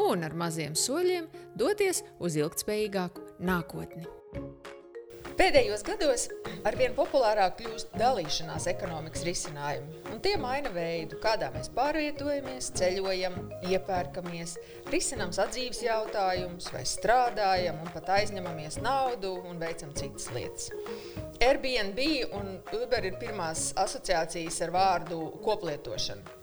un 0.00 0.24
ar 0.26 0.34
maziem 0.38 0.74
soļiem 0.78 1.28
doties 1.58 2.02
uz 2.22 2.40
ilgspējīgāku 2.40 3.28
nākotni. 3.44 4.08
Pēdējos 5.32 5.80
gados 5.86 6.26
arvien 6.68 6.92
populārāk 6.94 7.54
kļūst 7.58 7.94
dalīšanās 7.96 8.66
ekonomikas 8.70 9.22
risinājumi, 9.24 10.02
un 10.12 10.20
tie 10.24 10.34
maina 10.40 10.70
veidu, 10.74 11.16
kādā 11.22 11.48
mēs 11.54 11.70
pārvietojamies, 11.72 12.68
ceļojam, 12.76 13.38
iepērkamies, 13.70 14.54
risinām 14.92 15.32
sadzīves 15.32 15.80
jautājumus, 15.86 16.68
vai 16.74 16.84
strādājam, 16.88 17.80
un 17.80 17.90
pat 17.94 18.12
aizņemamies 18.18 18.78
naudu 18.84 19.32
un 19.48 19.58
veicam 19.62 19.94
citas 19.96 20.28
lietas. 20.36 20.68
Airbnb 21.42 22.04
un 22.38 22.54
Uber 22.76 23.08
ir 23.08 23.18
pirmās 23.22 23.70
asociācijas 23.80 24.60
ar 24.66 24.76
vārdu 24.76 25.24
koplietošana. 25.42 26.41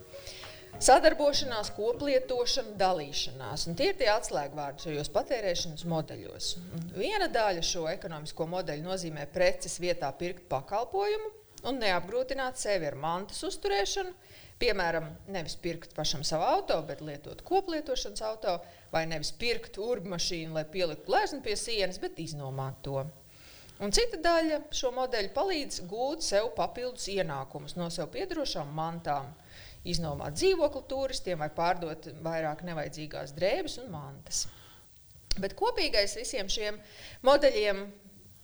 Sadarbošanās, 0.79 1.73
koplietošana, 1.75 2.77
dalīšanās. 2.79 3.65
Un 3.67 3.75
tie 3.75 3.89
ir 3.91 3.97
tie 3.99 4.07
atslēgvārdi 4.13 4.85
šajos 4.85 5.09
patērēšanas 5.11 5.83
modeļos. 5.91 6.53
Viena 6.95 7.27
daļa 7.27 7.65
šo 7.67 7.83
ekonomisko 7.91 8.47
modeļu 8.47 8.85
nozīmē 8.85 9.25
preces 9.33 9.75
vietā 9.83 10.07
pirkt 10.15 10.45
pakalpojumu 10.51 11.33
un 11.67 11.81
neapgrūtināt 11.83 12.61
sevi 12.61 12.87
ar 12.87 12.95
mantas 12.95 13.43
uzturēšanu. 13.43 14.15
Piemēram, 14.59 15.09
nevis 15.35 15.57
pirkt 15.59 15.91
pašam 15.95 16.23
savu 16.27 16.47
auto, 16.47 16.79
bet 16.87 17.03
lietot 17.03 17.43
koplietošanas 17.47 18.23
auto, 18.29 18.55
vai 18.91 19.03
nevis 19.07 19.33
pirkt 19.35 19.81
urbmašīnu, 19.83 20.55
lai 20.55 20.63
pieliktu 20.63 21.11
gleznu 21.11 21.43
pie 21.43 21.57
sienas, 21.59 21.99
bet 21.99 22.23
iznomāt 22.23 22.79
to. 22.87 23.03
Un 23.83 23.95
cita 23.95 24.19
daļa 24.23 24.63
šo 24.75 24.95
modeļu 24.95 25.35
palīdz 25.35 25.83
gūt 25.91 26.23
sev 26.23 26.49
papildus 26.55 27.11
ienākumus 27.11 27.75
no 27.79 27.91
sev 27.91 28.11
piedarošām 28.15 28.71
mantām 28.75 29.27
iznomāt 29.91 30.37
dzīvokli 30.37 30.83
turistiem 30.89 31.41
vai 31.41 31.49
pārdot 31.53 32.09
vairāk 32.25 32.63
nevajadzīgās 32.67 33.33
drēbes 33.37 33.79
un 33.83 33.91
mantas. 33.93 34.45
Bet 35.39 35.55
kopīgais 35.57 36.17
visiem 36.19 36.49
šiem 36.51 36.79
modeļiem 37.25 37.83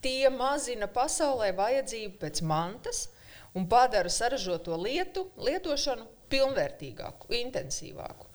tie 0.06 0.30
mazina 0.30 0.88
pasaulē 0.92 1.52
vajadzību 1.58 2.20
pēc 2.22 2.42
mantas 2.46 3.08
un 3.56 3.68
padara 3.72 4.12
saražoto 4.12 4.78
lietu 4.80 5.30
lietošanu 5.42 6.06
pilnvērtīgāku, 6.30 7.32
intensīvāku. 7.40 8.30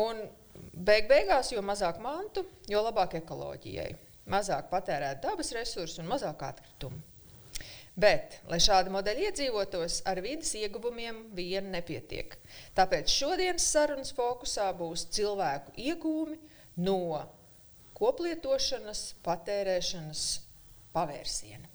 Un 0.00 0.22
beig 0.74 1.08
beigās, 1.10 1.52
jo 1.54 1.62
mazāk 1.64 2.00
mantu, 2.02 2.44
jo 2.70 2.82
labāk 2.84 3.18
ekoloģijai. 3.20 3.90
Mazāk 4.30 4.68
patērēt 4.70 5.22
dabas 5.24 5.50
resursus 5.56 5.98
un 6.02 6.10
mazāk 6.10 6.44
atkritumu. 6.46 7.00
Bet, 8.00 8.38
lai 8.48 8.60
šādi 8.62 8.92
modeļi 8.94 9.26
iedzīvotos, 9.28 9.98
ar 10.08 10.20
vidas 10.24 10.54
ieguvumiem 10.56 11.18
vien 11.36 11.66
nepietiek. 11.74 12.36
Tāpēc 12.76 13.10
šodienas 13.12 13.66
sarunas 13.74 14.14
fokusā 14.16 14.70
būs 14.78 15.08
cilvēku 15.16 15.74
iegūmi 15.84 16.38
no 16.86 17.00
koplietošanas, 17.98 19.02
patērēšanas 19.26 20.24
pavērsiena. 20.94 21.68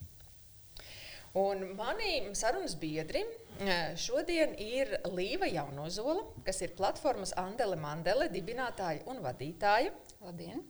Un 1.35 1.65
mani 1.75 2.31
sarunas 2.39 2.77
biedri 2.79 3.25
eh, 3.59 3.91
šodien 3.99 4.55
ir 4.61 4.93
Līva 5.11 5.49
Jaunozola, 5.51 6.23
kas 6.47 6.63
ir 6.63 6.77
platformas 6.77 7.35
Andele 7.37 7.75
Mandele 7.75 8.29
dibinātāja 8.31 9.03
un 9.11 9.19
vadītāja. 9.25 9.91
Labdien! 10.23 10.63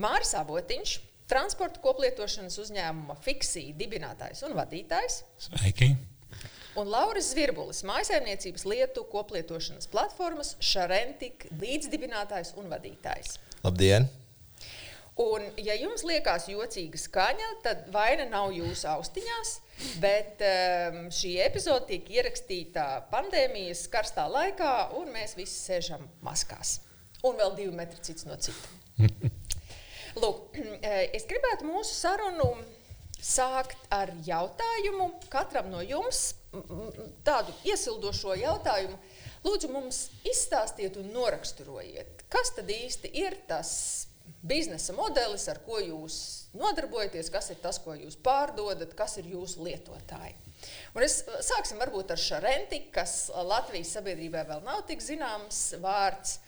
Māris 0.00 0.34
Avotiņš, 0.34 0.96
transporta 1.30 1.80
koplietošanas 1.84 2.58
uzņēmuma 2.62 3.16
Fiksija 3.24 3.76
dibinātājs 3.78 4.42
un 4.48 4.56
vadītājs. 4.58 5.22
Sveiki! 5.46 5.92
Un 6.78 6.86
Lauris 6.90 7.32
Zvirbulis, 7.32 7.82
mājsaimniecības 7.86 8.64
lietu 8.70 9.02
koplietošanas 9.10 9.90
platformas 9.90 10.54
Šarentika 10.62 11.50
līdzdibinātājs 11.60 12.54
un 12.60 12.70
vadītājs. 12.70 13.38
Labdien! 13.64 14.06
Un, 15.20 15.44
ja 15.60 15.74
jums 15.76 16.04
liekas 16.06 16.46
jocīga 16.48 16.96
skaņa, 16.96 17.48
tad 17.64 17.82
vaina 17.92 18.24
nav 18.30 18.54
jūsu 18.56 18.86
austiņās, 18.88 19.50
bet 20.00 20.40
um, 20.46 21.02
šī 21.12 21.34
epizode 21.44 21.90
tiek 21.90 22.08
ierakstīta 22.14 22.86
pandēmijas 23.10 23.84
karstā 23.92 24.24
laikā, 24.30 24.72
un 24.96 25.10
mēs 25.12 25.36
visi 25.36 25.58
sēžam 25.58 26.06
maskās. 26.24 26.78
Un 27.26 27.36
vēl 27.36 27.58
divi 27.58 27.76
metri 27.76 28.00
cits 28.06 28.24
no 28.30 28.38
cita. 28.40 28.78
Lūk, 30.18 30.58
es 31.16 31.26
gribētu 31.30 31.68
mūsu 31.68 31.94
sarunu 31.94 32.50
sākt 33.20 33.78
ar 33.92 34.10
jautājumu 34.24 35.10
katram 35.30 35.70
no 35.70 35.82
jums, 35.84 36.32
tādu 37.26 37.54
iesildošo 37.68 38.34
jautājumu. 38.40 38.96
Lūdzu, 39.44 39.70
mums 39.72 40.02
izstāstiet 40.28 40.98
un 41.00 41.12
noraksturojiet, 41.14 42.26
kas 42.32 42.52
tad 42.56 42.68
īsti 42.72 43.12
ir 43.22 43.38
tas 43.48 43.70
biznesa 44.44 44.92
modelis, 44.96 45.46
ar 45.52 45.62
ko 45.64 45.78
jūs 45.80 46.16
nodarbojaties, 46.56 47.30
kas 47.32 47.50
ir 47.54 47.60
tas, 47.62 47.78
ko 47.80 47.94
jūs 47.96 48.18
pārdodat, 48.20 48.92
kas 48.96 49.16
ir 49.20 49.30
jūsu 49.32 49.64
lietotāji. 49.64 50.36
Un 50.92 51.06
es 51.06 51.22
sāksim 51.46 51.80
varbūt 51.80 52.12
ar 52.12 52.20
Šarenti, 52.20 52.82
kas 52.92 53.30
Latvijas 53.32 53.94
sabiedrībai 53.96 54.44
vēl 54.48 54.64
nav 54.66 54.84
tik 54.88 55.00
zināms 55.04 55.70
vārds. 55.80 56.38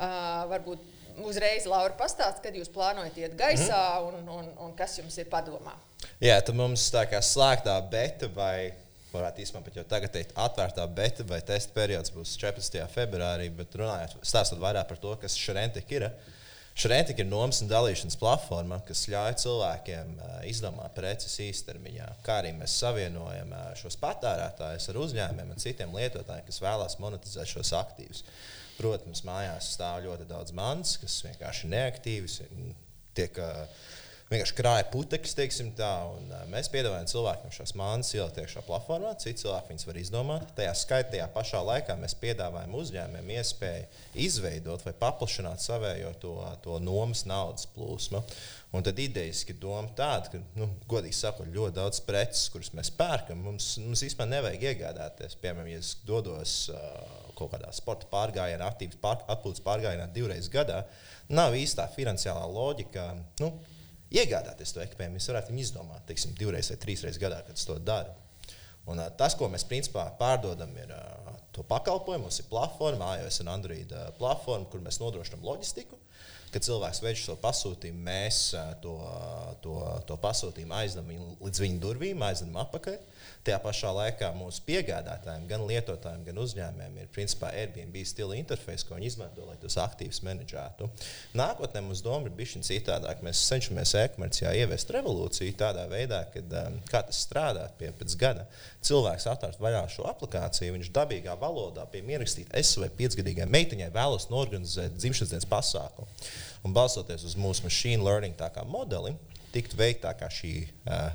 Uh, 0.00 0.46
varbūt 0.48 0.80
uzreiz 1.26 1.66
Laura 1.68 1.94
pastāst, 1.98 2.42
kad 2.44 2.56
jūs 2.56 2.70
plānojat 2.72 3.18
iet 3.20 3.36
gaisā 3.38 3.80
un, 4.06 4.22
un, 4.28 4.50
un 4.66 4.74
kas 4.78 4.98
jums 4.98 5.16
ir 5.20 5.28
padomā. 5.32 5.74
Jā, 6.22 6.38
tad 6.44 6.56
mums 6.56 6.86
tā 6.92 7.04
kā 7.10 7.20
slēgtā 7.24 7.76
beta 7.92 8.30
vai, 8.34 8.72
varētu 9.12 9.44
īstenībā 9.44 9.66
pat 9.66 9.78
jau 9.80 9.86
tagad 9.90 10.14
teikt, 10.14 10.34
atvērtā 10.38 10.86
beta 10.96 11.26
vai 11.28 11.40
testa 11.46 11.74
periods 11.76 12.12
būs 12.14 12.36
14. 12.40 12.82
februārī, 12.94 13.48
bet 13.54 13.76
runājot, 13.78 14.20
stāstot 14.26 14.60
vairāk 14.62 14.88
par 14.88 15.00
to, 15.02 15.16
kas 15.22 15.38
Šrentika 15.38 15.98
ir. 15.98 16.06
Šrentika 16.80 17.20
ir 17.20 17.28
nomas 17.28 17.58
un 17.60 17.68
dalīšanas 17.68 18.16
platforma, 18.16 18.78
kas 18.86 19.02
ļauj 19.10 19.34
cilvēkiem 19.42 20.12
izdomāt 20.48 20.94
preces 20.96 21.34
īstermiņā, 21.42 22.06
kā 22.24 22.38
arī 22.40 22.54
mēs 22.56 22.78
savienojam 22.80 23.50
šos 23.76 23.98
patērētājus 24.00 24.88
ar 24.88 25.00
uzņēmumiem 25.02 25.50
un 25.52 25.60
citiem 25.60 25.92
lietotājiem, 25.98 26.46
kas 26.46 26.62
vēlās 26.62 26.96
monetizēt 27.02 27.50
šos 27.50 27.74
aktīvus. 27.76 28.22
Protams, 28.80 29.24
mājās 29.28 29.74
stāv 29.74 30.06
ļoti 30.06 30.26
daudz 30.30 30.54
mans, 30.56 30.96
kas 31.02 31.18
vienkārši 31.26 31.66
ir 31.66 31.72
neaktīvs, 31.74 32.36
tiek 33.18 33.36
vienkārši 34.30 34.54
krāja 34.54 34.84
putekļus, 34.92 35.34
teiksim 35.36 35.72
tā. 35.76 35.90
Un, 36.14 36.30
mēs 36.52 36.70
piedāvājam 36.72 37.08
cilvēkiem 37.10 37.54
šās 37.54 37.74
mākslas 37.78 38.14
ielikt 38.14 38.38
iekšā 38.44 38.62
platformā, 38.66 39.12
citi 39.20 39.42
cilvēki 39.42 39.72
viņas 39.72 39.86
var 39.88 39.98
izdomāt. 40.00 40.52
Tajā 40.58 40.74
skaitā, 40.78 41.10
tajā 41.16 41.26
pašā 41.34 41.62
laikā 41.66 41.96
mēs 41.98 42.14
piedāvājam 42.22 42.76
uzņēmumiem 42.78 43.34
iespēju 43.40 43.88
izveidot 44.26 44.86
vai 44.86 44.94
paplašināt 45.02 45.64
savējo 45.64 46.14
to, 46.22 46.36
to 46.64 46.78
nomas 46.84 47.26
naudas 47.28 47.66
plūsmu. 47.74 48.22
Un 48.70 48.84
tad 48.86 48.98
idejiski 49.02 49.56
doma 49.58 49.90
tāda, 49.98 50.30
ka, 50.30 50.38
nu, 50.54 50.68
godīgi 50.90 51.16
sakot, 51.18 51.48
ļoti 51.50 51.74
daudz 51.74 51.98
preces, 52.06 52.44
kuras 52.54 52.70
mēs 52.78 52.92
pērkam, 52.94 53.40
mums, 53.42 53.72
mums 53.82 54.04
vispār 54.06 54.28
nevajag 54.30 54.66
iegādāties. 54.68 55.34
Piemēram, 55.42 55.72
ja 55.72 55.80
es 55.82 55.96
dodos 56.06 56.52
uh, 56.70 56.84
kaut 57.34 57.50
kādā 57.56 57.72
sporta 57.74 58.06
pārgājienā, 58.12 58.68
aktīvas 58.70 59.00
pār, 59.02 59.24
atpūtas 59.34 59.64
pārgājienā 59.66 60.06
divreiz 60.14 60.46
gadā, 60.52 60.84
nav 61.34 61.56
īstā 61.58 61.88
finansiālā 61.96 62.44
loģika. 62.46 63.08
Nu, 63.42 63.50
iegādāties 64.14 64.76
to 64.76 64.84
ekipējumu. 64.84 65.18
Mēs 65.18 65.26
varētu 65.32 65.50
viņu 65.50 65.64
izdomāt, 65.64 66.06
teiksim, 66.06 66.36
divreiz 66.38 66.70
vai 66.70 66.78
trīsreiz 66.84 67.18
gadā, 67.18 67.42
kad 67.48 67.58
to 67.58 67.78
dara. 67.82 68.14
Un, 68.86 69.02
uh, 69.02 69.10
tas, 69.18 69.34
ko 69.34 69.50
mēs 69.50 69.66
principā 69.66 70.06
pārdodam, 70.20 70.70
ir 70.78 70.94
uh, 70.94 71.34
to 71.50 71.66
pakalpojumu. 71.66 72.28
Mums 72.28 72.38
ir 72.38 72.46
platforma, 72.54 73.16
iOS 73.18 73.42
un 73.42 73.50
Android 73.50 73.98
uh, 73.98 74.12
platforma, 74.22 74.70
kur 74.70 74.86
mēs 74.86 75.02
nodrošinām 75.02 75.42
loģistiku. 75.50 75.98
Kad 76.50 76.66
cilvēks 76.66 77.02
veids 77.04 77.22
šo 77.22 77.36
pasūtījumu, 77.38 78.00
mēs 78.06 78.38
uh, 78.58 78.72
to, 78.82 78.96
to, 79.62 79.76
to 80.08 80.16
pasūtījumu 80.22 80.74
aizdodam 80.80 81.36
līdz 81.44 81.62
viņa 81.62 81.82
durvīm, 81.84 82.24
aizdodam 82.26 82.58
atpakaļ. 82.64 82.98
Tajā 83.46 83.56
pašā 83.64 83.90
laikā 83.96 84.30
mūsu 84.36 84.62
piegādātājiem, 84.66 85.46
gan 85.48 85.62
lietotājiem, 85.68 86.24
gan 86.26 86.40
uzņēmējiem 86.42 86.98
ir 87.00 87.10
principā 87.14 87.52
Airbnb 87.56 87.96
stila 88.04 88.36
interfejs, 88.36 88.84
ko 88.84 88.98
viņi 88.98 89.08
izmanto, 89.08 89.46
lai 89.48 89.56
tos 89.62 89.78
aktīvus 89.80 90.20
menedžētu. 90.26 90.88
Nākotnē 91.40 91.82
mums 91.86 92.02
doma 92.04 92.28
ir 92.28 92.34
bijusi 92.36 92.60
citādāk. 92.66 93.22
Mēs 93.24 93.40
cenšamies 93.48 93.94
e-komercijā 94.02 94.52
ieviest 94.60 94.92
revolūciju 94.92 95.56
tādā 95.60 95.86
veidā, 95.90 96.20
kad 96.34 96.52
um, 96.60 96.76
kā 96.90 97.02
tas 97.08 97.22
strādā 97.24 97.64
pie 97.80 97.92
pēc 97.96 98.16
gada. 98.20 98.44
Cilvēks 98.84 99.28
atver 99.32 99.56
vaļā 99.62 99.82
šo 99.94 100.04
aplikāciju, 100.10 100.76
viņš 100.76 100.92
dabīgā 100.96 101.36
valodā 101.40 101.86
pie 101.90 102.04
ierakstīt, 102.04 102.52
es 102.56 102.74
vai 102.80 102.90
piecgadīgai 103.00 103.48
meitiņai 103.50 103.90
vēlos 103.94 104.28
norganizēt 104.32 104.96
dzimšanas 104.98 105.32
dienas 105.34 105.48
pasākumu. 105.48 106.08
Un 106.66 106.76
balstoties 106.76 107.24
uz 107.24 107.36
mūsu 107.40 107.64
machine 107.64 108.04
learning 108.04 108.36
modeli, 108.68 109.14
tiktu 109.54 109.78
veikta 109.80 110.12
šī 110.28 110.54
uh, 110.66 111.10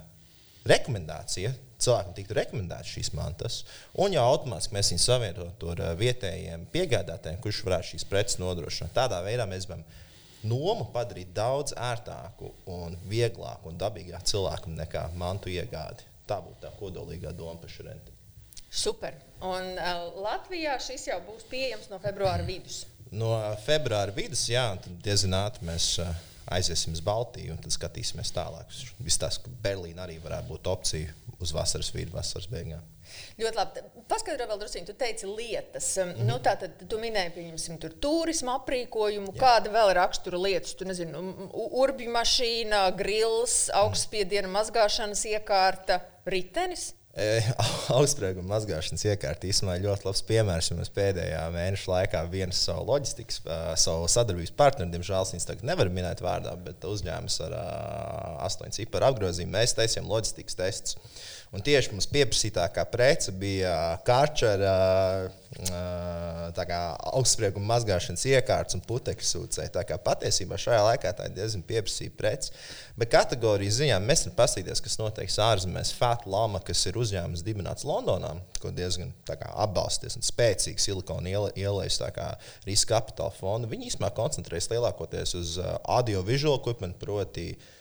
rekomendācija. 0.70 1.54
Cilvēkam 1.86 2.16
tiktu 2.16 2.38
rekomendētas 2.38 2.94
šīs 2.96 3.12
mantas, 3.18 3.60
un 4.00 4.14
jau 4.16 4.24
automātiski 4.30 4.78
mēs 4.78 4.94
viņus 4.94 5.08
savienotu 5.10 5.74
ar 5.74 5.82
vietējiem 6.00 6.64
piegādātājiem, 6.72 7.42
kurš 7.44 7.60
varētu 7.68 7.90
šīs 7.92 8.06
preces 8.10 8.40
nodrošināt. 8.40 8.94
Tādā 8.96 9.20
veidā 9.26 9.44
mēs 9.50 9.68
varam 9.68 9.84
nomu 10.48 10.88
padarīt 10.94 11.34
daudz 11.36 11.76
ērtāku, 11.76 12.54
un 12.72 12.96
vieglāku 13.12 13.74
un 13.74 13.80
dabīgāku 13.82 14.32
cilvēkam 14.32 14.78
nekā 14.80 15.08
mantu 15.20 15.52
iegādi. 15.52 16.08
Tā 16.26 16.40
būtu 16.42 16.64
tā 16.64 16.72
kodolīgā 16.80 17.36
doma 17.36 17.60
par 17.62 17.70
šo 17.70 17.86
renti. 17.90 18.14
Super. 18.72 19.20
Un 19.46 19.76
uh, 19.76 20.08
Latvijā 20.24 20.78
šis 20.82 21.10
jau 21.12 21.20
būs 21.28 21.46
pieejams 21.52 21.92
no 21.92 22.00
februāra 22.04 22.48
vidus. 22.48 22.86
No 23.12 23.36
februāra 23.66 24.16
vidus, 24.16 24.48
jā, 24.50 24.66
tad 24.82 24.96
diezgan 25.06 25.38
ātri 25.44 25.68
mēs. 25.68 25.92
Uh, 26.02 26.16
aiziesim 26.52 26.94
uz 26.94 27.02
Baltiju 27.06 27.56
un 27.56 27.62
tad 27.62 27.74
skatīsimies 27.74 28.34
tālāk. 28.36 28.74
Viss 29.04 29.22
tas, 29.22 29.40
ka 29.42 29.52
Berlīna 29.64 30.06
arī 30.06 30.20
varētu 30.24 30.52
būt 30.54 30.70
opcija 30.70 31.14
uz 31.42 31.54
vasaras 31.56 31.92
vidu, 31.94 32.14
vasaras 32.16 32.48
beigām. 32.52 32.84
Ļoti 33.40 33.58
labi. 33.58 33.84
Paskaidro 34.10 34.48
vēl 34.50 34.60
drusku, 34.62 34.82
tu 34.88 34.96
teici 34.98 35.28
lietas. 35.30 35.88
Mm 35.98 36.10
-hmm. 36.10 36.28
nu, 36.30 36.38
tā 36.44 36.56
tad 36.60 36.84
tu 36.90 37.00
minēji, 37.00 37.34
pieņemsim, 37.38 37.78
tur 37.80 37.94
turismu 38.02 38.52
aprīkojumu, 38.56 39.34
Jā. 39.34 39.40
kāda 39.44 39.72
vēl 39.72 39.94
rakstura 39.94 40.38
lietas. 40.42 40.74
Tu 40.74 40.86
nezini, 40.86 41.14
urbju 41.54 42.12
mašīna, 42.12 42.82
grils, 42.98 43.70
augstspiediena 43.74 44.48
mazgāšanas 44.48 45.26
iekārta, 45.26 46.02
ritenis. 46.26 46.94
Augstsprieguma 47.96 48.58
mazgāšanas 48.58 49.06
iekārta 49.08 49.48
īstenībā 49.48 49.78
ļoti 49.86 50.08
labs 50.10 50.22
piemērs. 50.28 50.72
Mēs 50.76 50.92
pēdējā 50.96 51.46
mēneša 51.54 51.92
laikā 51.94 52.24
vienu 52.32 52.56
savu 52.56 52.90
loģistikas, 52.90 53.40
savu 53.80 54.10
sadarbības 54.12 54.52
partneri, 54.60 54.92
diemžēl 54.98 55.30
viņas 55.32 55.48
tagad 55.48 55.70
nevar 55.70 55.92
minēt 55.96 56.24
vārdā, 56.26 56.58
bet 56.66 56.84
uzņēmums 56.90 57.40
ar 57.48 57.56
astoņu 58.50 58.76
ciparu 58.82 59.08
apgrozījumu 59.14 59.56
mēs 59.56 59.78
taisījām 59.80 60.12
loģistikas 60.12 60.60
testus. 60.60 61.00
Un 61.56 61.64
tieši 61.64 61.94
mums 61.94 62.10
pieprasītākā 62.12 62.84
prece 62.92 63.32
bija 63.40 63.76
kārčera, 64.04 64.76
augstsprieguma 66.64 67.74
mazgāšanas 67.74 68.24
iekārtas 68.30 68.78
un 68.78 68.84
putekļu 68.88 69.28
sūcēji. 69.28 69.74
Patiesībā 70.06 70.58
šajā 70.62 70.82
laikā 70.90 71.12
tā 71.18 71.28
ir 71.30 71.36
diezgan 71.36 71.64
pieprasīta 71.68 72.16
prece. 72.18 72.52
Bet 73.00 73.12
kategorijas 73.14 73.80
ziņā 73.82 74.00
mēs 74.04 74.26
varam 74.26 74.38
paskatīties, 74.40 74.84
kas 74.86 74.98
notiek 75.02 75.32
ārzemēs. 75.46 75.94
Fat 75.98 76.26
Lama, 76.30 76.62
kas 76.66 76.86
ir 76.90 77.00
uzņēmums 77.02 77.44
dibināts 77.46 77.88
Londonā, 77.88 78.36
ko 78.62 78.72
diezgan 78.76 79.14
atbalsties 79.28 80.18
un 80.20 80.26
spēcīgi 80.26 80.82
silikona 80.88 81.50
ielais 81.56 82.02
riska 82.66 82.96
kapitāla 82.96 83.34
fondu. 83.36 83.70
Viņi 83.72 83.92
īstenībā 83.92 84.14
koncentrējas 84.16 84.72
lielākoties 84.72 85.36
uz 85.40 85.56
audio-vizuālo 85.60 86.62
equipment, 86.62 86.96
proti, 87.02 87.52
uh, 87.56 87.72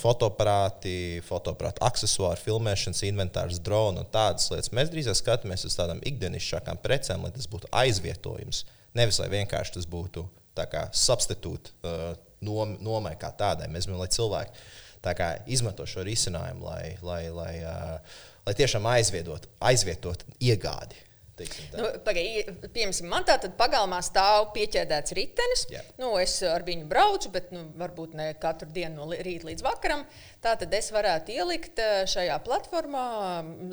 fotoaparāti, 0.00 1.20
fotoaparātu 1.26 1.82
accessoāri, 1.86 2.42
filmēšanas 2.42 3.02
inventārs, 3.08 3.60
droni 3.62 4.02
un 4.02 4.08
tādas 4.12 4.48
lietas. 4.52 4.72
Mēs 4.74 4.92
drīzāk 4.92 5.18
skatāmies 5.20 5.66
uz 5.68 5.76
tādām 5.78 6.02
ikdienišķākām 6.06 6.80
precēm, 6.84 7.26
lai 7.26 7.32
tas 7.34 7.48
būtu 7.50 7.70
aizvietojums. 7.82 8.64
Nevis 8.98 9.20
lai 9.22 9.30
vienkārši 9.32 9.76
tas 9.78 9.88
būtu 9.90 10.26
substitūts 10.94 11.74
uh, 11.82 12.12
nom, 12.44 12.76
nomai 12.82 13.16
kā 13.20 13.32
tādai. 13.34 13.70
Mēs 13.72 13.88
gribam, 13.88 14.02
lai 14.04 14.10
cilvēki 14.14 14.64
kā, 15.18 15.30
izmanto 15.50 15.86
šo 15.86 16.04
risinājumu, 16.06 16.64
lai, 16.64 16.94
lai, 17.04 17.22
lai, 17.34 17.54
uh, 17.66 18.20
lai 18.46 18.54
tiešām 18.56 18.86
aizvietot, 18.94 19.48
aizvietot 19.60 20.24
iegādi. 20.40 21.02
Nu, 21.34 21.88
Piemēram, 22.06 23.08
man 23.10 23.24
tā 23.26 23.34
tad 23.42 23.56
pagalmā 23.58 23.98
stāv 24.06 24.52
pieķēdēts 24.54 25.14
ritenis. 25.18 25.64
Yeah. 25.72 25.88
Nu, 25.98 26.12
es 26.22 26.36
ar 26.46 26.62
viņu 26.66 26.86
braucu, 26.90 27.32
bet 27.34 27.50
nu, 27.54 27.64
varbūt 27.80 28.14
ne 28.18 28.28
katru 28.38 28.70
dienu 28.74 29.02
no 29.02 29.08
rīta 29.10 29.48
līdz 29.48 29.66
vakaram. 29.66 30.04
Tā 30.44 30.54
tad 30.60 30.74
es 30.78 30.92
varētu 30.94 31.34
ielikt 31.34 31.82
eh, 31.82 32.04
šajā 32.10 32.38
platformā 32.46 33.06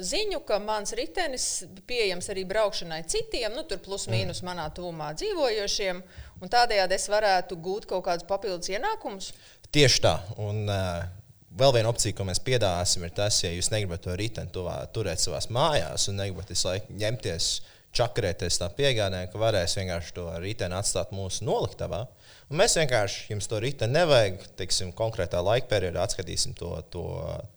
ziņu, 0.02 0.42
ka 0.48 0.58
mans 0.64 0.96
ritenis 0.98 1.48
pieejams 1.90 2.32
arī 2.34 2.48
braukšanai 2.50 3.04
citiem, 3.12 3.54
nu, 3.54 3.68
tur 3.70 3.82
plus 3.86 4.08
mīnus 4.10 4.42
mm. 4.42 4.50
manā 4.50 4.68
tuvumā 4.74 5.14
dzīvojošiem. 5.22 6.02
Tādējādi 6.42 6.98
es 6.98 7.10
varētu 7.14 7.60
gūt 7.62 7.86
kaut 7.90 8.08
kādus 8.08 8.26
papildus 8.26 8.74
ienākumus. 8.74 9.36
Tieši 9.72 10.02
tā. 10.04 10.18
Un, 10.42 10.66
uh, 10.66 11.21
Vēl 11.60 11.74
viena 11.76 11.90
opcija, 11.92 12.16
ko 12.16 12.24
mēs 12.28 12.40
piedāvāsim, 12.46 13.04
ir 13.04 13.12
tas, 13.16 13.42
ja 13.44 13.52
jūs 13.52 13.74
negribat 13.74 14.06
to 14.06 14.16
riteni 14.16 14.54
tuvā, 14.56 14.78
turēt 14.96 15.20
savā 15.20 15.42
mājās 15.52 16.08
un 16.08 16.22
negribat 16.22 16.54
visu 16.54 16.70
laiku 16.70 16.96
ņemties, 16.96 17.48
čakarēties 17.96 18.60
tā 18.62 18.70
piegādē, 18.72 19.26
ka 19.32 19.40
varēs 19.40 19.76
vienkārši 19.76 20.14
to 20.16 20.30
riteni 20.40 20.78
atstāt 20.78 21.12
mūsu 21.16 21.44
noliktavā. 21.44 22.06
Un 22.52 22.60
mēs 22.60 22.76
vienkārši 22.80 23.34
jums 23.34 23.48
to 23.52 23.60
riteni 23.64 23.96
nevajag, 23.96 24.46
teiksim, 24.60 24.94
konkrētā 24.96 25.40
laika 25.44 25.68
periodā 25.72 26.04
atskatīsim 26.04 26.56
to, 26.60 26.72
to, 26.92 27.04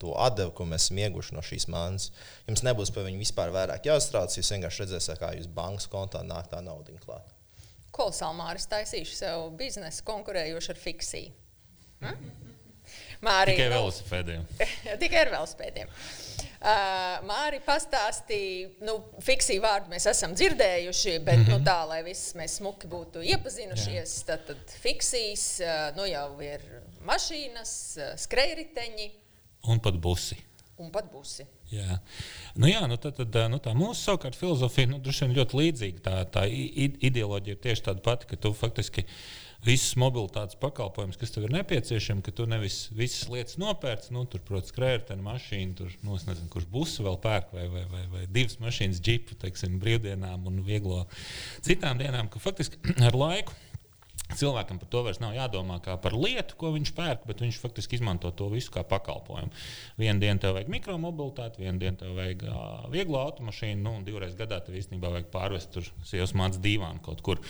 to 0.03 0.15
atdevi, 0.23 0.53
ko 0.55 0.67
mēs 0.71 0.89
esam 0.89 1.01
ieguvuši 1.03 1.35
no 1.35 1.43
šīs 1.47 1.67
manas. 1.71 2.09
Jums 2.51 2.63
nebūs 2.67 2.91
par 2.95 3.07
viņu 3.07 3.23
vispār 3.23 3.55
vairāk 3.55 3.87
jāstrādā. 3.91 4.39
Jūs 4.39 4.53
vienkārši 4.55 4.85
redzēsiet, 4.85 5.19
kā 5.23 5.33
jūs 5.39 5.51
bankas 5.55 5.87
kontā 5.91 6.23
nāk 6.27 6.51
tā 6.51 6.63
nauda 6.63 6.95
klāt. 7.03 7.31
Kolosāli 7.95 8.39
Māris 8.39 8.67
taisīšu 8.71 9.19
sev 9.19 9.49
biznesu 9.59 10.03
konkurējošu 10.07 10.75
ar 10.75 10.83
fiksiju. 10.83 11.35
Hm? 12.03 12.54
Māri, 13.25 13.57
tikai 13.57 13.73
velosipēdiem. 13.73 14.45
tikai 15.03 15.25
ar 15.25 15.33
velosipēdiem. 15.39 15.91
Uh, 16.65 17.19
Māri 17.29 17.59
pastāstīja, 17.61 18.71
nu, 18.87 18.95
fiksiju 19.25 19.61
vārdu 19.61 19.93
mēs 19.93 20.07
esam 20.09 20.33
dzirdējuši, 20.33 21.19
bet 21.19 21.43
mm 21.43 21.45
-hmm. 21.45 21.59
nu, 21.59 21.67
tā, 21.67 21.77
lai 21.91 22.01
viss 22.07 22.33
mēs 22.39 22.57
smuki 22.63 22.89
būtu 22.89 23.21
iepazinušies, 23.21 24.15
Jā. 24.17 24.25
tad, 24.31 24.47
tad 24.49 24.79
fiksijas 24.81 25.45
uh, 25.61 25.75
nu, 25.99 26.07
jau 26.09 26.41
ir 26.41 26.65
mašīnas, 27.05 27.75
uh, 27.99 28.17
skrejriteņi. 28.25 29.11
Un 29.69 29.81
pat 29.81 30.01
busi. 30.01 30.41
Un 30.83 30.91
pat 30.91 31.07
busi. 31.13 31.45
Jā, 31.71 32.01
nu, 32.59 32.67
jā 32.67 32.83
nu, 32.91 32.97
tad, 32.99 33.15
tad, 33.21 33.37
nu, 33.53 33.61
tā 33.63 33.77
mūsu 33.79 34.09
savukārt 34.09 34.35
filozofija 34.39 34.91
nu, 34.91 34.99
ļoti 34.99 35.59
līdzīga. 35.61 36.03
Tā, 36.03 36.15
tā 36.35 36.45
ideoloģija 36.51 37.55
ir 37.55 37.61
tieši 37.63 37.85
tāda 37.89 38.03
pati, 38.03 38.27
ka 38.31 38.39
tu 38.41 38.51
faktiski 38.59 39.07
visas 39.65 39.95
mobilitātes 40.01 40.59
pakalpojumus, 40.61 41.17
kas 41.21 41.33
tev 41.33 41.47
ir 41.47 41.55
nepieciešami, 41.55 42.25
ka 42.27 42.35
tu 42.37 42.49
nevis 42.51 42.89
visas 42.93 43.29
lietas 43.33 43.57
nopērci, 43.63 44.13
nu, 44.17 44.27
tur, 44.29 44.43
protams, 44.45 44.75
krēta 44.77 45.17
mašīna, 45.17 45.77
tur, 45.79 45.95
nu, 46.05 46.19
nezinu, 46.19 46.51
kurš 46.53 46.67
busu 46.75 47.07
vēl 47.07 47.17
pērk, 47.23 47.55
vai, 47.55 47.69
vai, 47.73 47.85
vai, 47.93 48.03
vai 48.13 48.25
divas 48.27 48.59
mašīnas, 48.61 49.01
džipu, 49.05 49.39
teiksim, 49.41 49.79
brīvdienām 49.81 50.51
un 50.51 50.61
vieglo 50.67 51.05
citām 51.65 52.03
dienām, 52.03 52.29
ka 52.33 52.43
faktiski 52.43 52.83
ar 53.09 53.17
laiku 53.17 53.57
Cilvēkam 54.35 54.81
par 54.83 54.91
to 54.91 55.03
vairs 55.07 55.21
nav 55.23 55.35
jādomā 55.37 55.79
kā 55.85 55.97
par 56.03 56.17
lietu, 56.19 56.57
ko 56.61 56.73
viņš 56.75 56.93
pērk, 56.97 57.25
bet 57.29 57.43
viņš 57.45 57.61
faktiski 57.63 57.99
izmanto 57.99 58.33
to 58.35 58.49
visu 58.53 58.73
kā 58.75 58.85
pakalpojumu. 58.89 59.53
Vienu 60.01 60.23
dienu 60.23 60.43
tev 60.43 60.57
vajag 60.59 60.71
mikromobilitāti, 60.75 61.63
vienu 61.65 61.83
dienu 61.83 62.01
tev 62.01 62.15
vajag 62.19 62.47
uh, 62.49 62.85
vieglo 62.93 63.23
automašīnu, 63.23 63.81
nu, 63.85 63.97
un 64.01 64.07
divreiz 64.07 64.37
gadā 64.39 64.61
tev 64.65 64.79
īstenībā 64.81 65.13
vajag 65.17 65.31
pārvest 65.35 65.75
tur 65.75 65.89
sievas 66.07 66.35
mācīt 66.37 66.65
divānu 66.65 67.03
kaut 67.05 67.23
kur. 67.25 67.43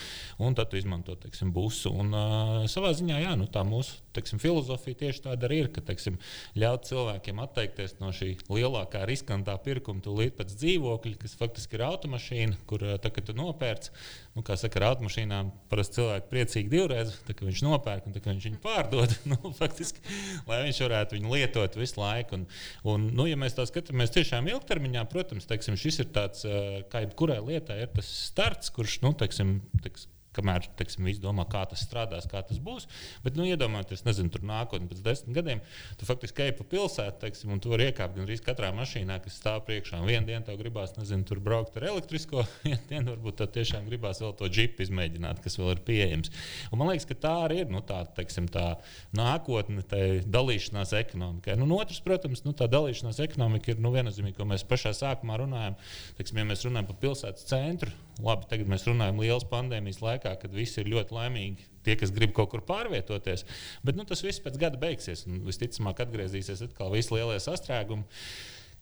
Un 0.42 0.56
tad 0.58 0.72
tu 0.72 0.80
izmanto 0.80 1.16
teiksim, 1.20 1.54
busu. 1.54 1.92
Un, 1.94 2.12
uh, 2.12 2.64
savā 2.70 2.92
ziņā 2.96 3.24
jā, 3.24 3.36
nu, 3.40 3.48
tā 3.50 3.64
mūsu 3.66 4.03
teiksim, 4.14 4.40
filozofija 4.42 5.00
tieši 5.04 5.24
tāda 5.26 5.48
arī 5.48 5.62
ir, 5.64 5.70
ka 5.74 5.84
teiksim, 5.84 6.18
ļaut 6.58 6.88
cilvēkiem 6.88 7.42
atteikties 7.44 7.98
no 8.00 8.12
šī 8.14 8.34
lielākā 8.48 9.04
riskantā 9.08 9.56
pirkuma 9.64 10.04
tūlīt 10.04 10.36
pēc 10.38 10.54
dzīvokļa, 10.60 11.16
kas 11.22 11.36
faktiski 11.40 11.78
ir 11.78 11.86
automašīna, 11.88 12.60
kur 12.70 12.86
tā, 13.02 13.12
tu 13.20 13.36
nopērci 13.36 13.92
nu, 14.34 14.42
kā 14.46 14.56
saka, 14.58 14.80
ar 14.80 14.88
automašīnām 14.90 15.50
parasti 15.70 16.00
cilvēki 16.00 16.30
priecīgi 16.30 16.72
divreiz, 16.72 17.12
tā, 17.26 17.36
viņš 17.38 17.62
nopērk 17.66 18.08
un 18.08 18.16
tā, 18.16 18.22
viņš 18.26 18.48
viņu 18.48 18.60
pārdod. 18.64 19.14
nu, 19.30 19.38
faktiski, 19.56 20.02
lai 20.48 20.64
viņš 20.66 20.80
varētu 20.86 21.18
viņu 21.18 21.34
lietot 21.34 21.78
visu 21.78 22.00
laiku. 22.02 22.40
Un, 22.40 22.48
un, 22.94 23.06
nu, 23.14 23.28
ja 23.30 23.38
mēs 23.40 23.56
tā 23.58 23.66
skatāmies 23.70 24.14
tiešām 24.14 24.50
ilgtermiņā, 24.50 25.06
protams, 25.12 25.46
teiksim, 25.50 25.78
šis 25.80 26.02
ir 26.04 26.10
tāds, 26.14 26.46
kā 26.90 27.04
jebkurai 27.06 27.38
lietai, 27.44 27.84
ir 27.86 27.94
tas 27.94 28.10
starts, 28.30 28.74
kurš, 28.74 29.00
nu, 29.06 29.14
teiksim, 29.18 29.60
teiksim 29.84 30.13
kamēr 30.34 30.68
teiksim, 30.78 31.06
visi 31.08 31.22
domā, 31.22 31.46
kā 31.50 31.64
tas 31.70 31.82
strādās, 31.84 32.28
kā 32.30 32.42
tas 32.46 32.60
būs. 32.62 32.88
Bet, 33.24 33.38
nu, 33.38 33.46
iedomājieties, 33.48 34.04
nezinu, 34.06 34.32
tur 34.34 34.44
nākotnē, 34.48 34.88
pēc 34.90 35.02
desmit 35.04 35.38
gadiem, 35.38 35.62
tu 36.00 36.08
faktiski 36.08 36.46
ej 36.48 36.54
pa 36.58 36.66
pilsētu, 36.74 37.20
teiksim, 37.24 37.52
un 37.54 37.62
tu 37.62 37.72
vari 37.72 37.88
iekāpt 37.90 38.18
gandrīz 38.18 38.42
katrā 38.44 38.72
mašīnā, 38.76 39.20
kas 39.24 39.38
stāv 39.40 39.62
priekšā. 39.68 40.02
Vienu 40.04 40.28
dienu 40.28 40.44
tev 40.46 40.58
gribās, 40.60 40.94
nezinu, 40.98 41.26
tur 41.28 41.40
braukt 41.44 41.78
ar 41.78 41.88
elektrisko, 41.92 42.44
vienu 42.66 42.80
dienu 42.90 43.14
varbūt 43.14 43.40
tev 43.40 43.52
tiešām 43.58 43.88
gribās 43.88 44.22
vēl 44.24 44.34
to 44.38 44.50
džipu 44.50 44.84
izmēģināt, 44.86 45.42
kas 45.44 45.58
vēl 45.60 45.74
ir 45.76 45.84
pieejams. 45.86 46.32
Un 46.70 46.82
man 46.82 46.92
liekas, 46.92 47.08
ka 47.10 47.18
tā 47.26 47.34
arī 47.46 47.62
ir 47.64 47.72
nu, 47.72 47.82
tā, 47.86 48.02
teiksim, 48.16 48.48
tā 48.52 48.74
nākotne, 49.16 49.84
tā 49.88 50.02
dalīšanās 50.26 50.94
ekonomikai. 51.00 51.56
Nu, 51.60 51.68
otrs, 51.78 52.00
protams, 52.04 52.44
nu, 52.46 52.54
tā 52.56 52.68
dalīšanās 52.70 53.20
ekonomika 53.24 53.72
ir 53.72 53.82
nu, 53.82 53.92
viennozīmīga, 53.94 54.38
ko 54.40 54.48
mēs 54.50 54.66
pašā 54.68 54.94
sākumā 54.96 55.38
runājam. 55.42 55.78
Teiksim, 56.18 56.40
ja 56.40 56.48
mēs 56.48 56.64
runājam 56.66 56.90
par 56.90 57.00
pilsētas 57.02 57.48
centru, 57.50 57.92
labi, 58.22 58.48
tagad 58.50 58.70
mēs 58.70 58.86
runājam 58.88 59.20
liels 59.22 59.46
pandēmijas 59.50 60.02
laikā, 60.04 60.34
kad 60.40 60.54
visi 60.54 60.80
ir 60.82 60.90
ļoti 60.92 61.16
laimīgi. 61.16 61.68
Tie, 61.84 61.96
kas 62.00 62.12
grib 62.14 62.32
kaut 62.36 62.52
kur 62.52 62.62
pārvietoties, 62.64 63.44
bet 63.84 63.98
nu, 63.98 64.06
tas 64.08 64.22
viss 64.24 64.42
pēc 64.44 64.56
gada 64.60 64.80
beigsies. 64.80 65.26
Un, 65.28 65.42
visticamāk, 65.48 66.04
atgriezīsies 66.06 66.64
atkal 66.68 66.94
visi 66.94 67.12
lielie 67.16 67.40
sastrēgumi 67.42 68.06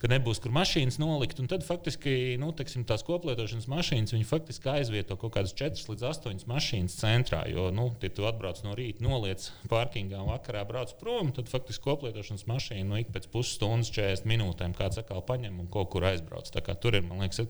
ka 0.02 0.10
nebūs 0.10 0.40
kur 0.42 0.52
mašīnas 0.54 0.98
nolikt. 0.98 1.38
Tad 1.52 1.62
faktiski 1.66 2.34
nu, 2.42 2.50
teksim, 2.56 2.82
tās 2.88 3.04
koplietošanas 3.06 3.68
mašīnas 3.70 4.14
faktiski 4.26 4.70
aizvieto 4.72 5.16
kaut 5.20 5.36
kādas 5.36 5.54
4 5.58 5.86
līdz 5.92 6.06
8 6.08 6.46
mašīnas 6.50 6.96
centrā. 6.98 7.44
Jo, 7.50 7.68
nu, 7.74 7.88
ja 8.02 8.10
tu 8.10 8.26
atbrauc 8.26 8.62
no 8.66 8.74
rīta, 8.78 9.04
noliec 9.04 9.44
pārkingā 9.70 10.20
un 10.22 10.30
vakarā 10.32 10.64
brauc 10.68 10.94
prom, 11.00 11.30
tad 11.36 11.50
faktiski 11.52 11.84
koplietošanas 11.86 12.46
mašīna 12.50 12.88
nu, 12.88 12.98
ik 13.02 13.12
pēc 13.14 13.28
pusstundas, 13.32 13.92
40 13.94 14.26
minūtēm 14.30 14.74
kāds 14.78 14.98
atkal 15.02 15.22
paņem 15.28 15.60
un 15.62 15.70
kaut 15.72 15.92
kur 15.94 16.06
aizbrauc. 16.08 16.50
Tur 16.82 16.96
ir, 16.98 17.06
liekas, 17.06 17.42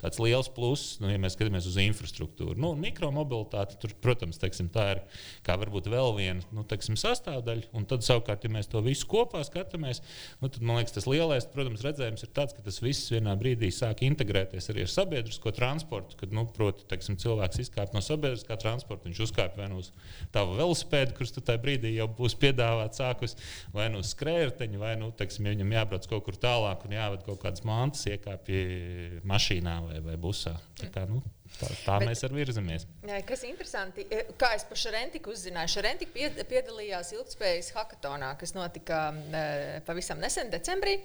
tāds 0.00 0.20
liels 0.22 0.48
pluss, 0.54 0.98
nu, 1.02 1.10
ja 1.12 1.20
mēs 1.20 1.36
skatāmies 1.36 1.68
uz 1.68 1.76
infrastruktūru. 1.82 2.56
Nu, 2.60 2.72
mikromobilitāte, 2.78 3.76
tur, 3.82 3.92
protams, 4.04 4.38
teiksim, 4.40 4.70
tā 4.72 4.86
ir 4.94 5.02
kā 5.44 5.58
varbūt 5.60 5.90
vēl 5.92 6.14
viena 6.16 6.54
nu, 6.54 6.64
teiksim, 6.68 6.96
sastāvdaļa. 7.00 7.68
Un 7.76 7.88
tad 7.90 8.06
savukārt, 8.06 8.46
ja 8.46 8.52
mēs 8.54 8.70
to 8.72 8.80
visu 8.84 9.08
kopā 9.10 9.42
skatāmies, 9.46 10.00
nu, 10.40 10.48
tad 10.48 10.62
man 10.64 10.80
liekas, 10.80 10.94
tas 10.96 11.08
lielais, 11.10 11.48
protams, 11.52 11.73
redzējums 11.82 12.22
ir 12.22 12.30
tāds, 12.36 12.54
ka 12.54 12.62
tas 12.62 12.78
viss 12.84 13.10
vienā 13.10 13.34
brīdī 13.40 13.72
sāk 13.74 14.04
integrēties 14.06 14.70
arī 14.70 14.84
ar 14.86 14.92
sabiedrisko 14.92 15.50
transportu. 15.56 16.18
Kad, 16.20 16.34
nu, 16.36 16.46
proti, 16.54 16.86
teiksim, 16.90 17.18
cilvēks 17.20 17.64
izkāp 17.64 17.96
no 17.96 18.02
sabiedriskā 18.04 18.58
transporta, 18.62 19.08
viņš 19.08 19.22
uzkāpa 19.26 19.62
vai 19.62 19.70
nu 19.72 19.80
uz 19.82 19.90
tavu 20.34 20.54
velosipēdu, 20.60 21.16
kurš 21.18 21.34
tajā 21.40 21.60
brīdī 21.62 21.94
jau 21.96 22.06
būs 22.20 22.36
piedāvāts 22.38 23.02
sākus, 23.02 23.34
vai 23.74 23.88
nu 23.90 24.04
uz 24.04 24.14
skrējēju, 24.14 24.78
vai 24.78 24.94
nu, 25.00 25.10
teiksim, 25.16 25.46
ja 25.46 25.54
viņam 25.54 25.74
jābrauc 25.78 26.08
kaut 26.10 26.26
kur 26.26 26.38
tālāk 26.40 26.84
un 26.86 26.94
jāved 26.96 27.24
kaut 27.26 27.40
kādas 27.42 27.64
mantas, 27.66 28.04
iekāpja 28.10 29.22
mašīnā 29.26 29.78
vai, 29.88 30.00
vai 30.04 30.16
busā. 30.20 30.54
Tā, 30.78 30.90
kā, 30.94 31.04
nu, 31.10 31.22
tā, 31.58 31.70
tā 31.84 31.98
Bet, 32.00 32.08
mēs 32.10 32.24
arī 32.26 32.40
virzamies. 32.42 32.86
Kas 33.28 33.44
interesanti, 33.48 34.06
e, 34.10 34.24
kā 34.40 34.54
es 34.58 34.66
par 34.68 34.80
Šarentiku 34.80 35.32
uzzināju, 35.34 35.72
Šarentika 35.76 36.44
piedalījās 36.50 37.14
ilgspējas 37.16 37.72
hackathonā, 37.76 38.34
kas 38.40 38.54
notika 38.56 39.06
e, 39.14 39.44
pavisam 39.86 40.20
nesen, 40.22 40.52
decembrī. 40.52 40.98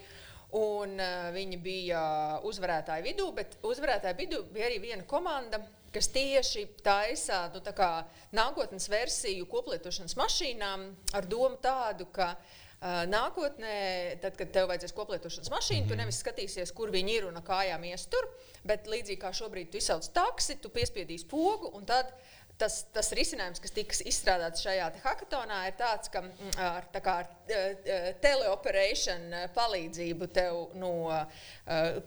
Un, 0.57 0.95
uh, 0.97 1.27
viņi 1.35 1.57
bija 1.61 2.03
uzvarētāju 2.49 3.05
vidū, 3.05 3.27
bet 3.37 3.59
uzvarētāju 3.61 4.17
vidū 4.17 4.39
bija 4.53 4.65
arī 4.65 4.79
viena 4.81 5.05
komanda, 5.05 5.59
kas 5.93 6.09
tieši 6.13 6.65
taisa 6.85 7.43
nu, 7.53 7.61
tā 7.65 7.89
nākotnes 8.33 8.89
versiju 8.89 9.45
koplietošanas 9.49 10.17
mašīnām 10.17 10.87
ar 11.17 11.29
domu 11.29 11.59
tādu, 11.61 12.09
ka 12.13 12.31
uh, 12.33 12.57
Nākotnē, 12.79 14.15
tad, 14.23 14.37
kad 14.39 14.53
tev 14.55 14.69
vajadzēs 14.71 14.93
koplietošanas 14.95 15.49
mašīnu, 15.51 15.81
mm 15.81 15.83
-hmm. 15.83 15.89
tu 15.89 15.95
mhm. 15.95 15.99
nevis 15.99 16.23
skatīsies, 16.23 16.73
kur 16.73 16.91
viņi 16.91 17.11
ir 17.17 17.25
un 17.27 17.35
kājām 17.35 17.83
ies 17.83 18.05
tur, 18.07 18.29
bet 18.63 18.87
līdzīgi 18.87 19.19
kā 19.19 19.33
šobrīd 19.35 19.69
tu 19.71 19.77
izsauc 19.77 20.07
taksi, 20.13 20.55
tu 20.55 20.69
piespiedīsi 20.69 21.27
pogu 21.27 21.71
un 21.75 21.85
tad 21.85 22.13
tas, 22.59 22.81
tas 22.93 23.11
risinājums, 23.15 23.61
kas 23.63 23.73
tika 23.75 23.97
izstrādāts 24.09 24.63
šajā 24.65 24.89
hackathonā, 25.03 25.59
ir 25.69 25.77
tāds, 25.79 26.11
ka 26.11 26.23
mm, 26.25 26.55
ar, 26.63 26.87
tā 26.93 27.01
kā, 27.03 27.15
ar 27.23 28.17
teleoperēšanu 28.23 29.45
palīdzību 29.55 30.27
tev 30.35 30.75
no 30.79 30.93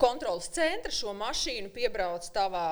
kontrolas 0.03 0.51
centra 0.55 0.93
šo 0.95 1.15
mašīnu 1.19 1.73
piebrauc 1.75 2.29
tavā 2.35 2.69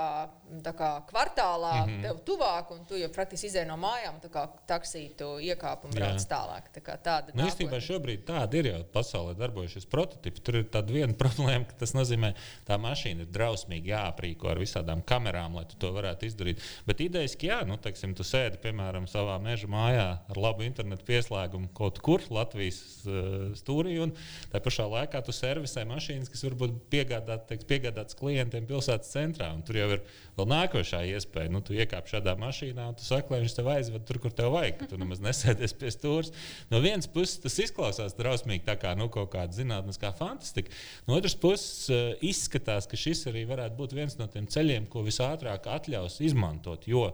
kā, 0.76 0.90
kvartālā, 1.08 1.86
mm 1.86 1.90
-hmm. 1.90 2.02
tev 2.02 2.20
tuvāk, 2.26 2.72
un 2.74 2.84
tu 2.84 2.96
jau 2.96 3.08
praktiski 3.08 3.46
izēj 3.46 3.66
no 3.66 3.76
mājām, 3.76 4.20
tā 4.22 4.30
kā 4.30 4.46
taksītu 4.66 5.38
iekāp 5.40 5.84
un 5.84 5.90
brauc 5.90 6.20
Jā. 6.20 6.28
tālāk. 6.28 6.70
Tā 6.74 6.80
kā 6.82 6.96
tāda 6.98 7.34
nu, 7.34 7.46
īstenībā 7.46 7.80
šobrīd 7.80 8.24
tāda 8.26 8.56
ir 8.56 8.66
jau 8.66 8.84
pasaulē 8.92 9.34
darbojušies 9.38 9.86
prototipi. 9.86 10.40
Tur 10.40 10.56
ir 10.56 10.64
tāda 10.64 10.92
viena 10.92 11.14
problēma, 11.22 11.64
ka 11.64 11.74
tas 11.78 11.94
nozīmē, 11.94 12.32
ka 12.34 12.72
tā 12.72 12.78
mašīna 12.78 13.20
ir 13.20 13.30
drausmīgi 13.30 13.90
jāaprīko 13.94 14.50
ar 14.50 14.58
visādām 14.58 15.02
kamerām, 15.02 15.54
lai 15.54 15.64
tu 15.64 15.76
to 15.76 15.92
varētu 15.92 16.26
izdarīt. 16.26 16.62
Bet 16.86 17.00
idejaski, 17.00 17.46
jā, 17.46 17.62
nu, 17.70 17.78
teiksim, 17.80 18.14
tu 18.18 18.26
sēdi 18.26 18.58
piemēram 18.62 19.06
savā 19.10 19.36
meža 19.42 19.68
mājā 19.70 20.06
ar 20.30 20.40
labu 20.40 20.64
internetu 20.66 21.06
pieslēgumu 21.08 21.70
kaut 21.76 22.00
kur 22.04 22.24
Latvijas 22.32 22.80
uh, 23.06 23.50
stūrī, 23.58 23.96
un 24.02 24.14
tā 24.52 24.60
pašā 24.62 24.88
laikā 24.90 25.22
tu 25.26 25.34
servisē 25.34 25.86
mašīnas, 25.88 26.30
kas 26.32 26.44
varbūt 26.46 26.76
piegādāt, 26.92 27.46
teiks, 27.48 27.68
piegādātas 27.70 28.18
klientiem 28.18 28.66
pilsētas 28.68 29.12
centrā. 29.14 29.50
Tur 29.66 29.78
jau 29.80 29.88
ir 29.96 30.02
vēl 30.38 30.48
nākošā 30.50 31.02
iespēja. 31.14 31.52
Nu, 31.52 31.62
tu 31.64 31.76
iekāp 31.76 32.08
šādā 32.10 32.34
mašīnā, 32.40 32.90
un 32.90 32.98
tu 32.98 33.06
saki, 33.06 33.32
lai 33.32 33.42
viņš 33.44 33.56
tev 33.56 33.70
aizved 33.72 34.06
tur, 34.08 34.20
kur 34.22 34.34
tev 34.34 34.54
vajag. 34.56 34.86
Tu 34.90 34.98
nemaz 35.00 35.22
nesēdies 35.26 35.76
pie 35.78 35.92
stūres. 35.94 36.32
No 36.72 36.82
vienas 36.84 37.08
puses 37.10 37.38
tas 37.42 37.58
izklausās 37.62 38.16
drausmīgi, 38.18 38.64
tā 38.68 38.76
kā 38.80 38.94
nu, 38.98 39.10
kaut 39.12 39.32
kāda 39.34 39.56
zinātniskā 39.56 40.12
fantastika. 40.18 40.74
No 41.08 41.18
otras 41.20 41.36
puses 41.38 41.86
uh, 41.92 42.12
izskatās, 42.26 42.88
ka 42.90 42.98
šis 43.00 43.26
arī 43.30 43.46
varētu 43.48 43.78
būt 43.78 43.96
viens 43.96 44.18
no 44.20 44.28
tiem 44.30 44.48
ceļiem, 44.50 44.88
ko 44.90 45.04
visātrāk 45.06 45.68
atļaus 45.70 46.20
izmantot. 46.24 46.88
Jo 46.90 47.10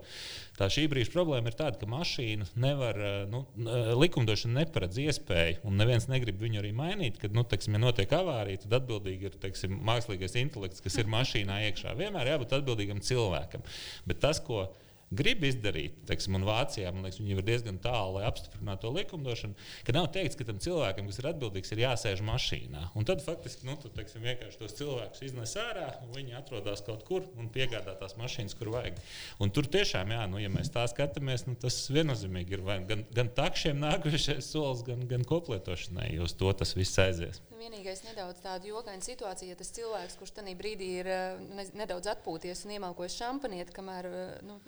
Tā 0.56 0.70
šī 0.72 0.86
brīža 0.88 1.12
problēma 1.12 1.50
ir 1.50 1.56
tāda, 1.58 1.76
ka 1.80 1.88
mašīna 1.90 2.46
nevar, 2.56 2.96
eh, 2.96 3.16
nu, 3.28 3.42
eh, 3.60 3.90
likumdošana 3.92 4.62
neparedz 4.62 4.96
iespēju, 5.04 5.58
un 5.68 5.76
neviens 5.76 6.08
negrib 6.08 6.40
viņu 6.40 6.62
arī 6.62 6.72
mainīt. 6.72 7.18
Kad, 7.20 7.34
nu, 7.36 7.44
teiksim, 7.44 7.76
ja 7.76 7.82
notiek 7.82 8.08
avārija, 8.08 8.62
tad 8.64 8.80
atbildīgi 8.80 9.28
ir 9.28 9.36
teiksim, 9.42 9.76
mākslīgais 9.84 10.38
intelekts, 10.40 10.80
kas 10.80 10.96
ir 10.96 11.12
mašīnā 11.12 11.60
iekšā. 11.68 11.92
Vienmēr 12.00 12.32
jābūt 12.32 12.56
atbildīgam 12.56 13.04
cilvēkam. 13.04 13.60
Bet 14.06 14.20
tas, 14.25 14.40
ko 14.40 14.70
grib 15.14 15.44
izdarīt, 15.46 16.00
teiksim, 16.08 16.34
un 16.38 16.46
Vācijā 16.46 16.90
liekas, 16.90 17.20
viņi 17.20 17.36
ir 17.36 17.44
diezgan 17.46 17.78
tālu, 17.82 18.16
lai 18.16 18.26
apstiprinātu 18.26 18.86
to 18.86 18.92
likumdošanu, 18.96 19.54
ka 19.86 19.94
nav 19.94 20.08
teikts, 20.14 20.38
ka 20.38 20.46
tam 20.48 20.58
cilvēkam, 20.62 21.06
kas 21.10 21.20
ir 21.20 21.28
atbildīgs, 21.30 21.72
ir 21.72 21.82
jāsēž 21.84 22.22
mašīnā. 22.26 22.82
Un 22.98 23.06
tad 23.08 23.22
faktiski 23.25 23.68
nu, 23.68 23.76
tu, 23.80 23.90
teiksim, 23.94 24.25
vienkārši 24.26 24.60
tos 24.60 24.76
cilvēkus 24.80 25.22
iznes 25.28 25.54
ārā, 25.62 25.88
un 26.02 26.12
viņi 26.16 26.38
atrodas 26.40 26.82
kaut 26.86 27.06
kur 27.06 27.26
un 27.38 27.50
piegādā 27.54 27.94
tās 28.00 28.16
mašīnas, 28.18 28.56
kur 28.58 28.72
vajag. 28.75 28.98
Un 29.42 29.54
tur 29.54 29.70
tiešām, 29.70 30.14
jā, 30.16 30.26
nu, 30.32 30.42
ja 30.42 30.50
mēs 30.52 30.72
tā 30.75 30.86
skatāmies, 30.90 31.46
nu, 31.46 31.54
tas 31.60 31.78
viennozīmīgi 31.94 32.58
ir 32.58 32.66
gan, 32.90 33.06
gan 33.14 33.32
takšiem 33.36 33.78
nākošais 33.82 34.50
solis, 34.50 34.82
gan, 34.86 35.06
gan 35.10 35.26
koplietošanai, 35.28 36.10
jo 36.16 36.26
uz 36.26 36.34
to 36.38 36.50
tas 36.56 36.75
viss 36.78 36.98
aizies. 37.02 37.42
Vienīgais 37.56 38.02
nedaudz 38.04 38.42
tāda 38.44 38.68
jokaina 38.68 39.04
situācija, 39.04 39.52
ja 39.52 39.58
tas 39.58 39.72
cilvēks, 39.76 40.18
kurš 40.20 40.34
tajā 40.36 40.54
brīdī 40.58 40.90
ir 41.00 41.08
ne, 41.40 41.64
nedaudz 41.78 42.10
atpūties 42.12 42.66
un 42.66 42.75
iemalkojis 42.76 43.16
šampanieti, 43.16 43.75
kamēr 43.76 44.08
nu, 44.44 44.58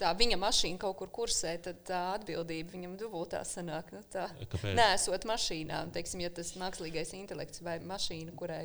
tā 0.00 0.12
viņa 0.18 0.38
mašīna 0.40 0.80
kaut 0.82 0.96
kur 1.00 1.12
kursē, 1.20 1.54
tad 1.66 1.82
tā 1.88 2.00
atbildība 2.16 2.74
viņam 2.74 2.96
dubultā 3.00 3.42
sanāk. 3.48 3.92
Nu, 3.94 4.02
tā, 4.12 4.28
Nē, 4.64 4.94
esot 4.96 5.26
mašīnā, 5.28 5.84
teiksim, 5.94 6.24
ja 6.24 6.32
tas 6.34 6.54
mākslīgais 6.60 7.14
intelekts 7.18 7.62
vai 7.64 7.78
mašīna, 7.84 8.34
kurai 8.38 8.64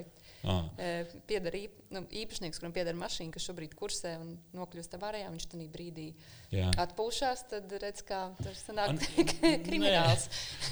ah. 0.49 0.67
e, 0.79 1.19
pieder 1.29 1.55
nu, 1.93 2.01
īpašnieks, 2.21 2.59
kuram 2.61 2.73
pieder 2.75 2.97
mašīna, 2.97 3.33
kas 3.35 3.45
šobrīd 3.47 3.75
kursē 3.77 4.15
un 4.21 4.33
nokļūst 4.57 4.97
avārijā, 4.97 5.29
viņš 5.33 5.47
tajā 5.51 5.67
brīdī 5.73 6.07
Jā. 6.53 6.71
atpūšas, 6.83 7.45
tad 7.51 7.71
redz, 7.83 8.03
kā 8.07 8.21
tas 8.39 8.63
sanāk 8.65 9.03
krimināls. 9.67 10.27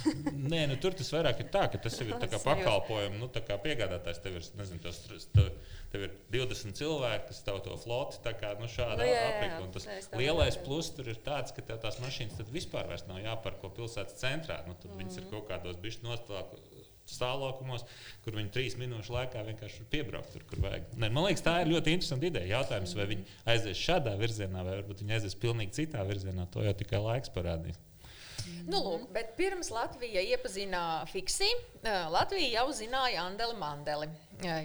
Nē, 0.05 0.33
nē 0.55 0.61
nu, 0.73 0.79
tur 0.81 0.97
tas 0.97 1.11
vairāk 1.15 1.43
ir 1.43 1.51
tā, 1.53 1.65
ka 1.71 1.81
tas 1.85 1.99
ir 2.03 2.13
pakalpojums, 2.15 3.19
nu, 3.21 3.29
tā 3.31 3.43
kā 3.45 3.59
piegādātājs 3.63 4.21
tev 4.23 4.39
ir, 4.39 4.49
nezinu, 4.59 4.83
tas 4.83 5.01
tev 5.95 6.05
ir 6.07 6.15
20 6.33 6.75
cilvēki, 6.79 7.27
kas 7.29 7.41
tev 7.45 7.59
to 7.65 7.75
floti 7.79 8.21
tā 8.25 8.35
kā 8.37 8.53
nu, 8.59 8.69
šādā 8.71 9.05
nu, 9.05 9.17
aprīkot. 9.29 9.69
Tas 9.75 9.87
Nē, 9.87 9.99
lielais 10.19 10.57
pluss 10.65 10.93
tur 10.95 11.09
ir 11.11 11.19
tāds, 11.25 11.55
ka 11.55 11.63
tev 11.65 11.79
tās 11.83 11.99
mašīnas 12.03 12.51
vispār 12.51 12.91
nav 13.07 13.21
jāparko 13.23 13.71
pilsētas 13.77 14.19
centrā. 14.19 14.61
Nu, 14.67 14.75
tad 14.79 14.91
mm. 14.91 15.01
viņas 15.01 15.19
ir 15.19 15.27
mhm. 15.27 15.31
kaut 15.35 15.51
kādos 15.51 15.79
bišķi 15.83 16.07
nostāvokļos 16.09 16.74
stāvokļos, 17.09 17.85
kur 18.25 18.37
viņi 18.39 18.53
trīs 18.55 18.77
minūšu 18.81 19.13
laikā 19.15 19.43
vienkārši 19.49 19.87
piebraukt 19.91 20.33
tur, 20.33 20.45
kur 20.49 20.63
vajag. 20.65 20.93
Ne, 20.97 21.09
man 21.13 21.27
liekas, 21.27 21.45
tā 21.45 21.59
ir 21.61 21.73
ļoti 21.73 21.97
interesanta 21.97 22.29
ideja. 22.29 22.59
Jautājums, 22.59 22.95
vai 22.97 23.09
viņi 23.13 23.27
aizies 23.53 23.81
šādā 23.81 24.15
virzienā, 24.19 24.63
vai 24.65 24.79
varbūt 24.79 25.03
viņi 25.03 25.19
aizies 25.19 25.37
pilnīgi 25.41 25.77
citā 25.81 26.05
virzienā, 26.07 26.47
to 26.53 26.65
jau 26.65 26.73
tikai 26.77 27.03
laiks 27.03 27.33
parādīs. 27.35 27.81
Nu, 28.65 28.77
lūk, 28.77 29.07
bet 29.13 29.31
pirms 29.37 29.71
Latvija 29.73 30.21
iepazina 30.21 30.79
Fiksi, 31.09 31.47
Latvija 32.13 32.59
jau 32.59 32.67
zināja 32.77 33.23
Andeli 33.25 33.57
Mandeli. 33.57 34.09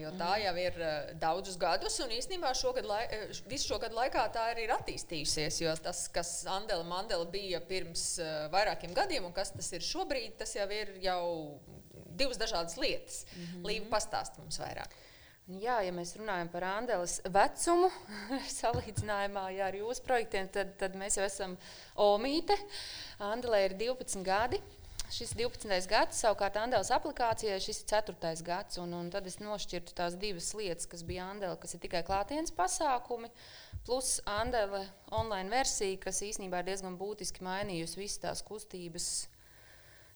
Jo 0.01 0.11
tā 0.19 0.35
jau 0.43 0.53
ir 0.61 0.77
daudzus 1.23 1.57
gadus, 1.61 1.97
un 2.05 2.13
īstenībā 2.13 2.51
šogad, 2.59 2.89
lai, 2.89 3.05
visu 3.49 3.71
šo 3.71 3.79
gadu 3.81 3.97
laikā 3.97 4.27
tā 4.35 4.51
arī 4.53 4.67
ir 4.67 4.75
attīstījusies. 4.75 5.63
Jo 5.63 5.73
tas, 5.81 6.03
kas 6.13 6.33
Andela 6.51 6.85
Mandela 6.85 7.29
bija 7.31 7.63
pirms 7.65 8.05
vairākiem 8.53 8.93
gadiem, 8.97 9.29
un 9.31 9.37
kas 9.37 9.55
tas 9.57 9.73
ir 9.77 9.87
šobrīd, 9.87 10.37
tas 10.43 10.57
jau 10.59 10.69
ir 10.75 10.97
jau 11.05 11.23
divas 12.11 12.39
dažādas 12.41 12.77
lietas. 12.77 13.25
Mm 13.37 13.45
-hmm. 13.45 13.67
Līva 13.67 13.89
pastāst 13.97 14.39
mums 14.39 14.59
vairāk. 14.59 14.97
Jā, 15.59 15.81
ja 15.83 15.91
mēs 15.91 16.13
runājam 16.15 16.49
par 16.53 16.63
Andeles 16.63 17.17
vecumu, 17.25 17.89
salīdzinājumā 18.61 19.49
jā, 19.57 19.67
ar 19.67 19.75
jūsu 19.75 20.05
projektiem, 20.07 20.49
tad, 20.49 20.77
tad 20.79 20.95
mēs 20.95 21.17
jau 21.19 21.25
esam 21.25 21.57
Omīte. 21.97 22.55
Andelē 23.19 23.65
ir 23.65 23.75
12 23.75 24.23
gadi. 24.23 24.61
Šis 25.11 25.33
12. 25.35 25.89
gads, 25.91 26.21
savukārt 26.23 26.55
Andeles 26.61 26.93
aplikācijai, 26.95 27.57
šis 27.59 27.81
ir 27.83 27.89
4. 27.91 28.45
gads. 28.47 28.79
Un, 28.79 28.95
un 28.95 29.09
tad 29.11 29.27
es 29.27 29.41
nošķirtu 29.43 29.97
tās 29.99 30.15
divas 30.15 30.53
lietas, 30.55 30.87
kas 30.87 31.03
bija 31.03 31.27
Andele, 31.33 31.57
kas 31.59 31.75
ir 31.75 31.83
tikai 31.83 32.05
klātienes 32.07 32.55
pasākumi, 32.55 33.33
plus 33.89 34.21
Andele 34.31 34.85
online 35.11 35.51
versija, 35.51 35.99
kas 36.07 36.23
īstenībā 36.23 36.63
ir 36.63 36.71
diezgan 36.71 36.95
būtiski 37.01 37.43
mainījusi 37.43 37.99
visas 38.05 38.23
tās 38.23 38.47
kustības 38.47 39.11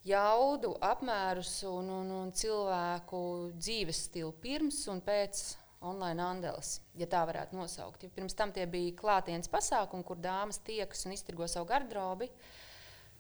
jaudu, 0.05 0.75
apmērus 0.85 1.57
un, 1.69 1.91
un, 2.01 2.11
un 2.23 2.33
cilvēku 2.37 3.21
dzīves 3.57 4.05
stilu 4.09 4.33
pirms 4.43 4.83
un 4.93 5.01
pēc 5.05 5.45
online 5.85 6.25
andeles, 6.25 6.79
ja 6.97 7.09
tā 7.11 7.23
varētu 7.29 7.57
nosaukt. 7.59 8.05
Ja 8.05 8.13
pirms 8.13 8.37
tam 8.37 8.53
tie 8.55 8.65
bija 8.71 8.95
klātienes 8.99 9.51
pasākumi, 9.53 10.07
kur 10.07 10.21
dāmas 10.21 10.61
tiekas 10.65 11.05
un 11.07 11.17
iztirgo 11.17 11.49
savu 11.51 11.69
garderobi. 11.69 12.31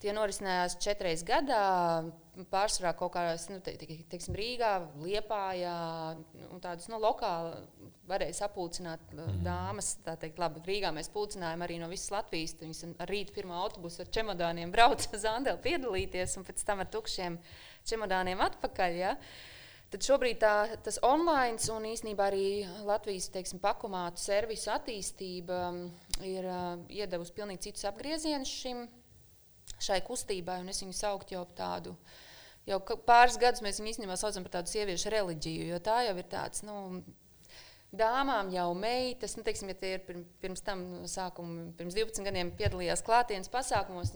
Tie 0.04 0.12
norisinājās 0.12 0.74
četras 0.84 1.22
gadā, 1.24 1.64
pārsvarā 2.52 2.90
kaut 2.98 3.14
kādās, 3.14 3.46
nu, 3.48 3.56
te, 3.64 3.72
te, 3.80 3.86
teiksim, 4.12 4.34
Rīgā, 4.36 4.72
Liepājā, 5.00 5.76
un 6.52 6.60
tādas 6.60 6.90
nu, 6.92 6.98
lokāli 7.00 7.62
varēja 8.10 8.36
sapulcināt 8.42 9.14
mm. 9.14 9.38
dāmas. 9.46 9.94
Teikt, 10.04 10.42
labi, 10.42 10.60
Rīgā 10.66 10.90
mēs 10.92 11.08
pulcinājām 11.14 11.64
arī 11.64 11.78
no 11.80 11.88
visas 11.88 12.12
Latvijas. 12.12 12.52
Viņas 12.60 12.84
ar 13.00 13.08
rītu 13.08 13.32
pirmā 13.36 13.56
autobusu 13.62 14.02
ar 14.04 14.10
čemodāniem 14.12 14.74
brauca 14.74 15.08
uz 15.16 15.24
Andeli 15.30 15.62
piedalīties, 15.64 16.36
un 16.36 16.44
pēc 16.44 16.64
tam 16.68 16.84
ar 16.84 16.90
tukšiem 16.92 17.38
čemodāniem 17.88 18.42
atpakaļ. 18.44 18.98
Ja? 18.98 19.14
Tad 19.94 20.04
šobrīd 20.04 20.42
tā, 20.42 20.52
tas 20.84 20.98
online 21.06 21.56
un 21.72 21.86
īsnībā 21.86 22.28
arī 22.28 22.48
Latvijas 22.84 23.30
teiksim, 23.32 23.62
pakomātu 23.62 24.20
servisu 24.20 24.72
attīstība 24.74 25.62
ir 26.26 26.50
uh, 26.50 26.76
iedevusi 26.92 27.36
pilnīgi 27.36 27.70
citus 27.70 27.88
apgriezienus 27.88 28.52
šim 28.52 28.84
šai 29.84 30.00
kustībai, 30.06 30.60
un 30.62 30.72
es 30.72 30.82
viņu 30.82 30.96
sauktu 30.98 31.36
jau 31.36 31.44
tādu. 31.58 31.96
Jau 32.68 32.78
pāris 33.04 33.36
gadus 33.40 33.60
mēs 33.64 33.80
viņu 33.80 33.92
īstenībā 33.92 34.16
saucam 34.16 34.46
par 34.46 34.58
tādu 34.58 34.72
sieviešu 34.72 35.12
reliģiju, 35.12 35.68
jo 35.72 35.80
tā 35.84 35.98
jau 36.06 36.16
ir 36.16 36.28
tāds, 36.32 36.64
nu, 36.64 37.02
dāmām 37.98 38.50
jau 38.54 38.66
meitas, 38.78 39.36
nu, 39.38 39.44
teiksim, 39.46 39.70
ja 39.70 39.78
tie 39.78 39.92
ir 39.98 40.22
pirms, 40.42 40.62
tam 40.64 40.82
sākuma, 41.10 41.68
pirms 41.78 41.96
12 41.96 42.26
gadiem 42.26 42.52
piedalījās 42.58 43.04
klātienes 43.06 43.52
pasākumos, 43.52 44.14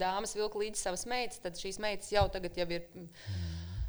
dāmas 0.00 0.34
vilka 0.38 0.62
līdzi 0.62 0.82
savas 0.82 1.04
meitas, 1.10 1.42
tad 1.44 1.60
šīs 1.60 1.80
meitas 1.82 2.12
jau 2.14 2.26
tagad 2.32 2.58
jau 2.58 2.68
ir. 2.78 2.88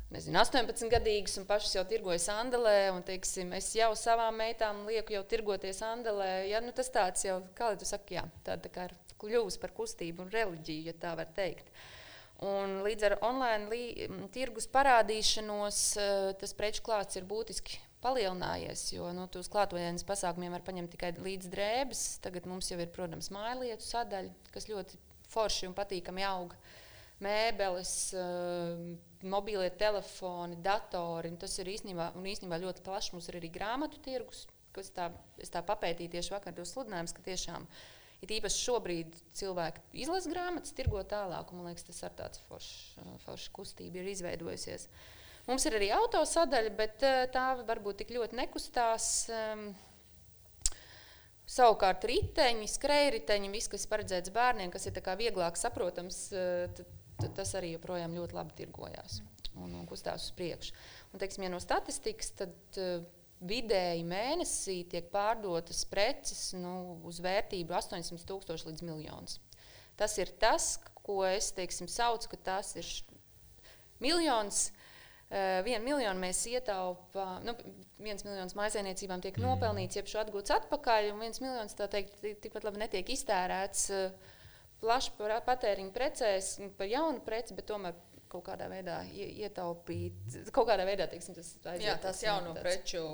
Nezinu, 0.09 0.39
18 0.41 0.89
gadīgas 0.89 1.35
un 1.37 1.43
pašas 1.45 1.75
jau 1.75 1.83
tirgojas 1.85 2.23
Andelē, 2.33 2.89
un 2.95 3.03
teiksim, 3.05 3.51
es 3.53 3.67
jau 3.77 3.91
savām 3.93 4.39
meitām 4.41 4.81
lieku 4.87 5.13
jau 5.13 5.21
tirgoties 5.21 5.83
Andelē. 5.85 6.47
Ja, 6.49 6.63
nu, 6.65 6.73
tas 6.73 6.89
tāds 6.89 7.27
jau, 7.27 7.35
kā 7.53 7.69
lai 7.69 7.77
tu 7.77 7.85
saki, 7.85 8.17
jā, 8.17 8.23
tāda 8.41 8.63
tā 8.65 8.71
kā 8.73 8.87
ir 8.89 8.95
kļuvusi 9.21 9.61
par 9.61 9.73
kustību 9.77 10.25
un 10.25 10.33
reliģiju, 10.33 10.89
ja 10.89 10.95
tā 10.97 11.15
var 11.19 11.31
teikt. 11.35 11.71
Un 12.45 12.79
līdz 12.85 13.03
ar 13.03 13.17
online 13.27 13.67
tirgus 14.31 14.69
parādīšanos 14.71 15.79
eh, 15.99 16.29
tas 16.39 16.55
preču 16.55 16.85
klāsts 16.85 17.19
ir 17.19 17.27
būtiski 17.27 17.81
palielinājies, 17.99 18.85
jo 18.93 19.09
nu, 19.11 19.25
tos 19.27 19.49
klātienes 19.51 20.05
pasākumiem 20.07 20.55
var 20.55 20.63
paņemt 20.63 20.93
tikai 20.95 21.11
līdz 21.19 21.49
drēbes. 21.51 22.03
Tagad 22.23 22.47
mums 22.47 22.71
jau 22.71 22.79
ir, 22.79 22.87
protams, 22.95 23.27
mājlietu 23.35 23.83
sadaļa, 23.83 24.31
kas 24.55 24.69
ļoti 24.71 25.01
forši 25.33 25.67
un 25.67 25.75
patīkami 25.75 26.23
aug. 26.29 26.55
Mēbeles, 27.19 27.93
eh, 28.15 28.87
mobilie 29.27 29.67
telefoni, 29.75 30.61
datori. 30.63 31.35
Tas 31.43 31.59
ir 31.59 31.75
īstenībā, 31.75 32.13
īstenībā 32.15 32.63
ļoti 32.63 32.87
plašs. 32.87 33.11
Mums 33.11 33.27
ir 33.27 33.41
arī 33.41 33.51
grāmatu 33.51 33.99
tirgus, 33.99 34.47
kas 34.71 34.95
tā, 34.95 35.11
tā 35.43 35.65
papētīja 35.67 36.15
tieši 36.15 36.37
vakar 36.37 36.55
tos 36.55 36.71
sludinājumus, 36.71 37.17
ka 37.17 37.27
tiešām 37.27 37.67
ir 37.67 37.98
It 38.19 38.33
īpaši 38.35 38.63
šobrīd 38.65 39.13
cilvēki 39.39 40.01
izlasa 40.03 40.31
grāmatas, 40.31 40.75
tirgo 40.75 40.99
tālāk, 41.07 41.53
un 41.53 41.61
man 41.61 41.71
liekas, 41.71 41.85
tas 41.87 42.01
ir 42.03 42.15
tāds 42.17 42.41
foršs 42.49 42.97
forš 43.23 43.45
kustība 43.55 44.01
ir 44.01 44.09
izveidojusies. 44.11 44.89
Mums 45.47 45.65
ir 45.65 45.77
arī 45.79 45.87
autosadaļa, 45.95 46.73
bet 46.77 47.05
tā 47.33 47.45
varbūt 47.63 48.03
tik 48.03 48.11
ļoti 48.17 48.37
nekustās. 48.41 49.13
Um, 49.33 49.69
Savukārt, 51.49 52.03
riteņi, 52.05 52.67
skrejriteņi, 52.69 53.47
viss, 53.49 53.71
kas 53.71 53.87
paredzēts 53.89 54.29
bērniem, 54.35 54.69
kas 54.69 54.83
ir 54.85 54.99
vieglāk 55.17 55.57
saprotams, 55.57 56.19
tas 57.17 57.53
arī 57.57 57.71
joprojām 57.71 58.13
ļoti 58.13 58.37
labi 58.37 58.53
tirgojās 58.59 59.23
un, 59.57 59.73
un 59.73 59.87
kustās 59.89 60.27
uz 60.27 60.35
priekšu. 60.37 60.75
Un, 61.09 61.23
teiksim, 61.23 61.47
ja 61.47 61.49
no 61.49 61.57
statistikas, 61.63 62.29
tad 62.37 62.77
vidēji 63.39 64.03
mēnesī 64.07 64.81
tiek 64.91 65.07
pārdotas 65.13 65.85
preces 65.87 66.49
nu, 66.59 66.99
uz 67.07 67.21
vērtību 67.23 67.75
800 67.75 68.27
tūkstoši 68.27 68.71
līdz 68.71 68.83
miljonus. 68.87 69.39
Tas 69.99 70.15
ir 70.19 70.31
tas, 70.39 70.77
ko 71.03 71.21
es 71.27 71.51
teiksim, 71.55 71.89
saucu, 71.91 72.31
ka 72.33 72.39
tas 72.51 72.75
ir 72.79 72.89
miljons. 74.03 74.69
Uh, 75.29 75.59
vienu 75.61 75.83
miljonu 75.85 76.17
mēs 76.23 76.39
ietaupām, 76.49 77.43
nu, 77.45 77.53
viens 78.01 78.23
miljons 78.25 78.55
maisainiecībām 78.57 79.21
tiek 79.21 79.35
mm. 79.37 79.45
nopelnīts, 79.45 79.99
jeb 79.99 80.07
šo 80.09 80.23
atgūts 80.23 80.55
atpakaļ, 80.55 81.11
un 81.13 81.21
viens 81.21 81.37
miljons 81.43 81.77
tā 81.77 81.85
teikt, 81.91 82.17
tikpat 82.41 82.65
labi 82.65 82.81
netiek 82.81 83.11
iztērēts 83.13 83.83
uh, 83.93 84.31
plaši 84.81 85.13
patēriņa 85.45 85.93
precēs, 85.93 86.49
par 86.79 86.89
jaunu 86.89 87.21
preci, 87.25 87.53
bet 87.53 87.67
tomēr 87.69 87.93
kaut 88.29 88.45
kādā 88.45 88.69
veidā 88.71 88.99
ietaupīt, 89.09 90.39
kaut 90.55 90.69
kādā 90.69 90.85
veidā 90.87 91.09
teiksim, 91.09 91.37
tas 91.37 91.53
aiziet. 91.63 91.85
Jā, 91.87 91.95
tās 92.01 92.21
jauno 92.23 92.53
tāds, 92.53 92.65
preču 92.65 93.05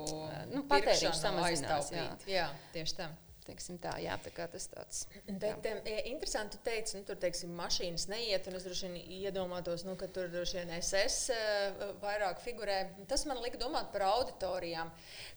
nu, 0.52 0.66
patēriņš 0.68 1.22
samazinās. 1.22 1.92
Jā. 1.94 2.10
jā, 2.30 2.50
tieši 2.76 3.00
tā. 3.00 3.12
Teiksim 3.46 3.76
tā, 3.78 3.92
jā, 4.02 4.16
tā 4.24 4.32
kā 4.34 4.48
tas 4.50 4.64
tāds. 4.72 5.04
Bet 5.28 5.68
um, 5.70 5.76
interesanti, 6.10 6.56
tu 6.56 6.66
teici, 6.66 6.96
nu, 6.98 7.06
tur, 7.06 7.18
teiksim, 7.22 7.52
mašīnas 7.54 8.08
neiet, 8.10 8.48
un 8.50 8.58
es 8.58 8.66
droši 8.66 8.90
vien 8.90 9.12
iedomātos, 9.20 9.84
nu, 9.86 9.94
ka 10.00 10.08
tur 10.10 10.26
droši 10.32 10.58
vien 10.58 10.72
SS 10.80 11.30
uh, 11.30 11.84
vairāk 12.02 12.42
figurē. 12.42 12.80
Tas 13.06 13.22
man 13.30 13.38
lika 13.44 13.60
domāt 13.62 13.92
par 13.94 14.08
auditorijām. 14.08 14.90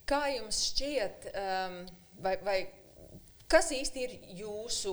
Kā 0.09 0.23
jums 0.33 0.63
šķiet, 0.71 1.29
um, 1.37 1.77
vai, 2.25 2.33
vai 2.47 2.57
Kas 3.49 3.71
īsti 3.73 4.01
ir 4.05 4.11
jūsu 4.43 4.91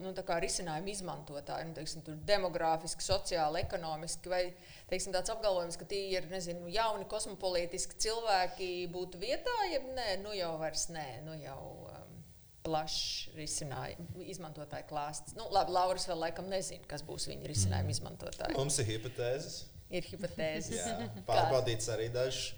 nu, 0.00 0.14
risinājuma 0.16 0.88
izmantotāji? 0.88 1.66
Nu, 1.68 1.74
teiksim, 1.76 2.06
demogrāfiski, 2.28 3.04
sociāli, 3.04 3.60
ekonomiski, 3.66 4.30
vai 4.32 4.40
teiksim, 4.88 5.12
tāds 5.12 5.28
apgalvojums, 5.34 5.76
ka 5.76 5.84
tie 5.90 6.00
ir 6.14 6.28
nezinu, 6.30 6.70
jauni 6.72 7.04
kosmopolītiski 7.10 7.98
cilvēki 8.06 8.70
būtu 8.94 9.20
vietā, 9.20 9.56
ja 9.68 9.82
nē, 9.84 10.08
nu 10.22 10.32
jau 10.32 10.54
vairs 10.62 10.86
nē, 10.94 11.04
nu 11.26 11.36
jau 11.36 11.58
um, 11.90 12.14
plašs 12.64 13.28
risinājuma 13.36 14.24
izmantotāju 14.24 14.88
klāsts. 14.88 15.36
Nu, 15.36 15.50
labi, 15.52 15.76
Lauris 15.76 16.08
vēl 16.08 16.24
laikam 16.24 16.48
nezina, 16.48 16.88
kas 16.88 17.04
būs 17.04 17.28
viņa 17.28 17.52
risinājuma 17.52 17.90
mm. 17.90 17.96
izmantotāji. 17.98 18.56
Mums 18.56 18.80
ir 18.80 18.88
hipotēzes. 18.94 19.58
Ir 19.92 20.08
hipotēzes. 20.14 20.80
Jā, 20.80 20.96
pārbaudīts 21.28 21.92
arī 21.92 22.08
dažs. 22.16 22.54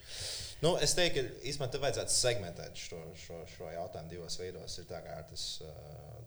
Nu, 0.60 0.74
es 0.84 0.92
teiktu, 0.92 1.22
ka 1.24 1.46
īstenībā 1.48 1.66
te 1.72 1.78
vajadzētu 1.80 2.12
segmentēt 2.12 2.80
šo, 2.80 2.98
šo, 3.16 3.38
šo 3.48 3.70
jautājumu 3.72 4.12
divos 4.12 4.34
veidos. 4.36 4.74
Ir 4.82 4.90
tas 4.90 5.44
uh, 5.64 5.70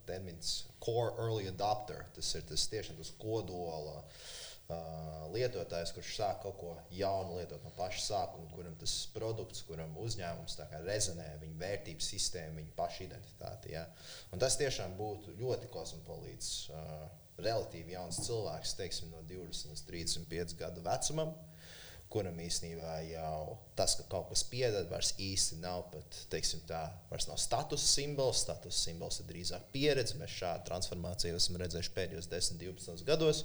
termins 0.10 0.64
core 0.82 1.12
early 1.22 1.52
adopter. 1.52 2.02
Tas 2.16 2.32
ir 2.40 2.48
tas 2.50 2.64
tiešām 2.72 2.98
tas 2.98 3.12
kodola 3.22 4.00
uh, 4.02 5.30
lietotājs, 5.36 5.94
kurš 5.94 6.16
sāk 6.18 6.42
kaut 6.48 6.58
ko 6.64 6.74
jaunu 6.98 7.38
lietot 7.38 7.62
no 7.62 7.76
paša 7.78 8.02
sākuma, 8.08 8.50
kuram 8.56 8.74
tas 8.82 8.96
produkts, 9.14 9.62
kuram 9.70 9.94
uzņēmums 10.02 10.58
rezonē, 10.90 11.30
viņa 11.46 11.62
vērtības 11.62 12.12
sistēma, 12.16 12.58
viņa 12.58 12.78
paša 12.82 13.06
identitāte. 13.06 13.76
Ja? 13.78 13.86
Un 14.34 14.42
tas 14.42 14.58
tiešām 14.58 14.98
būtu 14.98 15.38
ļoti 15.44 15.70
kosmopolīts, 15.78 16.54
uh, 16.74 17.06
relatīvi 17.38 17.94
jauns 17.94 18.26
cilvēks, 18.26 18.78
teiksim, 18.82 19.14
no 19.14 19.22
20 19.30 19.76
līdz 19.76 19.90
35 19.94 20.58
gadu 20.66 20.90
vecumam. 20.90 21.38
Uh, 21.38 21.53
kuram 22.14 22.38
īstenībā 22.40 22.94
jau 23.08 23.58
tas, 23.78 23.96
ka 23.98 24.06
kaut 24.12 24.28
kas 24.30 24.44
pieder, 24.48 24.86
vairs 24.92 25.14
īsti 25.22 25.58
nav 25.64 25.88
pat, 25.92 26.18
teiksim, 26.32 26.62
tā, 26.70 26.82
vairs 27.10 27.26
nav 27.30 27.40
status 27.42 27.86
simbols. 27.90 28.44
Status 28.46 28.82
simbols 28.86 29.20
ir 29.22 29.28
drīzāk 29.32 29.66
pieredze. 29.74 30.18
Mēs 30.20 30.36
šādu 30.38 30.68
transformāciju 30.70 31.40
esam 31.40 31.58
redzējuši 31.62 31.94
pēdējos 31.96 32.30
10, 32.32 32.62
12 32.62 33.08
gados, 33.08 33.44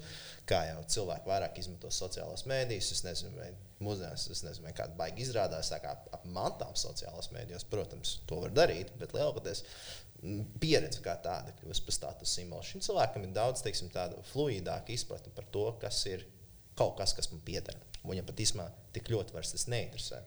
kā 0.48 0.62
jau 0.68 0.82
cilvēki 0.96 1.32
vairāk 1.32 1.62
izmanto 1.62 1.92
sociālās 1.94 2.44
mēdījas. 2.50 2.92
Es 2.98 3.04
nezinu, 3.06 3.34
vai 3.40 3.50
mūsdienās, 3.84 4.28
es 4.34 4.44
nezinu, 4.44 4.72
kāda 4.76 4.98
baigi 4.98 5.24
izrādās 5.24 5.72
kā 5.82 5.96
ap 5.96 6.28
mantām 6.28 6.76
sociālās 6.76 7.32
mēdījos. 7.34 7.68
Protams, 7.72 8.18
to 8.28 8.42
var 8.44 8.52
darīt, 8.54 8.92
bet 9.00 9.16
lielākoties 9.16 9.64
pieredze 10.58 11.00
kā 11.04 11.14
tāda 11.22 11.52
kļūst 11.60 11.84
par 11.86 11.94
status 11.94 12.32
simbolu. 12.34 12.66
Šim 12.66 12.82
cilvēkam 12.84 13.24
ir 13.24 13.36
daudz 13.36 13.62
teiksim, 13.64 13.92
fluidāka 14.32 14.92
izpratne 14.92 15.32
par 15.34 15.46
to, 15.54 15.70
kas 15.80 16.02
ir 16.10 16.26
kaut 16.78 16.96
kas, 16.98 17.14
kas 17.14 17.30
man 17.32 17.42
pieder. 17.46 17.76
Viņam 18.06 18.26
pat 18.28 18.40
īstenībā 18.44 18.68
tik 18.94 19.10
ļoti 19.12 19.34
vairs 19.34 19.52
tas 19.54 19.66
neinteresē. 19.70 20.22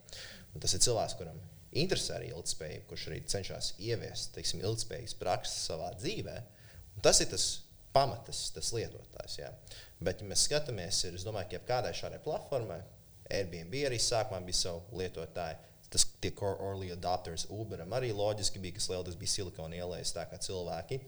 Un 0.51 0.63
tas 0.63 0.75
ir 0.75 0.83
cilvēks, 0.83 1.17
kuram 1.19 1.39
interesē 1.71 2.17
arī 2.17 2.31
ilgspējība, 2.33 2.87
kurš 2.89 3.07
arī 3.09 3.19
cenšas 3.31 3.73
ieviest 3.79 4.33
teiksim, 4.35 4.63
ilgspējīgas 4.65 5.17
prakses 5.19 5.67
savā 5.69 5.91
dzīvē. 5.97 6.37
Un 6.97 7.05
tas 7.05 7.21
ir 7.23 7.29
tas 7.31 7.45
pamatas, 7.95 8.49
tas 8.55 8.71
lietotājs. 8.75 9.37
Jā. 9.39 9.51
Bet, 10.03 10.21
ja 10.21 10.27
mēs 10.27 10.47
skatāmies, 10.47 11.03
ir, 11.07 11.15
es 11.15 11.25
domāju, 11.27 11.53
ka 11.53 11.63
kādai 11.75 11.93
šādai 11.95 12.19
platformai, 12.23 12.81
Airbnb 13.31 13.75
arī 13.87 13.99
sākumā 14.01 14.41
bija 14.43 14.59
savu 14.59 14.99
lietotāju. 14.99 15.70
Tas 15.91 16.05
tie 16.23 16.31
early 16.41 16.91
adopters 16.93 17.43
Uberam 17.51 17.91
arī 17.97 18.13
loģiski 18.15 18.61
bija, 18.63 18.77
kas 18.77 18.87
lielais 18.91 19.17
bija 19.19 19.33
silikona 19.33 19.75
ielais, 19.75 20.13
tā 20.15 20.23
kā 20.29 20.39
cilvēki. 20.39 21.01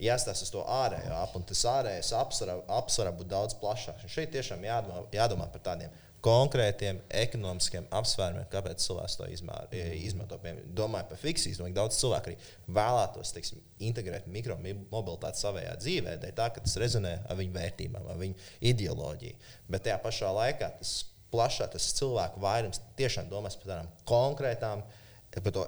Jāstāsta 0.00 0.46
uz 0.46 0.54
to 0.54 0.62
ārējo 0.64 1.12
ap, 1.18 1.34
un 1.36 1.44
tas 1.48 1.60
ārējais 1.68 2.14
apsvara 2.16 3.12
būtu 3.12 3.28
daudz 3.28 3.58
plašāks. 3.60 4.06
Un 4.06 4.14
šeit 4.14 4.32
tiešām 4.32 4.64
jādomā, 4.64 5.04
jādomā 5.12 5.50
par 5.52 5.64
tādiem 5.68 5.92
konkrētiem 6.22 7.00
ekonomiskiem 7.18 7.88
apsvērumiem, 7.98 8.46
kāpēc 8.50 8.82
cilvēks 8.84 9.16
to 9.18 9.26
izmēr, 9.34 9.72
izmanto. 9.98 10.38
Domāju 10.70 11.08
par 11.10 11.18
fiksiju, 11.18 11.58
domāju, 11.58 11.76
daudz 11.80 11.98
cilvēku 11.98 12.30
arī 12.30 12.36
vēlētos 12.78 13.34
teiksim, 13.34 13.62
integrēt 13.82 14.28
mikromobilitāti 14.30 15.42
savā 15.42 15.66
dzīvē, 15.82 16.16
tā, 16.30 16.48
ka 16.54 16.62
tas 16.62 16.78
rezonē 16.80 17.16
ar 17.26 17.40
viņu 17.40 17.56
vērtībām, 17.58 18.06
ar 18.14 18.20
viņu 18.22 18.38
ideoloģiju. 18.70 19.40
Bet 19.74 19.88
tajā 19.88 19.98
pašā 20.04 20.30
laikā 20.38 20.70
tas 20.78 21.00
plašāk, 21.32 21.72
tas 21.74 21.92
cilvēku 21.98 22.42
vairums 22.42 22.82
tiešām 22.98 23.30
domās 23.30 23.56
par 23.58 23.70
tādām 23.70 23.92
konkrētām, 24.08 24.84
par 25.34 25.54
to 25.56 25.66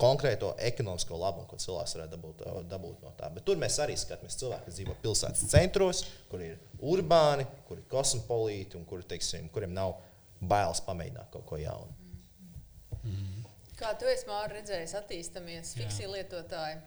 konkrēto 0.00 0.54
ekonomisko 0.64 1.18
labumu, 1.20 1.46
ko 1.50 1.58
cilvēks 1.60 1.96
varētu 1.96 2.16
dabūt, 2.16 2.44
dabūt 2.70 3.02
no 3.04 3.12
tā. 3.18 3.28
Bet 3.34 3.44
tur 3.44 3.60
mēs 3.60 3.76
arī 3.84 3.98
skatāmies 4.00 4.38
cilvēku, 4.40 4.68
kas 4.68 4.78
dzīvo 4.78 4.96
pilsētas 5.02 5.50
centros, 5.52 6.04
kur 6.30 6.44
ir 6.44 6.56
urbāni, 6.80 7.44
kur 7.68 7.82
ir 7.82 7.88
kosmopolīti 7.92 8.78
un 8.80 8.86
kur, 8.88 9.04
teiksim, 9.04 9.50
kuriem 9.52 9.74
nav 9.76 9.98
bailes 10.40 10.80
pamēģināt 10.86 11.28
kaut 11.34 11.44
ko 11.50 11.60
jaunu. 11.60 11.92
Mm. 13.02 13.44
Kā 13.80 13.92
tu 14.00 14.08
esi 14.08 14.28
redzējis, 14.28 14.96
attīstāmies 14.98 15.74
fiksija 15.76 16.08
lietotāji? 16.12 16.80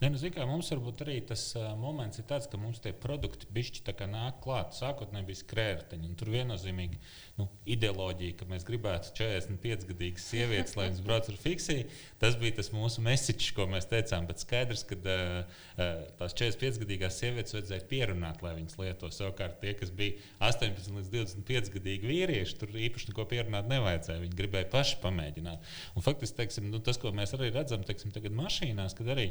Ne, 0.00 0.08
nu, 0.08 0.16
kā, 0.32 0.46
mums 0.48 0.70
varbūt 0.72 1.02
arī 1.04 1.18
tas 1.28 1.42
uh, 1.58 1.74
moments 1.76 2.16
ir 2.16 2.24
tāds, 2.28 2.46
ka 2.48 2.56
mums 2.56 2.78
tie 2.80 2.94
produkti 2.96 3.44
bišķi 3.52 3.82
nāk 4.08 4.38
klāt. 4.40 4.72
Sākotnēji 4.72 5.26
bija 5.28 5.40
skrējēji. 5.42 6.12
Tur 6.16 6.30
viennozīmīgi 6.32 6.96
nu, 7.36 7.44
ideoloģija, 7.68 8.38
ka 8.40 8.46
mēs 8.48 8.64
gribētu 8.64 9.12
45 9.18 9.84
gadīgas 9.90 10.24
sievietes, 10.32 10.76
lai 10.78 10.86
viņas 10.88 11.02
brauc 11.04 11.28
ar 11.28 11.36
fiksiju. 11.42 11.84
Tas 12.22 12.38
bija 12.40 12.56
tas 12.56 12.72
mūsu 12.72 13.04
mesiķis, 13.04 13.50
ko 13.58 13.66
mēs 13.68 13.90
teicām. 13.90 14.24
Bet 14.30 14.40
skaidrs, 14.40 14.86
ka 14.88 14.96
uh, 15.04 15.60
tās 16.16 16.36
45 16.38 16.80
gadīgās 16.86 17.20
sievietes 17.20 17.58
vajadzēja 17.58 17.84
pierunāt, 17.92 18.40
lai 18.46 18.54
viņas 18.56 18.80
lieto. 18.80 19.12
Savukārt 19.12 19.60
tie, 19.60 19.74
kas 19.76 19.92
bija 19.92 20.16
18 20.48 20.96
līdz 20.96 21.12
25 21.12 21.74
gadīgi 21.76 22.08
vīrieši, 22.08 22.56
tur 22.62 22.72
īpaši 22.88 23.12
neko 23.12 23.28
pierunāt 23.34 23.68
nevajadzēja. 23.68 24.24
Viņi 24.24 24.40
gribēja 24.40 24.72
paši 24.72 24.96
pamēģināt. 25.04 25.70
Un 25.92 26.08
faktiski 26.08 26.40
teiksim, 26.40 26.72
nu, 26.72 26.80
tas, 26.88 26.96
ko 26.96 27.12
mēs 27.12 27.36
arī 27.36 27.52
redzam, 27.52 27.84
teiksim, 27.84 28.16
mašīnās, 28.40 28.96
kad 28.96 29.12
arī 29.12 29.30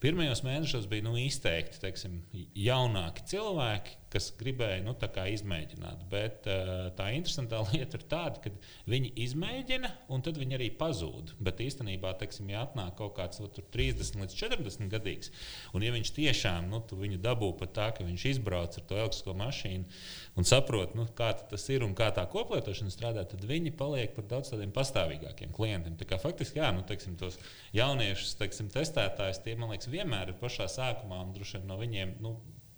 Pirmajos 0.00 0.40
mēnešos 0.46 0.86
bija 0.88 1.04
nu, 1.04 1.12
izteikti 1.20 1.80
teiksim, 1.82 2.20
jaunāki 2.56 3.26
cilvēki, 3.28 3.98
kas 4.10 4.30
gribēja 4.40 4.82
nu, 4.84 4.94
izmēģināt. 5.30 6.02
Bet 6.10 6.46
uh, 6.50 6.88
tā 6.98 7.10
interesantā 7.16 7.60
lieta 7.70 7.98
ir 7.98 8.06
tāda, 8.10 8.42
ka 8.42 8.52
viņi 8.90 9.12
izmēģina 9.26 9.90
un 10.10 10.24
tad 10.26 10.40
viņi 10.40 10.58
arī 10.58 10.70
pazūd. 10.80 11.34
Bet 11.38 11.62
īstenībā, 11.62 12.12
teiksim, 12.20 12.50
ja 12.50 12.64
atnāk 12.66 12.96
kaut 12.98 13.16
kāds 13.18 13.40
tur, 13.40 13.66
30 13.74 14.20
līdz 14.20 14.36
40 14.40 14.90
gadīgs, 14.92 15.32
un 15.76 15.86
ja 15.86 15.94
viņš 15.94 16.12
tiešām 16.16 16.70
nu, 16.72 16.82
viņu 16.90 17.20
dabū 17.22 17.52
pat 17.60 17.74
tā, 17.76 17.88
ka 17.96 18.06
viņš 18.06 18.26
izbrauc 18.34 18.76
ar 18.76 18.86
to 18.88 18.98
elektrisko 18.98 19.36
mašīnu 19.38 20.00
un 20.38 20.48
saprot, 20.48 20.94
nu, 20.98 21.06
kā 21.16 21.32
tas 21.50 21.66
ir 21.72 21.84
un 21.86 21.94
kā 21.98 22.10
tā 22.16 22.26
koplietošana 22.30 22.92
strādā, 22.92 23.24
tad 23.28 23.44
viņi 23.46 23.74
paliek 23.78 24.14
par 24.16 24.26
daudz 24.30 24.52
tādiem 24.52 24.72
pastāvīgākiem 24.74 25.54
klientiem. 25.54 25.98
Tā 26.00 26.08
kā, 26.08 26.20
faktiski, 26.22 26.60
jā, 26.62 26.70
nu, 26.74 26.84
teiksim, 26.86 27.16
tos 27.20 27.38
jauniešus 27.76 28.36
teiksim, 28.40 28.70
testētājus, 28.72 29.42
tie 29.44 29.56
man 29.58 29.74
liekas, 29.74 29.90
vienmēr 29.92 30.32
ir 30.32 30.40
pašā 30.40 30.68
sākumā 30.70 31.22
un 31.24 31.34
droši 31.36 31.58
vien 31.58 31.70
no 31.70 31.78
viņiem. 31.80 32.16
Nu, 32.24 32.36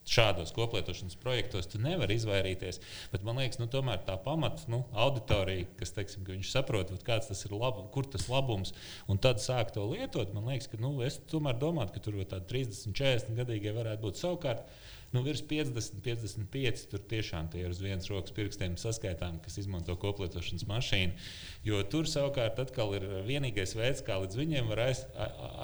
Šādos 0.09 0.51
koplietošanas 0.57 1.15
projektos 1.23 1.69
tu 1.71 1.79
nevari 1.79 2.17
izvairīties. 2.19 2.81
Bet 3.12 3.27
man 3.27 3.38
liekas, 3.38 3.61
nu, 3.62 3.69
tomēr 3.71 4.01
tā 4.07 4.17
pamata 4.23 4.67
nu, 4.73 4.83
auditorija, 5.05 5.69
kas 5.79 5.95
teiksim, 5.95 6.25
ka 6.27 6.38
saprot, 6.49 6.91
kāds 7.07 7.31
tas 7.31 7.45
ir, 7.47 7.55
lab, 7.55 7.79
kur 7.95 8.09
tas 8.11 8.27
labums, 8.33 8.75
un 9.07 9.21
tad 9.23 9.43
sāk 9.45 9.71
to 9.77 9.87
lietot. 9.93 10.35
Man 10.35 10.51
liekas, 10.51 10.71
ka 10.73 10.81
nu, 10.83 10.97
es 11.07 11.21
tomēr 11.31 11.61
domāju, 11.62 11.95
ka 11.95 12.03
tur 12.03 12.19
jau 12.19 12.27
tādi 12.35 12.51
30, 12.57 12.97
40 12.99 13.38
gadīgie 13.38 13.77
varētu 13.79 14.09
būt 14.09 14.19
savukārt 14.25 14.67
nu, 15.12 15.22
virs 15.27 15.42
50, 15.48 16.01
55. 16.05 16.85
Tur 16.90 17.03
tiešām 17.11 17.51
tie 17.53 17.62
ir 17.64 17.72
uz 17.72 17.81
vienas 17.83 18.09
rokas 18.11 18.35
pirkstiem 18.37 18.77
saskaitām, 18.81 19.38
kas 19.44 19.59
izmanto 19.61 19.96
koplietošanas 20.01 20.66
mašīnu. 20.68 21.27
Jo 21.66 21.83
tur 21.92 22.09
savukārt 22.11 22.61
ir 22.96 23.07
vienīgais 23.29 23.77
veids, 23.79 24.03
kā 24.07 24.18
līdz 24.22 24.38
viņiem 24.40 24.70
var 24.72 24.85
aiz, 24.88 25.05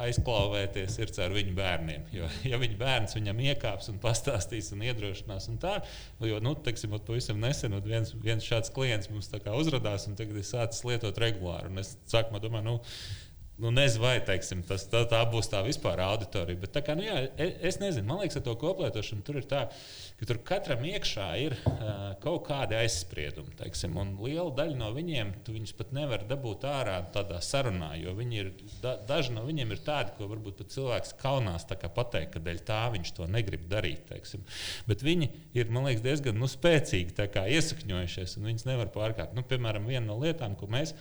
aizklāvēties, 0.05 0.99
ir 1.03 1.15
caur 1.17 1.37
viņu 1.37 1.55
bērniem. 1.59 2.09
Jo, 2.15 2.29
ja 2.53 2.61
viņa 2.61 2.81
bērns 2.81 3.17
viņam 3.19 3.45
iekāps 3.51 3.93
un 3.93 4.01
pastāstīs 4.03 4.73
un 4.77 4.85
iedrošinās, 4.87 5.49
un 5.53 5.61
tā, 5.63 5.79
jo 6.25 6.41
nu, 6.45 6.55
teiksim, 6.65 6.97
pavisam 7.07 7.41
nesen 7.43 7.77
viens, 7.87 8.15
viens 8.23 8.45
šāds 8.45 8.73
klients 8.75 9.11
mums 9.13 9.31
uzrādījās 9.33 10.09
un 10.11 10.19
tagad 10.19 10.39
ir 10.39 10.47
sācis 10.47 10.85
lietot 10.87 11.19
regulāri. 11.23 11.73
Un 11.73 11.83
es 11.83 11.97
sākumā 12.11 12.41
domāju, 12.43 12.67
nu, 12.69 12.77
Nu, 13.59 13.73
nezinu, 13.75 14.05
vai 14.05 14.21
teiksim, 14.23 14.61
tas, 14.63 14.85
tā, 14.87 15.01
tā 15.11 15.19
būs 15.27 15.49
tā 15.51 15.65
vispār 15.67 15.99
auditorija. 16.05 16.61
Bet, 16.63 16.77
kā, 16.87 16.95
nu, 16.95 17.03
jā, 17.03 17.25
es, 17.43 17.57
es 17.73 17.79
nezinu, 17.83 18.07
man 18.07 18.21
liekas, 18.23 18.37
ar 18.39 18.45
to 18.47 18.53
koplietošanu 18.61 19.25
tur 19.27 19.41
ir 19.41 19.49
tā, 19.51 19.65
ka 20.21 20.29
tur 20.31 20.39
katram 20.47 20.85
iekšā 20.87 21.27
ir 21.43 21.57
uh, 21.57 21.89
kaut 22.23 22.45
kādi 22.47 22.77
aizspriedumi. 22.79 23.57
Teiksim, 23.59 23.97
un 23.99 24.13
liela 24.23 24.53
daļa 24.61 24.79
no 24.79 24.93
viņiem, 24.95 25.33
tu 25.43 25.57
viņus 25.57 25.75
pat 25.75 25.91
nevar 25.97 26.23
dabūt 26.31 26.69
ārā 26.71 27.01
tādā 27.17 27.41
sarunā, 27.43 27.91
jo 27.99 28.15
ir, 28.31 28.53
da, 28.85 28.95
daži 29.09 29.35
no 29.35 29.43
viņiem 29.49 29.75
ir 29.75 29.83
tādi, 29.89 30.15
ko 30.15 30.31
varbūt 30.31 30.63
pat 30.63 30.71
cilvēks 30.77 31.17
kaunās 31.19 31.67
pateikt, 31.67 32.37
ka 32.37 32.45
dēļ 32.45 32.61
tā 32.69 32.85
viņš 32.95 33.15
to 33.17 33.27
negrib 33.27 33.67
darīt. 33.73 34.05
Teiksim. 34.13 34.45
Bet 34.87 35.03
viņi 35.03 35.33
ir, 35.59 35.75
man 35.75 35.91
liekas, 35.91 36.05
diezgan 36.07 36.39
nu, 36.39 36.47
spēcīgi 36.47 37.27
iesakņojušies, 37.59 38.39
un 38.39 38.53
viņus 38.53 38.69
nevar 38.71 38.95
pārkāpt. 38.95 39.35
Nu, 39.35 39.43
piemēram, 39.43 39.91
viena 39.91 40.07
no 40.13 40.21
lietām, 40.23 40.55
ko 40.55 40.71
mēs 40.71 40.95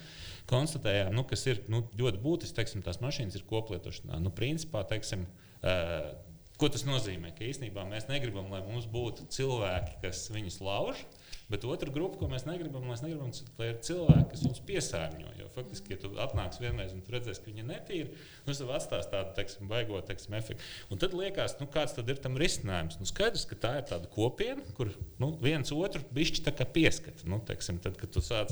konstatējām, 0.47 1.11
nu, 1.15 1.25
kas 1.27 1.43
ir 1.49 1.63
nu, 1.71 1.83
ļoti 1.99 2.21
būtiski, 2.23 2.55
teiksim, 2.59 2.85
tās 2.85 3.01
mašīnas 3.03 3.35
ir 3.35 3.45
koplietošanā. 3.49 4.19
Nu, 4.23 4.31
principā, 4.35 4.85
teiksim, 4.87 5.25
uh, 5.61 6.13
Ko 6.57 6.71
tas 6.73 6.87
nozīmē? 6.87 7.35
Ka 7.37 7.45
īstenībā 7.45 7.83
mēs 7.85 8.07
negribam, 8.09 8.47
lai 8.49 8.63
mums 8.65 8.87
būtu 8.89 9.27
cilvēki, 9.35 9.99
kas 10.01 10.23
viņus 10.33 10.57
lauž, 10.65 11.03
Bet 11.47 11.63
otra 11.63 11.91
grupa, 11.93 12.19
ko 12.19 12.27
mēs 12.31 12.43
negribam, 12.43 12.83
mēs 12.89 12.99
negribam, 13.05 13.31
lai 13.59 13.69
ir 13.71 13.77
cilvēki, 13.87 14.25
kas 14.33 14.41
viņus 14.43 14.63
piesārņo. 14.67 15.29
Jo 15.39 15.47
faktiski, 15.53 15.93
ja 15.93 16.01
tu 16.01 16.11
atnāksi 16.19 16.63
vienreiz 16.63 16.91
un 16.91 17.05
redzēsi, 17.07 17.43
ka 17.43 17.51
viņi 17.51 17.63
ir 17.63 17.67
netīri, 17.69 18.07
nu, 18.43 18.51
tas 18.51 18.59
atstās 18.79 19.07
tādu 19.13 19.31
teiksim, 19.37 19.69
baigo 19.71 20.01
teiksim, 20.05 20.35
efektu. 20.37 20.67
Un 20.91 20.99
tad 21.01 21.15
liekas, 21.17 21.55
nu, 21.61 21.69
kāds 21.71 21.95
tad 21.95 22.11
ir 22.11 22.19
tam 22.23 22.35
risinājums. 22.41 22.99
Nu, 22.99 23.07
skaidrs, 23.07 23.47
ka 23.47 23.59
tā 23.63 23.73
ir 23.79 23.87
tāda 23.87 24.11
kopiena, 24.11 24.65
kur 24.77 24.91
nu, 25.23 25.31
viens 25.43 25.71
otru 25.71 26.03
bišķi 26.17 26.53
pieskata. 26.75 27.29
Nu, 27.31 27.39
teiksim, 27.47 27.79
tad, 27.83 27.95
kad 28.01 28.11
tu 28.11 28.23
sāc 28.23 28.51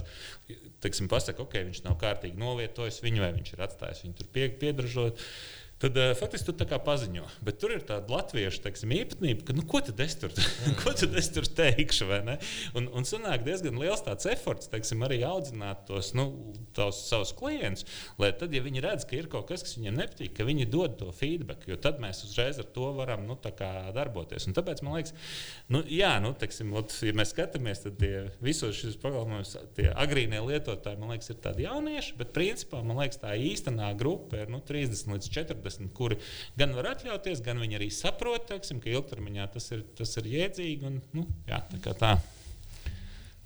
teiksim, 0.83 1.11
pasaki, 1.11 1.43
ok, 1.43 1.59
viņš 1.67 1.83
nav 1.85 1.99
kārtīgi 2.01 2.39
novietojis 2.39 3.03
viņu 3.03 3.23
vai 3.25 3.33
viņš 3.35 3.53
ir 3.55 3.67
atstājis 3.67 4.03
viņu 4.05 4.19
tur 4.21 4.31
pie, 4.35 4.49
piedražot. 4.61 5.23
Tad 5.85 5.97
uh, 6.01 6.15
faktiski 6.17 6.47
tu 6.49 6.53
tā 6.57 6.65
kā 6.65 6.79
paziņo. 6.81 7.27
Bet 7.45 7.59
tur 7.61 7.75
ir 7.75 7.83
tāda 7.85 8.09
latviešu 8.09 8.63
teiksim, 8.63 8.89
īpatnība, 8.95 9.43
ka, 9.45 9.53
nu, 9.53 9.61
ko 9.69 9.83
tad 9.85 9.99
es 10.01 10.15
tur, 10.17 10.31
ko 10.81 10.93
tad 10.97 11.13
es 11.19 11.27
tur 11.29 11.45
teikšu. 11.45 12.07
Un, 12.79 12.87
un 12.89 13.05
sanāk 13.05 13.43
diezgan 13.45 13.77
liels 13.77 14.01
tāds 14.01 14.25
eforts, 14.31 14.71
teiksim, 14.71 15.03
arī 15.05 15.19
audzināt 15.27 15.83
tos, 15.85 16.09
nu, 16.17 16.25
tos 16.73 17.03
savus 17.05 17.35
klientus, 17.37 17.85
lai 18.17 18.31
tad, 18.33 18.55
ja 18.57 18.63
viņi 18.65 18.81
redz, 18.81 19.05
ka 19.05 19.17
ir 19.19 19.29
kaut 19.29 19.45
kas, 19.51 19.61
kas 19.61 19.75
viņiem 19.77 19.99
nepatīk, 19.99 20.33
ka 20.33 20.47
viņi 20.47 20.65
dod 20.73 20.95
to 20.97 21.11
feedback, 21.13 21.67
jo 21.69 21.77
tad 21.77 22.01
mēs 22.01 22.23
uzreiz 22.25 22.57
ar 22.61 22.69
to 22.73 22.89
varam 22.97 23.27
nu, 23.29 23.37
darboties. 23.45 24.49
Un 24.49 24.57
tāpēc 24.57 24.81
man 24.81 24.97
liekas, 24.97 25.13
nu, 25.69 25.83
jā, 25.85 26.15
nu, 26.23 26.33
teiksim, 26.33 26.73
ot, 26.81 26.97
ja 27.05 27.13
mēs 27.13 27.35
skatāmies, 27.35 27.83
tad 27.85 28.01
visos 28.41 28.81
šīs 28.81 28.97
pakalpojumus, 29.05 29.53
tie 29.77 29.91
agrīnie 29.93 30.41
lietotāji, 30.49 31.01
man 31.03 31.13
liekas, 31.13 31.29
ir 31.29 31.41
tādi 31.45 31.67
jaunieši, 31.67 32.17
bet 32.17 32.33
principā 32.33 32.81
man 32.81 33.03
liekas, 33.03 33.21
tā 33.21 33.37
īstenā 33.37 33.93
grupa 33.99 34.41
ir 34.41 34.53
nu, 34.53 34.63
30 34.65 35.13
līdz 35.13 35.31
40 35.35 35.74
40, 35.75 35.93
kuri 35.95 36.17
gan 36.57 36.75
var 36.75 36.93
atļauties, 36.93 37.43
gan 37.45 37.59
viņi 37.61 37.79
arī 37.79 37.91
saprot, 37.93 38.47
teiksim, 38.49 38.81
ka 38.83 38.91
ilgtermiņā 38.93 39.47
tas 39.53 39.71
ir, 39.75 39.85
tas 39.97 40.15
ir 40.21 40.31
jēdzīgi. 40.31 40.89
Un, 40.89 40.99
nu, 41.15 41.27
jā, 41.49 41.61
tā 41.83 41.95
tā. 41.99 42.15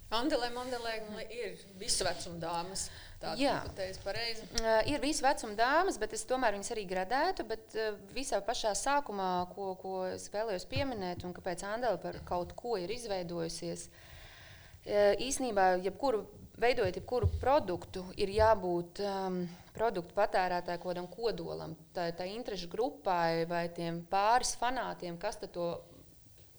Andelē, 0.10 0.50
Mandelē 0.50 0.96
ir 1.30 1.60
visu 1.78 2.06
vecumu 2.08 2.40
dāmas. 2.42 2.90
Jā, 3.36 3.58
uh, 3.68 4.68
ir 4.88 5.02
visi 5.04 5.22
vecuma 5.22 5.52
dāmas, 5.60 5.98
bet 6.00 6.14
es 6.16 6.24
tomēr 6.26 6.56
viņas 6.56 6.72
arī 6.72 6.86
gradētu. 6.88 7.46
Bet 7.50 7.76
uh, 7.76 7.98
visā 8.16 8.40
pašā 8.42 8.72
sākumā, 8.80 9.50
ko, 9.52 9.74
ko 9.82 10.06
es 10.08 10.30
vēlējos 10.32 10.66
pieminēt, 10.72 11.26
un 11.28 11.36
kāpēc 11.36 11.66
Andela 11.68 12.00
par 12.02 12.16
kaut 12.26 12.56
ko 12.58 12.78
ir 12.80 12.90
izveidojusies, 12.96 13.90
uh, 13.92 15.20
īsnībā, 15.20 15.74
jebkuru 15.84 16.24
veidojot 16.60 17.00
jebkuru 17.00 17.30
produktu, 17.40 18.04
ir 18.20 18.32
jābūt 18.34 19.02
um, 19.04 19.44
produktu 19.80 20.16
patērētāju 20.18 20.84
kodam 20.84 21.08
kodolam, 21.12 21.78
tā, 21.96 22.10
tā 22.16 22.28
interešu 22.28 22.70
grupai 22.72 23.48
vai 23.50 23.64
tiem 23.74 24.04
pāris 24.12 24.54
fanātiem, 24.60 25.18
kas 25.22 25.40
to 25.48 25.72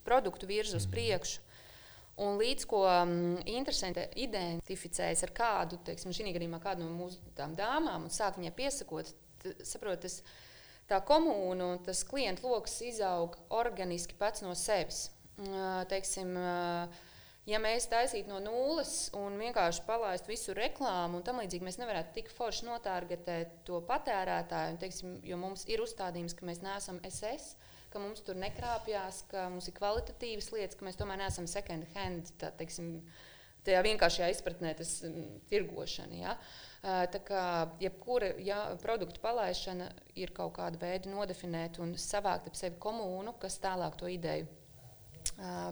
produktu 0.07 0.49
virza 0.49 0.81
uz 0.81 0.89
mhm. 0.89 0.95
priekšu. 0.97 1.47
Un 2.21 2.37
līdz 2.37 2.67
ko 2.69 2.83
um, 2.85 3.13
interesanti 3.49 4.03
identificējas 4.21 5.23
ar 5.25 5.31
kādu, 5.33 5.79
teiksim, 5.87 6.13
šī 6.13 6.35
gadījumā 6.35 6.59
kādu 6.61 6.85
no 6.85 6.93
mūsu 6.93 7.23
dāmām 7.39 8.05
un 8.05 8.13
sāk 8.13 8.37
viņai 8.37 8.53
piesakot, 8.59 9.13
saprot, 9.65 10.03
tas, 10.05 10.19
tā 10.91 10.99
komūna 11.07 11.71
un 11.71 11.81
tas 11.87 12.03
klientu 12.05 12.51
lokus 12.51 12.77
izaug 12.85 13.39
organiski 13.57 14.19
pats 14.21 14.45
no 14.45 14.53
sevis. 14.59 15.07
Uh, 15.41 15.81
teiksim, 15.89 16.35
uh, 16.37 17.01
ja 17.48 17.61
mēs 17.62 17.88
taisītu 17.90 18.31
no 18.31 18.38
nulles 18.44 19.11
un 19.16 19.38
vienkārši 19.40 19.85
palaistu 19.87 20.33
visu 20.33 20.55
reklāmu 20.57 21.20
un 21.20 21.26
tam 21.26 21.40
līdzīgi, 21.42 21.66
mēs 21.66 21.81
nevarētu 21.81 22.14
tik 22.18 22.31
forši 22.37 22.68
notārgetēt 22.68 23.61
to 23.68 23.81
patērētāju. 23.88 24.74
Un, 24.74 24.81
teiksim, 24.83 25.18
jo 25.26 25.40
mums 25.40 25.66
ir 25.70 25.83
uzstādījums, 25.85 26.37
ka 26.37 26.48
mēs 26.48 26.62
neesam 26.64 27.00
SS, 27.09 27.57
ka 27.90 28.03
mums 28.03 28.22
tur 28.26 28.38
nekrāpjas, 28.38 29.24
ka 29.33 29.48
mums 29.53 29.70
ir 29.70 29.76
kvalitatīvas 29.79 30.53
lietas, 30.55 30.79
ka 30.79 30.87
mēs 30.87 31.00
tomēr 31.00 31.24
neesam 31.24 31.48
second 31.50 31.88
hand. 31.96 32.33
Tā, 32.40 32.53
teiksim, 32.61 32.98
Tajā 33.61 33.83
vienkāršajā 33.85 34.31
izpratnē 34.33 34.70
tas 34.72 34.90
ir 35.05 35.16
tirgošana. 35.50 36.16
Ja? 36.16 36.31
Tā 37.12 37.20
kā 37.29 37.42
jebkura 37.83 38.31
ja, 38.40 38.61
produktu 38.81 39.20
palaišana 39.20 39.90
ir 40.16 40.33
kaut 40.37 40.55
kāda 40.57 40.81
veida 40.81 41.12
nodefinēt 41.12 41.76
un 41.85 41.92
savākt 42.00 42.48
ap 42.48 42.57
sevi 42.57 42.81
komūnu, 42.81 43.35
kas 43.42 43.61
tālāk 43.61 43.98
to 44.00 44.09
ideju 44.09 44.48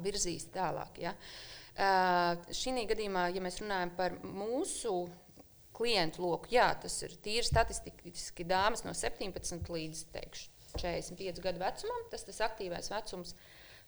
virzīs 0.05 0.49
tālāk. 0.55 1.01
Ja? 1.03 1.15
Šī 2.55 2.75
gadījumā, 2.91 3.29
ja 3.35 3.43
mēs 3.45 3.61
runājam 3.63 3.95
par 3.99 4.17
mūsu 4.25 5.07
klientu 5.79 6.25
loku, 6.25 6.51
jā, 6.57 6.67
tas 6.83 6.97
ir 7.07 7.15
tīri 7.23 7.47
statistiski 7.47 8.47
dāmas 8.49 8.83
no 8.87 8.95
17 8.97 9.71
līdz 9.71 10.03
teikšu, 10.15 10.51
45 10.75 11.45
gadu 11.45 11.63
vecumam. 11.63 12.05
Tas 12.11 12.27
ir 12.27 12.45
aktīvais 12.49 12.91
vecums. 12.91 13.37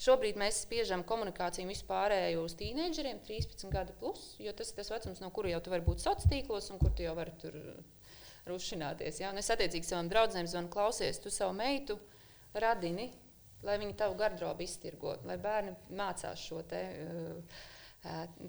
Šobrīd 0.00 0.38
mēs 0.40 0.62
spiežam 0.64 1.02
komunikāciju 1.04 1.68
vispārēju 1.68 2.44
uz 2.46 2.54
tīneģeriem, 2.56 3.18
13 3.26 3.66
gadu 3.74 3.92
plus, 4.00 4.30
jo 4.40 4.54
tas 4.56 4.70
ir 4.70 4.78
tas 4.78 4.88
vecums, 4.94 5.20
no 5.20 5.28
kura 5.34 5.50
jau 5.52 5.60
tu 5.60 5.74
vari 5.74 5.84
būt 5.84 6.00
sociālos 6.00 6.30
tīklos 6.30 6.70
un 6.72 6.80
kur 6.80 6.94
tu 6.96 7.04
jau 7.04 7.12
vari 7.18 7.34
tur 7.42 7.58
rušināties. 8.48 9.20
Ja? 9.20 9.34
Un 9.34 9.42
es 9.42 9.50
attiecīgi 9.52 9.90
savām 9.90 10.08
draudzēm 10.08 10.48
zvanu, 10.48 10.70
klausies, 10.72 11.20
tu 11.20 11.32
savu 11.34 11.52
meitu 11.58 11.98
radini, 12.56 13.10
lai 13.66 13.76
viņi 13.82 13.98
tavu 13.98 14.16
garderobu 14.20 14.64
iztirgo, 14.64 15.16
lai 15.28 15.36
bērni 15.40 15.76
mācās 15.98 16.48
šo 16.48 16.62
te. 16.68 16.86
Uh, 17.04 17.68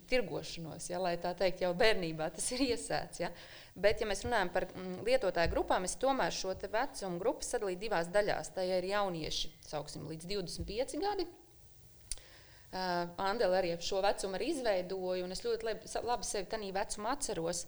tirgošanos, 0.07 0.85
ja, 0.87 0.99
lai 1.03 1.17
tā 1.19 1.33
teikt, 1.35 1.59
jau 1.65 1.73
bērnībā 1.75 2.29
tas 2.31 2.45
ir 2.55 2.61
iesēts. 2.69 3.19
Ja. 3.19 3.31
Bet, 3.75 3.99
ja 3.99 4.07
mēs 4.07 4.23
runājam 4.23 4.51
par 4.53 4.69
mm, 4.69 5.01
lietotāju 5.07 5.51
grupām, 5.51 5.83
es 5.87 5.97
tomēr 5.99 6.31
šo 6.31 6.53
vecumu 6.55 7.19
grupu 7.19 7.43
sadalīju 7.43 7.81
divās 7.81 8.07
daļās. 8.13 8.53
Tā 8.55 8.63
ir 8.63 8.87
jaunieši, 8.93 9.51
sauksim, 9.67 10.07
līdz 10.07 10.29
25 10.31 11.03
gadi. 11.03 11.27
Uh, 12.71 13.11
Andela 13.19 13.59
arī 13.59 13.73
šo 13.83 13.99
vecumu 14.05 14.39
arī 14.39 14.53
izveidoja, 14.53 15.25
un 15.25 15.35
es 15.35 15.43
ļoti 15.43 15.67
labi, 15.67 15.91
labi 16.07 16.27
sevi 16.29 16.47
tajā 16.53 16.71
vecumā 16.77 17.17
atceros. 17.17 17.65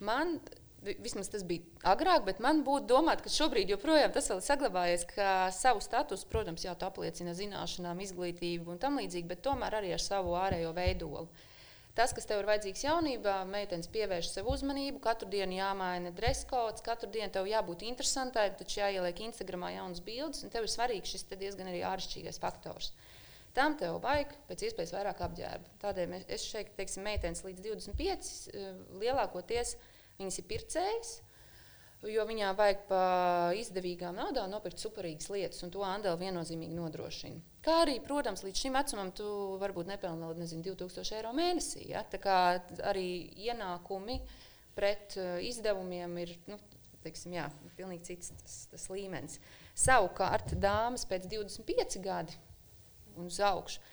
Man 0.00 0.38
Vismaz 0.86 1.26
tas 1.32 1.42
bija 1.42 1.64
agrāk, 1.90 2.22
bet 2.28 2.38
man 2.44 2.60
būtu 2.66 2.86
domāt, 2.92 3.22
ka 3.24 3.32
šobrīd 3.32 3.72
joprojām 3.72 4.12
tas 4.14 4.28
vēl 4.30 4.38
saglabājies, 4.46 5.04
ka 5.10 5.48
savu 5.54 5.82
statusu, 5.82 6.28
protams, 6.30 6.62
jā, 6.64 6.76
apliecina 6.86 7.34
zināšanām, 7.34 7.98
izglītību 8.04 8.74
un 8.74 8.78
tam 8.78 9.00
līdzīgi, 9.00 9.26
bet 9.26 9.42
tomēr 9.42 9.80
arī 9.80 9.90
ar 9.96 10.04
savu 10.04 10.36
ārējo 10.38 10.70
veidolu. 10.76 11.26
Tas, 11.98 12.12
kas 12.14 12.28
tev 12.30 12.44
ir 12.44 12.46
vajadzīgs 12.46 12.84
jaunībā, 12.84 13.40
meitenes 13.50 13.90
pievērš 13.90 14.30
sev 14.30 14.46
uzmanību, 14.52 15.00
katru 15.02 15.26
dienu 15.32 15.56
jāmaina 15.56 16.12
dress 16.14 16.46
codes, 16.46 16.84
katru 16.86 17.10
dienu 17.10 17.32
tev 17.34 17.48
jābūt 17.50 17.82
interesantai, 17.88 18.52
taču 18.60 18.78
jāieliek 18.78 19.24
Instagramā 19.26 19.72
jaunas 19.74 20.04
bildes, 20.06 20.44
un 20.46 20.54
tev 20.54 20.68
ir 20.68 20.70
svarīgs 20.70 21.16
šis 21.16 21.26
diezgan 21.32 21.72
arī 21.72 21.82
āršķirīgais 21.88 22.38
faktors. 22.38 22.92
Tam 23.56 23.74
tev 23.80 23.98
vajag 24.04 24.36
pēc 24.46 24.62
iespējas 24.68 24.94
vairāk 24.94 25.24
apģērba. 25.26 25.72
Tādēļ 25.82 26.14
es 26.30 26.46
šeit, 26.46 26.70
teiksim, 26.78 27.02
meitenes 27.02 27.42
līdz 27.42 27.64
25 27.66 28.30
eh, 28.52 28.68
lielākoties 29.02 29.74
Viņas 30.18 30.40
ir 30.40 30.46
pircējas, 30.50 31.10
jo 32.10 32.22
viņām 32.26 32.56
vajag 32.58 32.80
pa 32.88 33.02
izdevīgām 33.54 34.16
naudām 34.18 34.50
nopirkt 34.50 34.82
superīgas 34.82 35.28
lietas, 35.30 35.62
un 35.62 35.70
to 35.70 35.84
Andela 35.86 36.18
viennozīmīgi 36.18 36.74
nodrošina. 36.74 37.38
Kā 37.62 37.76
arī, 37.84 37.98
protams, 38.02 38.42
līdz 38.42 38.62
šim 38.64 38.74
vecumam 38.74 39.12
tu 39.14 39.28
varbūt 39.62 39.90
nepelni 39.92 40.26
vēl 40.26 40.40
nezinu, 40.42 40.64
2000 40.72 41.14
eiro 41.20 41.30
mēnesī. 41.38 41.84
Ja? 41.92 42.02
Tā 42.02 42.18
kā 42.22 42.38
arī 42.90 43.06
ienākumi 43.46 44.18
pret 44.74 45.14
uh, 45.22 45.36
izdevumiem 45.46 46.18
ir 46.24 46.34
nu, 46.50 46.58
teiksim, 47.04 47.38
jā, 47.38 47.46
pilnīgi 47.78 48.10
cits 48.10 48.34
tas, 48.40 48.58
tas 48.72 48.88
līmenis. 48.90 49.38
Savukārt, 49.78 50.56
dāmas 50.58 51.06
pēc 51.06 51.30
25 51.30 52.02
gadi 52.02 52.34
un 53.14 53.30
uz 53.30 53.38
augšu 53.38 53.86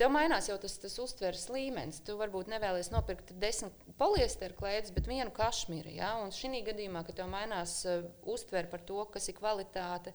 Tev 0.00 0.08
mainās 0.14 0.46
jau 0.48 0.54
tas, 0.56 0.78
tas 0.80 0.94
uztveres 1.02 1.42
līmenis. 1.52 1.98
Tu 2.06 2.14
varbūt 2.16 2.48
nevēlies 2.48 2.88
nopirkt 2.88 3.34
desmit 3.42 3.84
poliesteru 4.00 4.56
klēdes, 4.56 4.94
bet 4.96 5.10
vienu 5.10 5.28
kašmīru. 5.36 5.92
Ja? 5.92 6.14
Un 6.22 6.32
šī 6.32 6.62
gadījumā, 6.64 7.02
kad 7.04 7.18
tev 7.18 7.28
mainās 7.28 7.82
uh, 7.84 8.06
uztvere 8.24 8.70
par 8.72 8.80
to, 8.88 9.02
kas 9.12 9.28
ir 9.28 9.36
kvalitāte, 9.36 10.14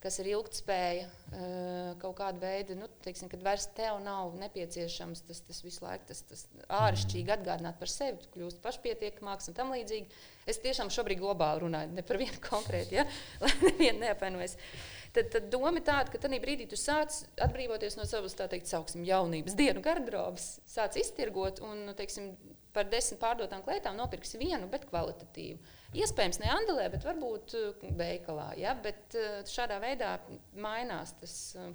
kas 0.00 0.16
ir 0.22 0.30
ilgspēja, 0.32 1.10
uh, 1.10 1.90
kaut 2.00 2.16
kāda 2.22 2.40
veida, 2.40 2.78
nu, 2.78 2.88
teiksim, 3.04 3.28
kad 3.28 3.44
vairs 3.44 3.68
tev 3.76 4.00
nav 4.02 4.32
nepieciešams 4.40 5.26
tas, 5.28 5.44
tas 5.44 5.60
visu 5.62 5.84
laiku 5.84 6.08
tas, 6.08 6.24
tas 6.32 6.46
āršķirīgi 6.80 7.36
atgādināt 7.36 7.76
par 7.82 7.92
sevi, 7.92 8.16
tu 8.24 8.32
kļūsi 8.32 8.62
pašpietiekamāks 8.64 9.52
un 9.52 9.60
tam 9.60 9.76
līdzīgi. 9.76 10.24
Es 10.48 10.64
tiešām 10.64 10.88
šobrīd 10.90 11.20
globāli 11.20 11.66
runāju, 11.66 11.92
ne 12.00 12.08
par 12.08 12.18
vienu 12.24 12.40
konkrētu, 12.48 12.96
ja? 13.02 13.06
lai 13.44 13.52
nevienu 13.60 14.06
neapvainojas. 14.06 14.56
Uh, 14.56 15.01
tad, 15.16 15.28
tad 15.34 15.50
doma 15.52 15.76
ir 15.76 15.84
tāda, 15.86 16.12
ka 16.12 16.20
tajā 16.22 16.40
brīdī 16.42 16.66
tu 16.70 16.78
sāc 16.80 17.22
atbrīvoties 17.44 17.98
no 17.98 18.06
savas, 18.08 18.36
tā 18.38 18.48
teikt, 18.50 18.70
sauksim, 18.70 19.04
jaunības 19.08 19.56
dienu 19.58 19.84
garderobas, 19.84 20.56
sāc 20.68 20.98
iztirgot 21.00 21.62
un, 21.64 21.86
nu, 21.88 21.94
teiksim, 21.98 22.32
par 22.72 22.88
desmit 22.88 23.20
pārdotām 23.20 23.64
klētām 23.64 23.96
nopirksi 23.98 24.40
vienu, 24.40 24.68
bet 24.72 24.86
kvalitatīvu. 24.88 25.60
Iespējams, 26.02 26.40
ne 26.40 26.52
Andelē, 26.54 26.86
bet 26.92 27.04
varbūt 27.04 27.56
uh, 27.58 27.88
veikalā. 27.98 28.52
Ja? 28.60 28.72
Bet 28.80 29.16
uh, 29.18 29.42
šādā 29.48 29.76
veidā 29.82 30.14
mainās 30.56 31.12
tas, 31.20 31.34
uh, 31.60 31.68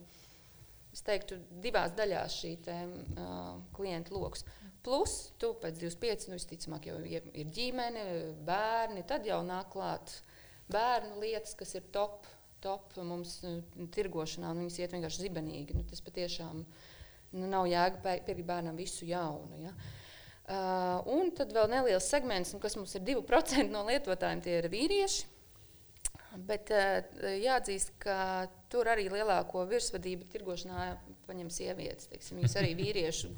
es 0.94 1.04
teiktu, 1.06 1.38
divās 1.62 1.94
daļās 1.98 2.40
šī 2.42 2.54
te, 2.66 2.78
uh, 3.14 3.52
klientu 3.78 4.18
lokus. 4.18 4.46
Plus, 4.86 5.18
tu 5.38 5.52
pēc 5.62 5.78
25, 5.84 6.32
nu, 6.32 6.40
visticamāk, 6.40 6.90
jau 6.90 6.98
ir 7.06 7.54
ģimene, 7.54 8.08
bērni, 8.48 9.06
tad 9.06 9.28
jau 9.28 9.42
nāk 9.46 9.70
klāt 9.76 10.16
bērnu 10.72 11.20
lietas, 11.22 11.54
kas 11.60 11.76
ir 11.78 11.86
top 11.94 12.26
top 12.64 12.96
mums 13.06 13.40
nu, 13.46 13.88
tirgošanā, 13.94 14.52
un 14.52 14.64
viņas 14.64 14.80
iet 14.82 14.96
vienkārši 14.96 15.26
zibenīgi. 15.28 15.78
Nu, 15.78 15.86
tas 15.88 16.02
patiešām 16.06 16.64
nu, 16.64 17.46
nav 17.46 17.68
jēga 17.70 18.18
pirkt 18.26 18.46
bērnam 18.48 18.78
visu 18.80 19.08
jaunu. 19.08 19.62
Ja? 19.62 19.74
Uh, 20.48 21.10
un 21.18 21.34
tad 21.36 21.52
vēl 21.56 21.68
neliels 21.72 22.08
segments, 22.08 22.54
nu, 22.56 22.62
kas 22.64 22.78
mums 22.80 22.96
ir 22.96 23.04
2% 23.08 23.68
no 23.74 23.84
lietotājiem, 23.90 24.44
tie 24.46 24.62
ir 24.62 24.70
vīrieši. 24.72 25.34
Bet 26.48 26.72
uh, 26.74 27.02
jāatzīst, 27.44 27.94
ka 28.04 28.48
tur 28.72 28.90
arī 28.92 29.08
lielāko 29.12 29.66
virsvadību 29.68 30.30
tirgošanā 30.32 30.90
paņem 31.28 31.52
sievietes. 31.52 32.10
Teiksim, 32.12 32.40
viņas 32.40 32.58
arī 32.62 32.74
vīriešu 32.80 33.32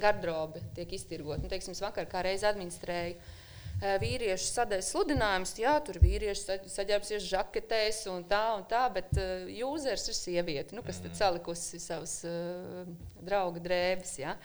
garderobe 0.00 0.60
tiek 0.76 0.90
iztirgota. 0.98 1.44
Nu, 1.44 1.50
teiksim, 1.52 1.76
es 1.76 1.84
vakar 1.84 2.08
kā 2.10 2.24
reiz 2.26 2.44
administrēju 2.48 3.16
uh, 3.16 3.35
vīriešu 3.76 4.46
sadaļas 4.48 4.90
sludinājums, 4.92 5.52
jā, 5.60 5.74
tur 5.84 5.98
vīrieši 6.00 6.60
saģērbsies 6.72 7.26
žaketēs 7.28 8.06
un 8.08 8.24
tā 8.28 8.42
un 8.56 8.64
tā, 8.68 8.86
bet 8.92 9.10
uh, 9.20 9.44
jūzers 9.52 10.08
ir 10.08 10.16
sieviete, 10.16 10.76
nu, 10.76 10.84
kas 10.86 11.02
tad 11.04 11.16
salikusi 11.18 11.80
savas 11.82 12.22
uh, 12.24 12.86
drauga 13.20 13.60
drēbes. 13.60 14.14
Ja. 14.22 14.36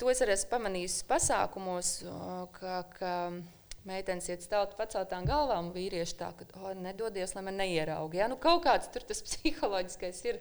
To 0.00 0.08
es 0.10 0.22
arī 0.24 0.34
esmu 0.34 0.50
pamanījis 0.50 1.02
pasākumos, 1.06 1.90
ka, 2.56 2.80
ka 2.96 3.12
meitenes 3.86 4.26
iet 4.32 4.42
stāvot 4.42 4.74
paceltām 4.78 5.26
galvām, 5.28 5.68
vīrieši 5.74 6.16
tā, 6.18 6.32
ka 6.34 6.48
oh, 6.58 6.72
nedodies, 6.74 7.36
lai 7.36 7.44
man 7.46 7.60
neierauga. 7.60 8.22
Ja? 8.22 8.30
Nu, 8.32 8.40
kaut 8.40 8.64
kāds 8.64 8.88
tur 8.90 9.04
tas 9.06 9.20
psiholoģiskais 9.28 10.22
ir 10.26 10.40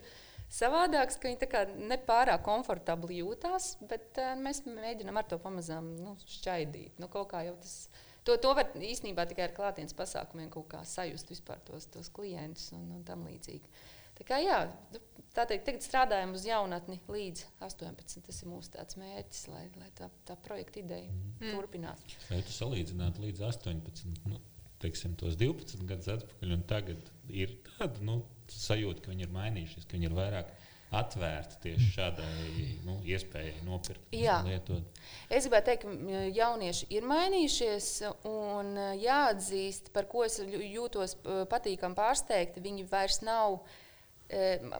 savādāks, 0.54 1.20
ka 1.20 1.30
viņi 1.30 1.84
nepārāk 1.92 2.42
komfortabli 2.48 3.20
jūtās, 3.20 3.76
bet 3.92 4.24
uh, 4.24 4.34
mēs 4.40 4.64
mēģinām 4.66 5.20
ar 5.20 5.28
to 5.28 5.38
pamazām 5.44 5.92
nu, 6.00 6.16
šķaidīt. 6.40 6.98
Nu, 7.04 7.12
kaut 7.12 7.30
kā 7.36 7.44
jau 7.50 7.60
tas 7.60 7.78
To, 8.24 8.38
to 8.40 8.54
var 8.56 8.70
īstenībā 8.80 9.26
tikai 9.28 9.50
ar 9.50 9.56
klātienes 9.56 9.96
pasākumiem 9.98 10.52
kaut 10.54 10.70
kā 10.72 10.84
sajust 10.88 11.32
vispār 11.34 11.60
tos, 11.68 11.90
tos 11.92 12.08
klientus 12.14 12.70
un, 12.76 12.86
un 12.96 13.04
tam 13.08 13.26
līdzīgi. 13.28 13.72
Tā 14.14 14.26
kā 14.28 14.38
jā, 14.40 14.60
nu, 14.94 15.02
tā 15.36 15.46
teikt, 15.50 15.66
tagad 15.68 15.84
strādājam 15.84 16.36
uz 16.38 16.46
jaunatni 16.48 17.00
līdz 17.12 17.44
18. 17.66 18.24
Tas 18.28 18.42
ir 18.44 18.52
mūsu 18.52 19.00
mērķis, 19.02 19.44
lai, 19.52 19.64
lai 19.82 19.90
tā, 19.98 20.10
tā 20.28 20.38
projekta 20.46 20.80
ideja 20.84 21.10
mm. 21.10 21.50
turpinātu. 21.50 22.20
Vai 22.30 22.42
tu 22.46 22.56
salīdzinātu 22.56 23.26
līdz 23.26 23.44
18, 23.50 24.14
nu, 24.30 24.40
teiksim, 24.84 25.18
tos 25.20 25.36
12 25.40 25.84
gadus 25.90 26.12
atpakaļ, 26.18 26.56
un 26.56 26.68
tagad 26.70 27.12
ir 27.32 27.58
tāda 27.74 28.06
nu, 28.06 28.22
sajūta, 28.54 29.04
ka 29.04 29.12
viņi 29.12 29.28
ir 29.28 29.34
mainījušies, 29.34 29.88
ka 29.88 29.98
viņi 29.98 30.10
ir 30.12 30.16
vairāk 30.18 30.54
atvērti 30.94 31.60
tieši 31.64 31.90
šādai 31.96 32.66
nu, 32.86 32.98
iespējai 33.10 33.64
nopirkt. 33.68 34.14
Jā, 34.16 34.40
lietot. 34.46 35.02
es 35.30 35.48
gribētu 35.48 35.72
teikt, 35.72 35.86
ka 35.86 36.24
jaunieši 36.38 36.90
ir 36.94 37.08
mainījušies 37.10 37.90
un 38.30 38.74
jāatzīst, 39.02 39.94
par 39.96 40.10
ko 40.12 40.26
es 40.28 40.40
jūtos 40.44 41.18
patīkami 41.52 41.98
pārsteigti. 41.98 42.64
Viņi 42.64 42.88
vairs 42.92 43.22
nav. 43.26 43.62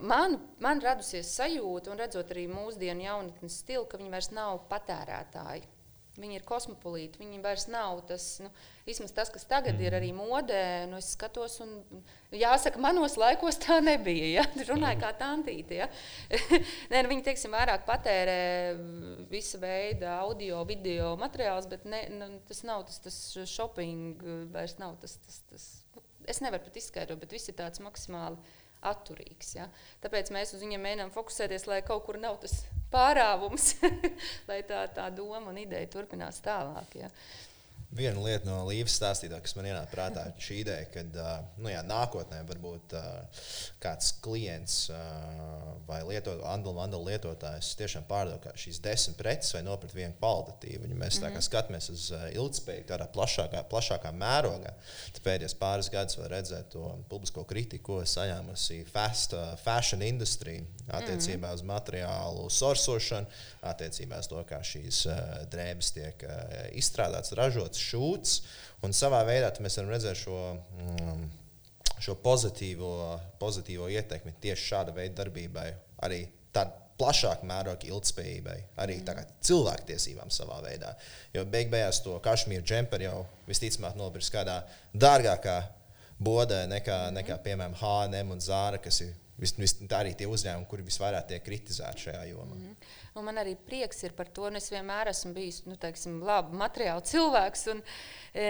Man, 0.02 0.38
man 0.64 0.80
radusies 0.82 1.28
sajūta, 1.36 1.92
un 1.92 2.00
redzot 2.00 2.32
arī 2.32 2.48
mūsdienu 2.50 3.04
jaunatnes 3.04 3.60
stilu, 3.62 3.84
ka 3.86 4.00
viņi 4.00 4.10
vairs 4.10 4.32
nav 4.34 4.64
patērētāji. 4.70 5.68
Viņi 6.14 6.36
ir 6.38 6.44
kosmopolīti. 6.46 7.18
Viņi 7.18 7.40
vairs 7.42 7.64
nav 7.66 8.04
tas, 8.06 8.24
nu, 8.38 8.50
tas 9.16 9.32
kas 9.34 9.46
tagad 9.50 9.80
ir 9.82 9.96
arī 9.98 10.12
modē. 10.14 10.86
Nu, 10.86 11.00
es 11.02 11.08
skatos, 11.16 11.56
un 11.64 11.72
jāsaka, 12.30 12.78
manos 12.82 13.16
laikos 13.18 13.58
tā 13.64 13.80
nebija. 13.82 14.28
Ja? 14.36 14.44
Runāja 14.70 15.00
kā 15.02 15.10
tantīte. 15.18 15.80
Ja? 15.82 15.88
Nē, 16.92 17.02
nu, 17.02 17.10
viņi 17.10 17.26
teiksim, 17.26 17.56
vairāk 17.58 17.82
patērē 17.88 18.38
visu 19.32 19.58
veidu 19.62 20.06
audio, 20.12 20.62
video 20.68 21.16
materiālus, 21.18 21.66
bet 21.72 21.88
ne, 21.90 22.04
nu, 22.14 22.30
tas 22.46 22.62
nav 22.68 22.86
tas, 22.86 23.02
tas 23.02 23.18
shopping, 23.50 24.22
vairs 24.54 24.78
nav 24.78 24.94
tas. 25.02 25.18
tas, 25.26 25.42
tas. 25.50 25.70
Nu, 25.96 26.06
es 26.30 26.38
nevaru 26.44 26.68
pat 26.68 26.78
izskaidrot, 26.78 27.18
bet 27.20 27.34
viss 27.34 27.50
ir 27.50 27.58
tāds 27.58 27.82
maksimāli 27.82 28.38
atturīgs. 28.90 29.54
Ja? 29.58 29.68
Tāpēc 30.04 30.32
mēs 30.34 30.54
uz 30.56 30.64
viņiem 30.64 30.84
mēģinām 30.84 31.14
fokusēties, 31.14 31.66
lai 31.70 31.80
kaut 31.86 32.04
kur 32.06 32.18
nav 32.20 32.38
tas 32.42 32.60
pārāvums, 32.92 33.74
lai 34.50 34.60
tā, 34.68 34.84
tā 34.94 35.08
doma 35.14 35.42
un 35.50 35.60
ideja 35.64 35.90
turpinās 35.96 36.42
tālāk. 36.44 36.98
Ja? 37.00 37.10
Viena 37.94 38.18
lieta 38.24 38.48
no 38.48 38.64
Līves 38.66 38.96
stāstītā, 38.98 39.38
kas 39.42 39.54
man 39.54 39.68
ienāca 39.68 39.92
prātā, 39.92 40.24
ir 40.26 40.42
šī 40.42 40.56
ideja, 40.64 40.86
ka 40.90 41.04
nu, 41.62 41.68
jā, 41.70 41.78
nākotnē 41.86 42.40
varbūt 42.48 42.94
kāds 43.82 44.08
klients 44.24 44.88
vai 45.86 46.00
Andala 46.02 46.98
lietotājs 47.04 47.74
tiešām 47.78 48.06
pārdod 48.08 48.48
šīs 48.58 48.80
desmit 48.82 49.18
preces 49.20 49.54
vai 49.54 49.62
nopirkt 49.66 49.94
vienu 49.94 50.16
kvalitatīvu. 50.18 50.88
Ja 50.90 50.98
mēs 50.98 51.20
mm 51.20 51.28
-hmm. 51.28 51.46
skatāmies 51.46 51.90
uz 51.90 52.10
ilgspēju 52.32 52.84
tādā 52.88 53.06
plašākā, 53.14 53.62
plašākā 53.70 54.12
mērogā, 54.12 54.74
pēdējos 55.24 55.54
pāris 55.54 55.90
gadus 55.90 56.18
var 56.18 56.30
redzēt 56.30 56.68
to 56.74 56.98
publisko 57.08 57.44
kritiku, 57.44 57.84
ko 57.84 58.00
saņēmusi 58.02 58.84
fast 58.90 59.34
fashion 59.64 60.02
industrija 60.02 60.62
attiecībā 60.88 61.36
mm 61.36 61.44
-hmm. 61.44 61.54
uz 61.54 61.62
materiālu 61.62 62.50
sorsošanu, 62.50 63.26
attiecībā 63.70 64.20
uz 64.22 64.28
to, 64.30 64.42
kā 64.48 64.60
šīs 64.64 65.04
drēbes 65.52 65.92
tiek 65.96 66.24
izstrādātas, 66.76 67.34
ražotas 67.38 67.82
šūts. 67.82 68.36
Un 68.84 68.94
savā 68.96 69.22
veidā 69.26 69.50
mēs 69.64 69.78
varam 69.80 69.94
redzēt 69.94 70.20
šo, 70.20 70.38
mm, 70.78 71.26
šo 72.04 72.16
pozitīvo, 72.24 72.94
pozitīvo 73.40 73.88
ietekmi 73.92 74.34
tieši 74.44 74.70
šāda 74.72 74.96
veida 74.96 75.22
darbībai. 75.22 75.68
Arī 76.04 76.24
tādā 76.54 76.84
plašākā 77.00 77.46
mērogā 77.48 77.88
ilgspējībai, 77.90 78.58
arī 78.82 79.00
mm. 79.00 79.32
cilvēktiesībām 79.44 80.30
savā 80.34 80.60
veidā. 80.64 80.92
Jo 81.34 81.42
beig 81.50 81.72
beigās 81.72 82.00
to 82.04 82.14
kašmīru 82.22 82.66
džemperi 82.66 83.08
jau 83.08 83.24
visticamāk 83.48 83.96
nopirks 83.98 84.30
kādā 84.34 84.60
dārgākā 84.94 85.58
bodē 86.22 86.64
nekā, 86.70 87.00
mm. 87.08 87.18
nekā 87.18 87.38
piemēram, 87.46 87.74
HM 87.80 88.34
un 88.36 88.42
Zāra, 88.44 88.78
kas 88.82 89.02
ir 89.06 89.14
vis, 89.40 89.56
vis, 89.58 89.76
arī 89.90 90.14
tie 90.18 90.28
uzņēmumi, 90.30 90.68
kuri 90.70 90.86
visvairāk 90.86 91.32
tiek 91.32 91.44
kritizēti 91.44 92.08
šajā 92.08 92.22
jomā. 92.30 92.60
Mm. 92.60 92.76
Un 93.14 93.28
man 93.28 93.36
arī 93.38 93.52
prieks 93.54 94.00
ir 94.02 94.10
par 94.18 94.26
to, 94.34 94.48
un 94.48 94.58
es 94.58 94.64
vienmēr 94.72 95.06
esmu 95.12 95.30
bijis 95.36 95.60
nu, 95.68 95.76
teiksim, 95.78 96.16
labi 96.26 96.56
materiāli 96.58 97.04
cilvēks. 97.06 97.60
Un, 97.70 97.82
e, 98.34 98.46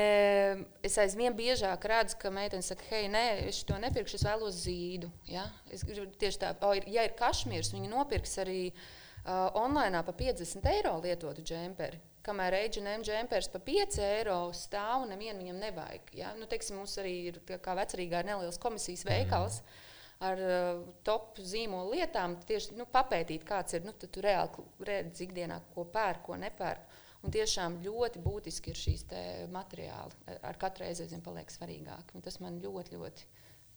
es 0.88 0.96
aizvien 1.02 1.36
biežāk 1.36 1.84
redzu, 1.92 2.16
ka 2.22 2.32
meitene 2.32 2.64
saka, 2.64 2.86
hei, 2.88 3.10
nē, 3.12 3.24
es 3.50 3.60
to 3.68 3.76
nepirkšu, 3.82 4.16
es 4.16 4.24
vēlos 4.24 4.62
zīdu. 4.62 5.12
Ja? 5.28 5.44
Es 5.68 5.84
gribu 5.84 6.08
tieši 6.16 6.40
tā, 6.46 6.54
o, 6.64 6.72
ir, 6.80 6.88
ja 6.96 7.04
ir 7.04 7.12
kašmīrs, 7.18 7.74
viņi 7.76 7.92
nopirks 7.92 8.38
arī 8.40 8.58
uh, 8.70 9.52
online 9.60 10.00
par 10.08 10.16
50 10.24 10.72
eiro 10.72 10.96
lietotu 11.04 11.44
džemperi. 11.44 12.00
Kamēr 12.24 12.56
H&M 12.62 13.04
džempers 13.04 13.52
par 13.52 13.60
5 13.68 14.00
eiro 14.08 14.38
stāv, 14.56 15.04
nevienam 15.10 15.44
viņam 15.44 15.60
nevajag. 15.60 16.14
Ja? 16.16 16.32
Nu, 16.40 16.48
teiksim, 16.48 16.80
mums 16.80 16.96
arī 17.04 17.18
ir 17.34 17.42
kā 17.52 17.76
vecrīgā 17.76 18.24
neliels 18.24 18.56
komisijas 18.64 19.04
veikals. 19.12 19.60
Mm 19.60 19.83
ar 20.24 20.42
uh, 20.42 20.82
top 21.06 21.38
zīmolu 21.38 21.94
lietām, 21.96 22.36
tieši 22.48 22.76
nu, 22.78 22.88
papētīt, 22.90 23.46
kāds 23.48 23.76
ir. 23.76 23.86
Nu, 23.86 23.94
tu 24.00 24.10
reāli 24.24 24.66
redzi 24.88 25.26
ikdienā, 25.28 25.60
ko 25.74 25.86
pērk, 25.94 26.24
ko 26.28 26.38
nepērk. 26.40 27.00
Un 27.24 27.32
tiešām 27.32 27.78
ļoti 27.84 28.20
būtiski 28.20 28.72
ir 28.72 28.76
šīs 28.76 29.06
materiāli. 29.52 30.18
Ar 30.44 30.58
katru 30.60 30.84
reizi 30.84 31.06
aizvien 31.06 31.22
paliek 31.24 31.48
svarīgāk. 31.48 32.12
Un 32.12 32.24
tas 32.24 32.36
man 32.44 32.58
ļoti, 32.60 32.98
ļoti 32.98 33.28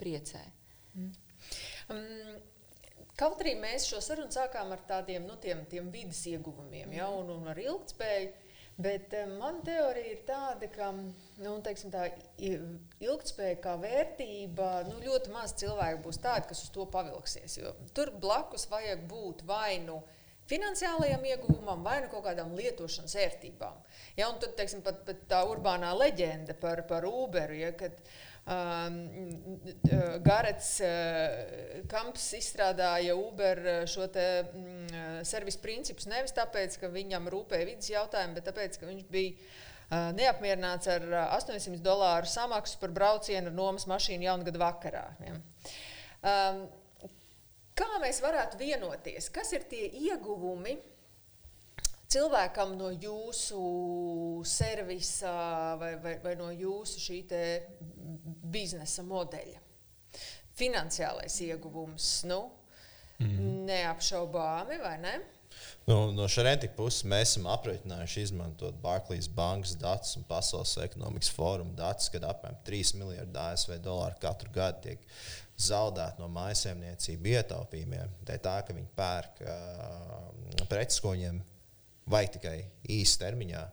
priecē. 0.02 0.44
Mm. 0.98 1.14
Um, 1.94 2.38
Kaut 3.18 3.40
arī 3.42 3.56
mēs 3.58 3.88
šo 3.90 3.98
sarunu 4.04 4.30
sākām 4.30 4.70
ar 4.76 4.82
tādiem 4.86 5.24
nu, 5.26 5.40
tiem, 5.42 5.64
tiem 5.72 5.88
vidas 5.90 6.20
ieguvumiem, 6.30 6.92
ja, 7.00 7.08
un, 7.10 7.32
un 7.34 7.50
ar 7.50 7.58
ilgspēju. 7.58 8.28
Bet 8.78 9.14
um, 9.18 9.32
man 9.42 9.56
teorija 9.66 10.12
ir 10.12 10.20
tāda, 10.28 10.68
ka 10.70 10.92
nu, 10.94 11.56
teiksim, 11.66 11.90
tā 11.90 12.12
ilgspēja 13.02 13.56
kā 13.64 13.74
vērtība, 13.82 14.68
nu, 14.86 15.00
ļoti 15.02 15.34
maz 15.34 15.56
cilvēku 15.58 16.04
būs 16.04 16.22
tādi, 16.22 16.46
kas 16.52 16.62
uz 16.68 16.70
to 16.76 16.86
pavilksies. 16.94 17.58
Tur 17.98 18.14
blakus 18.22 18.68
vajag 18.70 19.02
būt 19.10 19.42
vai 19.50 19.80
nu 19.82 20.04
finansiālajam 20.48 21.26
ieguvumam, 21.26 21.82
vai 21.84 21.98
nu 22.04 22.12
kaut 22.12 22.28
kādām 22.30 22.54
lietošanas 22.58 23.18
ērtībām. 23.26 23.82
Ja, 24.20 24.30
un 24.30 24.38
tad, 24.44 24.54
teiksim, 24.60 24.86
pat, 24.86 25.02
pat 25.10 25.26
tā 25.32 25.42
urbānā 25.50 25.92
leģenda 25.98 26.54
par, 26.62 26.86
par 26.88 27.10
Uberu, 27.10 27.58
ja, 27.58 27.74
kad 27.76 27.98
Garets 30.24 30.70
uh, 30.80 31.82
Kamps 31.92 32.30
izstrādāja 32.38 33.16
Uber 33.20 33.60
šo 33.92 34.08
te, 34.14 34.28
um, 34.56 34.88
servisu 35.28 35.60
principus 35.64 36.08
nevis 36.08 36.36
tāpēc, 36.38 36.78
ka 36.80 36.92
viņam 36.94 37.28
rūpēja 37.34 37.68
vidas 37.68 37.92
jautājumi, 37.92 38.38
bet 38.38 38.48
tāpēc, 38.48 38.80
ka 38.80 38.88
viņš 38.88 39.08
bija 39.12 39.36
neapmierināts 39.88 40.90
ar 40.92 41.04
800 41.38 41.80
dolāru 41.80 42.28
samaksu 42.28 42.76
par 42.82 42.92
braucienu 42.92 43.48
ar 43.48 43.56
nomas 43.56 43.86
mašīnu 43.88 44.26
jaungada 44.26 44.60
vakarā. 44.60 45.06
Ja. 45.24 45.38
Um, 46.28 46.66
kā 47.78 47.88
mēs 48.04 48.20
varētu 48.24 48.60
vienoties? 48.60 49.30
Kas 49.32 49.54
ir 49.56 49.64
tie 49.72 49.86
ieguvumi 49.88 50.76
cilvēkam 52.12 52.76
no 52.80 52.92
jūsu 52.94 53.62
servisa 54.48 55.32
vai, 55.80 55.96
vai, 56.04 56.18
vai 56.24 56.36
no 56.40 56.50
jūsu 56.54 57.02
šī 57.04 57.22
biznesa 58.48 59.06
modeļa? 59.08 59.64
Finansiālais 60.58 61.36
ieguvums, 61.46 62.12
nu, 62.26 62.48
mm. 63.22 63.66
neapšaubāmi, 63.68 64.80
vai 64.82 64.96
ne? 65.04 65.18
Nu, 65.88 66.12
no 66.12 66.28
Šarentika 66.30 66.76
puses 66.78 67.06
mēs 67.08 67.32
esam 67.32 67.48
aprēķinājuši 67.50 68.24
izmantot 68.28 68.78
Barclays 68.82 69.30
bankas 69.32 69.76
datus 69.80 70.18
un 70.20 70.26
Pasaules 70.28 70.76
ekonomikas 70.84 71.30
fóruma 71.34 71.74
datus, 71.78 72.10
kad 72.14 72.26
apmēram 72.28 72.58
3 72.68 72.98
miljardi 73.00 73.40
ASV 73.42 73.78
dolāru 73.86 74.20
katru 74.22 74.52
gadu 74.54 74.84
tiek 74.90 75.06
zaudēti 75.58 76.22
no 76.22 76.28
mājsaimniecību 76.36 77.32
ietaupījumiem. 77.38 78.18
Tā 78.28 78.38
ir 78.38 78.44
tā, 78.44 78.58
ka 78.68 78.76
viņi 78.76 78.92
pērk 78.98 79.42
uh, 79.46 80.68
preces, 80.70 81.00
ko 81.02 81.16
viņiem 81.16 81.40
vajag 82.12 82.38
tikai 82.38 82.58
īsa 82.98 83.26
termiņā. 83.26 83.66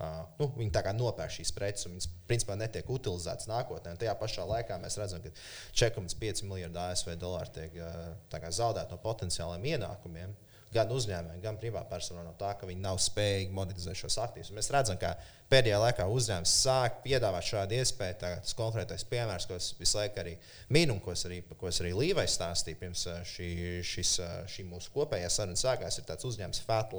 Uh, 0.00 0.22
nu, 0.38 0.46
viņi 0.56 0.72
tā 0.72 0.80
kā 0.80 0.94
nopērk 0.96 1.34
šīs 1.34 1.50
preces, 1.52 1.84
un 1.84 1.92
viņas 1.92 2.06
principā 2.28 2.54
netiek 2.56 2.86
utilizētas 2.88 3.50
nākotnē. 3.50 3.92
Un 3.92 3.98
tajā 4.00 4.14
pašā 4.16 4.46
laikā 4.48 4.78
mēs 4.80 4.96
redzam, 4.96 5.20
ka 5.20 5.28
4,5 5.76 6.46
miljardi 6.48 6.80
ASV 6.80 7.18
dolāru 7.20 7.52
tiek 7.52 7.76
uh, 7.76 8.46
zaudēti 8.48 8.94
no 8.94 9.00
potenciāliem 9.02 9.74
ienākumiem. 9.74 10.32
Gan 10.70 10.92
uzņēmējiem, 10.94 11.42
gan 11.42 11.56
privātpersonām 11.58 12.28
no 12.28 12.32
tā, 12.38 12.52
ka 12.54 12.66
viņi 12.68 12.80
nav 12.80 13.00
spējīgi 13.02 13.50
monetizēt 13.52 13.98
šos 13.98 14.16
aktīvus. 14.22 14.52
Mēs 14.54 14.70
redzam, 14.70 15.00
ka 15.02 15.16
pēdējā 15.50 15.80
laikā 15.82 16.06
uzņēmums 16.14 16.52
sāk 16.62 17.00
piedāvāt 17.02 17.48
šādu 17.48 17.74
iespēju. 17.80 18.16
Tā, 18.20 18.30
tas 18.44 18.54
konkrētais 18.54 19.04
piemērs, 19.10 19.48
ko 19.50 19.58
es 19.58 19.72
visu 19.80 19.98
laiku 19.98 20.22
arī 20.22 20.36
minu, 20.70 21.00
ko 21.02 21.10
es 21.12 21.26
arī, 21.26 21.40
ko 21.58 21.68
es 21.68 21.82
arī 21.82 21.90
Līvais 21.98 22.38
stāstīju 22.38 22.78
pirms 22.84 23.02
šī, 23.32 23.50
šis, 23.82 24.14
šī 24.54 24.68
mūsu 24.70 24.94
kopējā 24.94 25.32
saruna 25.34 25.58
sākās, 25.58 25.98
ir 25.98 26.06
tāds 26.06 26.30
uzņēmums 26.30 26.62
Fat 26.68 26.94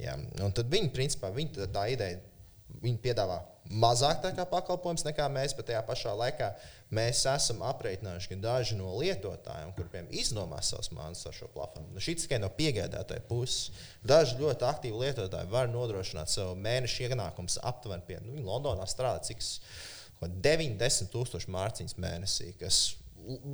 Ja, 0.00 0.16
un 0.44 0.56
tad 0.56 0.70
viņi, 0.72 0.92
principā, 0.94 1.30
viņi 1.34 1.56
tā, 1.56 1.70
tā 1.74 1.86
ideja, 1.92 2.20
viņi 2.80 3.00
piedāvā 3.02 3.40
mazāk 3.70 4.24
pakalpojums 4.50 5.04
nekā 5.06 5.28
mēs, 5.30 5.54
bet 5.54 5.68
tajā 5.70 5.80
pašā 5.86 6.12
laikā 6.18 6.50
mēs 6.94 7.22
esam 7.30 7.60
aprēķinājuši, 7.68 8.30
ka 8.32 8.38
daži 8.42 8.78
no 8.78 8.90
lietotājiem, 8.98 9.70
kuriem 9.76 10.08
iznomā 10.10 10.58
savus 10.66 10.90
mānus 10.94 11.22
ar 11.28 11.36
šo 11.36 11.46
platformu, 11.54 11.92
nu, 11.94 12.02
šī 12.02 12.16
tikai 12.18 12.40
no 12.42 12.50
piegādātāja 12.56 13.22
puses, 13.28 13.70
daži 14.02 14.40
ļoti 14.40 14.66
aktīvi 14.66 15.04
lietotāji 15.04 15.52
var 15.52 15.70
nodrošināt 15.70 16.32
savu 16.32 16.56
mēnešu 16.58 17.06
ienākumus 17.06 17.60
aptuveni 17.70 18.06
pie, 18.08 18.18
nu, 18.26 18.40
Londonā 18.48 18.88
strādā 18.90 19.22
cik 19.28 19.44
90 20.20 21.12
tūkstoši 21.14 21.54
mārciņas 21.54 21.96
mēnesī, 22.00 22.50
kas 22.60 22.82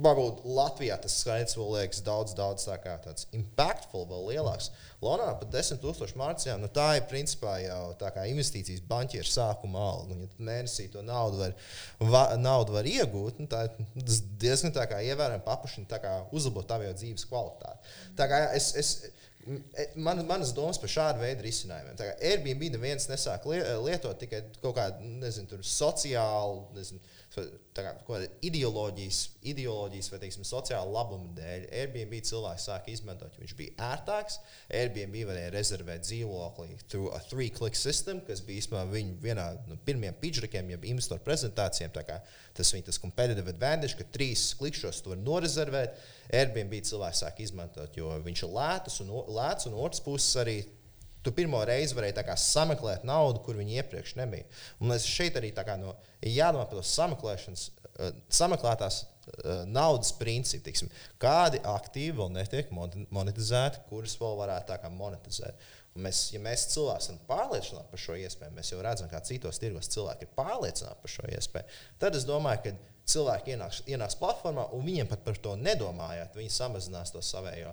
varbūt 0.03 0.45
Latvijā 0.57 0.97
tas 1.03 1.15
skaits 1.21 1.57
vēl 1.59 1.73
liekas 1.75 2.03
daudz, 2.07 2.35
daudz 2.37 2.67
tā 2.69 2.77
kā 2.83 2.95
tāds 3.05 3.27
impactful, 3.37 4.07
vēl 4.11 4.31
lielāks. 4.33 4.71
Londonā 5.05 5.35
pat 5.41 5.51
10,000 5.53 6.17
mārciņām, 6.21 6.63
nu 6.65 6.71
tā 6.73 6.87
ir 6.99 7.09
principā 7.11 7.57
jau 7.63 7.81
tā 8.01 8.11
kā 8.15 8.25
investīcijas 8.31 8.85
banķieru 8.89 9.29
sākuma 9.29 9.83
alga. 9.91 10.17
Ja 10.23 10.49
mēnesī 10.51 10.89
to 10.93 11.05
naudu 11.05 11.43
var, 11.43 11.55
va, 12.01 12.25
naudu 12.41 12.77
var 12.79 12.89
iegūt, 12.89 13.43
nu, 13.43 13.51
tā 13.53 13.67
ir 13.69 14.17
diezgan 14.41 14.75
tā 14.77 14.87
kā 14.91 15.03
ievērojami 15.05 15.47
paplašina, 15.47 16.01
kā 16.03 16.17
uzlabot 16.37 16.69
tavu 16.69 16.89
dzīves 16.97 17.29
kvalitāti. 17.29 17.97
Tā 18.17 18.31
kā 18.33 18.43
es, 18.57 18.73
es, 18.81 18.97
Man, 19.95 20.19
manas 20.27 20.51
domas 20.51 20.79
par 20.83 20.91
šādu 20.91 21.21
veidu 21.23 21.45
risinājumiem. 21.47 22.01
Airbnb 22.19 22.65
neviens 22.75 23.05
nesāk 23.07 23.45
lietot 23.47 24.19
tikai 24.19 24.41
kaut 24.59 24.75
kādu 24.75 25.07
nezinu, 25.21 25.61
sociālu, 25.63 26.65
nezinu, 26.75 26.99
kā, 27.37 28.19
ideoloģijas, 28.47 29.19
ideoloģijas 29.47 30.09
vai 30.13 30.21
teiksim, 30.23 30.45
sociāla 30.49 30.89
labuma 30.93 31.29
dēļ. 31.37 31.67
Airbnb 31.83 32.17
cilvēks 32.29 32.67
sāka 32.71 32.93
izmantot, 32.93 33.37
viņš 33.41 33.55
bija 33.59 33.75
ērtāks. 33.91 34.39
Airbnb 34.81 35.19
varēja 35.29 35.53
rezervēt 35.55 36.07
dzīvokli 36.07 36.79
through 36.87 37.13
a 37.15 37.21
three-click 37.29 37.79
system, 37.79 38.23
kas 38.27 38.43
bija 38.47 38.63
īstenībā 38.63 38.85
viņa 38.93 39.19
vienā 39.23 39.47
no 39.69 39.79
pirmajiem 39.87 40.17
pitchrekiem, 40.23 40.73
jeb 40.75 40.89
investoru 40.89 41.25
prezentācijām. 41.27 41.93
Tas 42.57 42.73
viņa 42.73 42.89
tas 42.89 43.01
competitive 43.03 43.53
advantage, 43.53 43.99
ka 43.99 44.09
trīs 44.13 44.49
klikšķos 44.61 45.03
to 45.05 45.13
var 45.13 45.21
norezervēt. 45.21 46.01
Airbnb 46.35 46.81
cilvēks 46.89 47.23
sāk 47.23 47.45
izmantot, 47.45 47.93
jo 47.99 48.11
viņš 48.25 48.47
ir 48.47 48.57
lēts 48.57 49.03
un, 49.05 49.13
lēts, 49.37 49.69
un 49.69 49.77
otrs 49.79 50.03
puses 50.03 50.41
arī 50.43 50.57
Tu 51.27 51.33
pirmo 51.35 51.59
reizi 51.67 51.97
varēji 51.99 52.37
sameklēt 52.39 53.03
naudu, 53.09 53.41
kur 53.43 53.57
viņi 53.59 53.81
iepriekš 53.81 54.13
nebija. 54.21 54.47
Un 54.79 54.95
es 54.95 55.09
šeit 55.11 55.35
arī 55.41 55.51
no, 55.81 55.97
jādomā 56.23 56.69
par 56.69 56.79
to 56.79 56.85
sameklēšanas, 56.87 57.65
uh, 57.89 58.13
sameklētās 58.31 59.01
uh, 59.03 59.65
naudas 59.67 60.13
principu. 60.15 60.69
Tiksim, 60.69 60.93
kādi 61.19 61.59
aktīvi 61.67 62.15
vēl 62.21 62.31
netiek 62.37 62.71
monetizēti, 62.71 63.83
kurus 63.91 64.15
vēl 64.23 64.39
varētu 64.39 64.79
monetizēt. 64.95 65.67
Un 65.97 66.07
mēs, 66.07 66.23
ja 66.31 66.39
mēs 66.45 66.69
cilvēki 66.77 67.03
esam 67.03 67.21
pārliecināti 67.27 67.91
par 67.91 68.05
šo 68.07 68.15
iespēju, 68.23 68.55
mēs 68.55 68.71
jau 68.71 68.83
redzam, 68.85 69.11
kā 69.11 69.19
citos 69.27 69.59
tirgos 69.59 69.91
cilvēki 69.91 70.29
ir 70.29 70.35
pārliecināti 70.39 71.03
par 71.03 71.11
šo 71.19 71.31
iespēju. 71.33 71.79
Tad 71.99 72.19
es 72.19 72.27
domāju, 72.29 72.69
ka 72.69 72.77
cilvēki 73.11 73.57
ienāks, 73.57 73.83
ienāks 73.91 74.19
platformā 74.21 74.69
un 74.77 74.87
viņiem 74.87 75.11
pat 75.11 75.27
par 75.27 75.41
to 75.43 75.57
nedomājot, 75.59 76.37
viņi 76.39 76.53
samazinās 76.53 77.17
to 77.17 77.25
savējo 77.25 77.73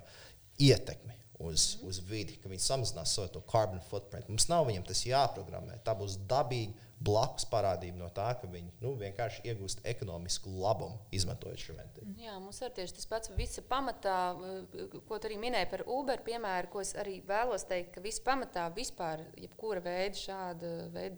ietekmi 0.63 1.19
uz, 1.39 1.77
uz 1.83 1.99
vidi, 2.07 2.37
ka 2.41 2.51
viņi 2.51 2.63
samazinās 2.63 3.15
savu 3.17 3.41
carbon 3.49 3.81
footprint. 3.89 4.29
Mums 4.29 4.49
nav 4.51 4.67
viņiem 4.69 4.85
tas 4.87 5.05
jāprogrammē. 5.07 5.79
Tā 5.85 5.95
būs 5.97 6.19
dabīga 6.29 6.91
blakus 7.03 7.45
parādība 7.51 7.99
no 7.99 8.07
tā, 8.15 8.29
ka 8.39 8.47
viņi 8.47 8.71
nu, 8.83 8.93
vienkārši 8.99 9.43
iegūst 9.49 9.83
ekonomisku 9.89 10.51
labumu, 10.61 11.01
izmantojot 11.15 11.59
šo 11.59 11.75
mentālu. 11.75 12.13
Jā, 12.21 12.37
mums 12.39 12.61
ir 12.63 12.71
tieši 12.77 12.97
tas 12.99 13.09
pats. 13.11 13.33
Visa 13.35 13.63
pamatā, 13.67 14.17
eh, 14.37 14.97
ko 15.07 15.19
tu 15.19 15.27
arī 15.27 15.39
minēji 15.41 15.69
par 15.73 15.83
Uber 15.87 16.23
piemēru, 16.23 16.71
ko 16.71 16.79
es 16.79 16.93
arī 16.93 17.19
vēlos 17.27 17.67
teikt, 17.67 17.93
ka 17.93 18.01
viss 18.01 18.23
pamatā 18.23 18.69
vispār, 18.75 19.25
jebkura 19.35 19.83
veida 19.83 20.15
šāda 20.15 20.73
veida, 20.93 21.17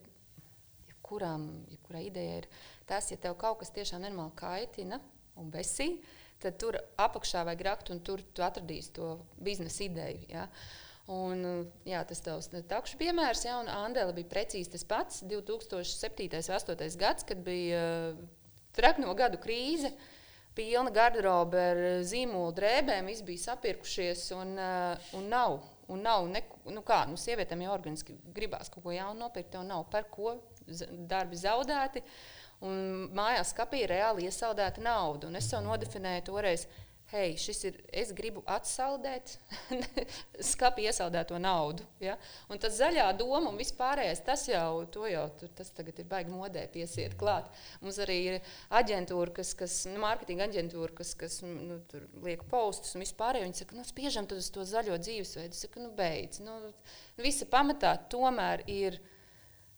jebkurām, 0.90 1.50
jebkurā 1.70 2.06
ideja 2.08 2.38
ir 2.42 2.48
tas, 2.88 3.12
ja 3.12 3.18
tev 3.18 3.38
kaut 3.38 3.60
kas 3.60 3.70
tiešām 3.70 4.02
nenormāli 4.02 4.36
kaitina 4.36 5.02
un 5.36 5.52
besī, 5.52 6.00
tad 6.46 6.58
tur 6.62 6.80
apakšā 7.02 7.44
vajag 7.48 7.64
rakt 7.68 7.92
un 7.94 8.02
tur 8.06 8.24
tu 8.36 8.46
atradīsi 8.46 8.96
to 8.96 9.12
biznesa 9.42 9.86
ideju. 9.88 10.26
Ja? 10.32 10.48
Un, 11.12 11.44
jā, 11.86 12.00
tas 12.10 12.24
tavs 12.26 12.50
takšu 12.50 12.98
piemērs, 12.98 13.44
ja, 13.46 13.60
un 13.62 13.70
Andela 13.70 14.14
bija 14.16 14.32
precīzi 14.32 14.72
tas 14.74 14.86
pats 14.90 15.22
2007. 15.22 16.26
un 16.26 16.34
2008. 16.34 16.98
gads, 16.98 17.28
kad 17.30 17.44
bija 17.46 17.84
uh, 18.16 18.24
trakno 18.74 19.14
gadu 19.14 19.38
krīze. 19.42 19.94
Pilna 20.56 20.92
garderobe 20.96 21.60
ar 21.60 21.80
zīmolu 22.08 22.54
drēbēm, 22.56 23.10
visi 23.12 23.26
bija 23.28 23.44
sapirkušies, 23.52 24.30
un, 24.38 24.56
uh, 24.56 25.10
un 25.20 25.30
nav. 25.30 25.60
Un 25.92 26.02
nav 26.02 26.26
neku, 26.32 26.58
nu 26.74 26.82
kā, 26.82 27.04
nu, 27.06 27.20
sievietēm 27.20 27.62
jau 27.62 27.74
organiski 27.76 28.16
gribās 28.34 28.72
kaut 28.74 28.88
ko 28.88 28.94
jaunu 28.96 29.20
nopirkt, 29.22 29.52
tev 29.54 29.66
nav 29.68 29.84
par 29.92 30.08
ko 30.10 30.34
darbi 31.12 31.38
zaudēti. 31.38 32.02
Un 32.64 33.10
mājās 33.16 33.52
skapī 33.52 33.84
reāli 33.90 34.30
iesaldēta 34.30 34.84
nauda. 34.84 35.28
Un 35.28 35.36
es 35.40 35.50
sev 35.52 35.64
nodefinēju 35.66 36.24
toreiz, 36.30 36.66
hei, 37.12 37.36
šis 37.38 37.60
ir, 37.70 37.78
es 37.94 38.12
gribu 38.16 38.42
atsaldēt, 38.50 39.36
skāpi 40.52 40.88
iesaldēto 40.90 41.38
naudu. 41.42 41.86
Ja? 42.02 42.16
Un 42.50 42.60
tas 42.62 42.78
zaļā 42.80 43.06
doma 43.20 43.52
un 43.52 43.60
vispārējais, 43.60 44.24
tas 44.26 44.46
jau, 44.50 44.84
jau 45.12 45.26
tas 45.58 45.72
tagad 45.76 46.02
ir 46.02 46.10
baigi 46.10 46.34
modē 46.34 46.66
piesiet 46.74 47.16
klāt. 47.20 47.50
Mums 47.84 48.00
arī 48.04 48.18
ir 48.32 48.54
aģentūra, 48.82 49.36
kas, 49.38 49.54
kas 49.58 49.80
nu, 49.92 50.00
mārketinga 50.04 50.50
aģentūra, 50.50 50.96
kas, 50.98 51.14
kas 51.20 51.40
nu, 51.46 51.80
liek 52.26 52.46
postus 52.52 52.96
un 52.98 53.06
vispārējo. 53.06 53.48
Viņi 53.48 53.62
saka, 53.62 53.80
nu, 53.80 53.88
spiežam 53.88 54.30
uz 54.36 54.50
to 54.54 54.66
zaļo 54.68 54.98
dzīvesveidu. 55.02 55.54
Es 55.54 55.66
saku, 55.68 55.86
nu, 55.86 55.94
beidz. 55.96 56.42
Nu, 56.46 56.58
visa 57.22 57.48
pamatā 57.50 57.96
tomēr 58.12 58.66
ir 58.72 59.00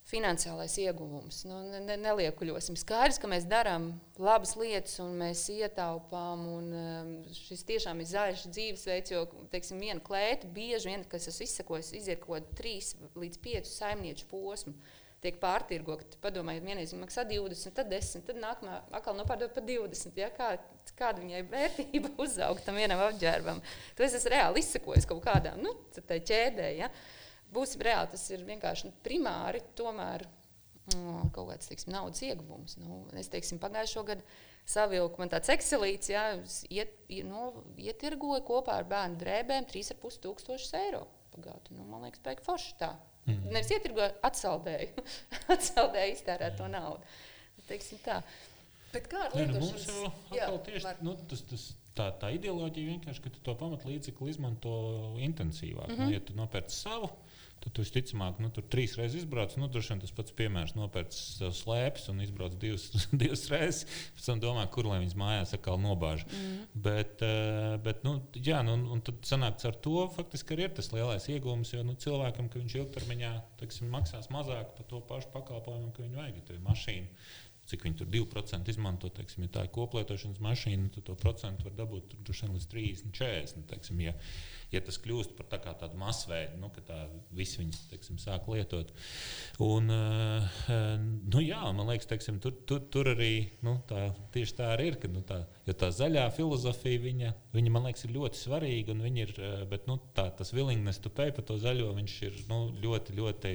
finansiālais 0.08 0.76
ieguvums. 0.80 1.42
Nu, 1.48 1.60
ne, 1.84 1.98
neliekuļosim. 2.00 2.78
Skaidrs, 2.80 3.20
ka 3.20 3.30
mēs 3.32 3.48
darām 3.50 3.90
labas 4.22 4.56
lietas 4.60 4.96
un 5.04 5.18
mēs 5.20 5.44
ietaupām. 5.52 6.46
Un, 6.58 6.70
um, 6.72 7.10
šis 7.36 7.66
tiešām 7.68 8.04
ir 8.04 8.10
zaļš 8.14 8.46
dzīvesveids, 8.48 9.16
jo 9.16 9.26
teiksim, 9.52 9.82
viena 9.84 10.04
klēta 10.04 10.48
bieži 10.54 10.94
vien, 10.94 11.04
kas 11.12 11.28
es 11.32 11.42
izsakoju, 11.50 11.90
iziet 12.00 12.24
kaut 12.24 12.38
kādu 12.38 12.62
3 12.62 13.20
līdz 13.20 13.44
5 13.50 13.74
saimnieču 13.74 14.32
posmu. 14.32 14.78
Tiek 15.18 15.40
pārtirgota. 15.42 16.20
Padomājiet, 16.22 16.62
vienreiz 16.62 16.92
maksā 16.94 17.24
20, 17.26 17.74
tad 17.74 17.88
10, 17.90 18.22
tad 18.28 18.38
nākamā 18.38 18.84
atkal 18.94 19.16
nopārdot 19.18 19.56
par 19.56 19.66
20. 19.66 20.14
Ja? 20.22 20.30
Kā, 20.32 20.52
kāda 20.96 21.24
viņai 21.24 21.42
vērtība 21.50 22.14
uzauga 22.24 22.64
tam 22.64 22.78
vienam 22.78 23.02
apģērbam? 23.10 23.64
To 23.98 24.06
es 24.06 24.16
esmu 24.20 24.36
reāli 24.36 24.62
izsakojis 24.62 25.10
kaut 25.10 25.26
kādā 25.26 25.58
nu, 25.58 25.74
ķēdē. 25.98 26.70
Ja? 26.78 26.94
Būsim 27.54 27.84
reāli, 27.86 28.12
tas 28.14 28.26
ir 28.34 28.44
vienkārši 28.48 28.90
nu, 28.90 28.94
primāri 29.06 29.62
tomēr 29.78 30.26
mm, 30.94 31.32
kaut 31.36 31.52
kāds 31.52 31.72
teiksim, 31.72 31.94
naudas 31.96 32.24
ieguvums. 32.26 32.78
Nu, 32.82 33.04
es 33.20 33.32
teiksim, 33.34 33.62
pagājušo 33.64 34.06
gadu 34.08 34.26
savilku 34.68 35.22
man 35.22 35.32
tāds 35.32 35.52
ekselīts, 35.54 36.12
jā, 36.12 36.26
iet, 36.74 36.98
no, 37.28 37.64
ietirgoju 37.80 38.44
kopā 38.48 38.82
ar 38.82 38.90
bērnu 38.90 39.20
drēbēm 39.22 39.70
3,5 39.72 40.20
tūkstošus 40.26 40.76
eiro. 40.82 41.06
Pagātu. 41.36 41.76
Nu, 41.78 41.86
man 41.88 42.08
liekas, 42.08 42.24
pēc 42.26 42.44
forši 42.46 42.76
tā. 42.82 42.92
Mm. 43.28 43.50
Nevis 43.52 43.72
ietirgoju, 43.76 44.12
atsaldēju, 44.28 45.08
atsaldēju 45.56 46.14
iztērēt 46.16 46.56
to 46.60 46.70
naudu. 46.72 47.18
Teiksim, 47.68 48.00
tā. 48.04 48.22
Bet 48.94 49.10
kā 49.12 49.26
ar 49.26 49.36
nu, 49.36 49.44
lietošanas? 49.44 49.88
Nu, 49.92 50.12
jā, 50.36 50.48
tieši, 50.64 50.84
var... 50.86 51.02
nu, 51.04 51.16
tas, 51.30 51.44
tas, 51.50 51.66
tā, 51.98 52.08
tā 52.22 52.32
ideoloģija 52.38 52.94
vienkārši, 52.94 53.24
ka 53.24 53.32
tu 53.36 53.44
to 53.44 53.56
pamatlīdzekli 53.60 54.32
izmanto 54.32 54.76
intensīvāk. 55.24 55.90
Mm 55.90 55.96
-hmm. 55.96 56.06
nu, 56.06 56.16
ja 56.16 56.24
tu 56.24 56.36
nopērci 56.38 56.76
savu, 56.76 57.12
tad 57.64 57.74
tu 57.76 57.84
visticamāk, 57.84 58.42
nu, 58.44 58.50
tur 58.54 58.66
trīs 58.72 58.96
reizes 59.00 59.24
izbrauc. 59.24 59.56
Nu, 59.60 59.70
droši 59.72 59.94
vien 59.94 60.02
tas 60.04 60.14
pats 60.16 60.36
piemērs 60.38 60.76
nopērts 60.78 61.20
sev 61.40 61.54
slēpes 61.58 62.08
un 62.14 62.22
izbrauc 62.26 62.58
divas, 62.62 62.88
divas 63.24 63.48
reizes. 63.54 63.86
Pēc 64.18 64.30
tam 64.30 64.44
domā, 64.44 64.68
kur 64.74 64.90
lai 64.90 65.00
viņas 65.02 65.18
mājās 65.20 65.56
atkal 65.58 65.82
nobāž. 65.82 66.26
Mm. 66.30 66.60
Bet, 66.88 67.26
uh, 67.26 67.76
bet 67.84 68.06
nu, 68.08 68.18
jā, 68.36 68.62
nu, 68.68 68.78
un, 68.96 69.04
tad 69.06 69.20
sanāks 69.28 69.68
ar 69.70 69.80
to 69.84 70.06
faktiski 70.16 70.56
arī 70.56 70.68
ir 70.68 70.78
tas 70.78 70.92
lielais 70.94 71.28
iegūms. 71.34 71.74
Jo 71.76 71.84
nu, 71.88 71.98
cilvēkam, 72.00 72.52
ka 72.52 72.62
viņš 72.62 72.78
ilgtermiņā 72.82 73.34
teksim, 73.64 73.92
maksās 73.94 74.32
mazāk 74.34 74.76
par 74.78 74.90
to 74.92 75.02
pašu 75.10 75.34
pakalpojumu, 75.36 75.92
ka 75.96 76.06
viņu 76.06 76.22
vajag. 76.22 76.42
Ja 76.48 76.64
mašīna 76.64 77.10
cik 77.68 77.86
viņi 77.88 78.00
tur 78.02 78.12
2% 78.14 78.72
izmanto. 78.74 79.12
Teiksim, 79.14 79.46
ja 79.46 79.54
tā 79.58 79.66
ir 79.68 79.74
koplietošanas 79.76 80.42
mašīna, 80.44 80.92
tad 80.96 81.08
to 81.10 81.18
procentu 81.20 81.68
var 81.68 81.76
dabūt 81.78 82.16
tur, 82.16 82.38
līdz 82.54 82.68
30, 82.72 83.14
40. 83.18 83.66
Teiksim, 83.72 84.02
ja, 84.06 84.14
ja 84.74 84.82
tas 84.84 85.00
kļūst 85.04 85.36
par 85.38 85.50
tā 85.52 85.60
tādu 85.68 86.00
masveidu, 86.00 86.58
nu, 86.62 86.72
ka 86.74 86.84
tā 86.88 87.00
visi 87.36 87.62
viņus 87.62 87.84
teiksim, 87.92 88.20
sāk 88.22 88.48
lietot. 88.52 88.94
Un, 89.64 89.92
uh, 89.92 90.62
nu, 91.28 91.44
jā, 91.44 91.62
man 91.76 91.92
liekas, 91.92 92.10
teiksim, 92.10 92.42
tur, 92.44 92.56
tur, 92.70 92.84
tur 92.94 93.12
arī 93.14 93.34
nu, 93.66 93.78
tā, 93.90 94.08
tieši 94.36 94.58
tā 94.58 94.72
arī 94.76 94.92
ir. 94.94 95.00
Ka, 95.02 95.12
nu, 95.12 95.24
tā, 95.28 95.42
tā 95.68 95.92
zaļā 95.94 96.28
filozofija, 96.36 97.04
viņa, 97.04 97.34
viņa, 97.56 97.74
man 97.74 97.88
liekas, 97.90 98.08
ir 98.08 98.16
ļoti 98.16 98.42
svarīga. 98.42 98.96
Ir, 99.18 99.34
eh, 99.42 99.62
bet 99.70 99.88
nu, 99.90 100.00
tā, 100.16 100.28
tas 100.38 100.54
willingness 100.56 101.02
to 101.04 101.12
pay 101.14 101.34
par 101.36 101.46
to 101.48 101.58
zaļo, 101.62 101.92
viņš 101.98 102.18
ir 102.28 102.42
nu, 102.52 102.60
ļoti, 102.84 103.16
ļoti 103.18 103.54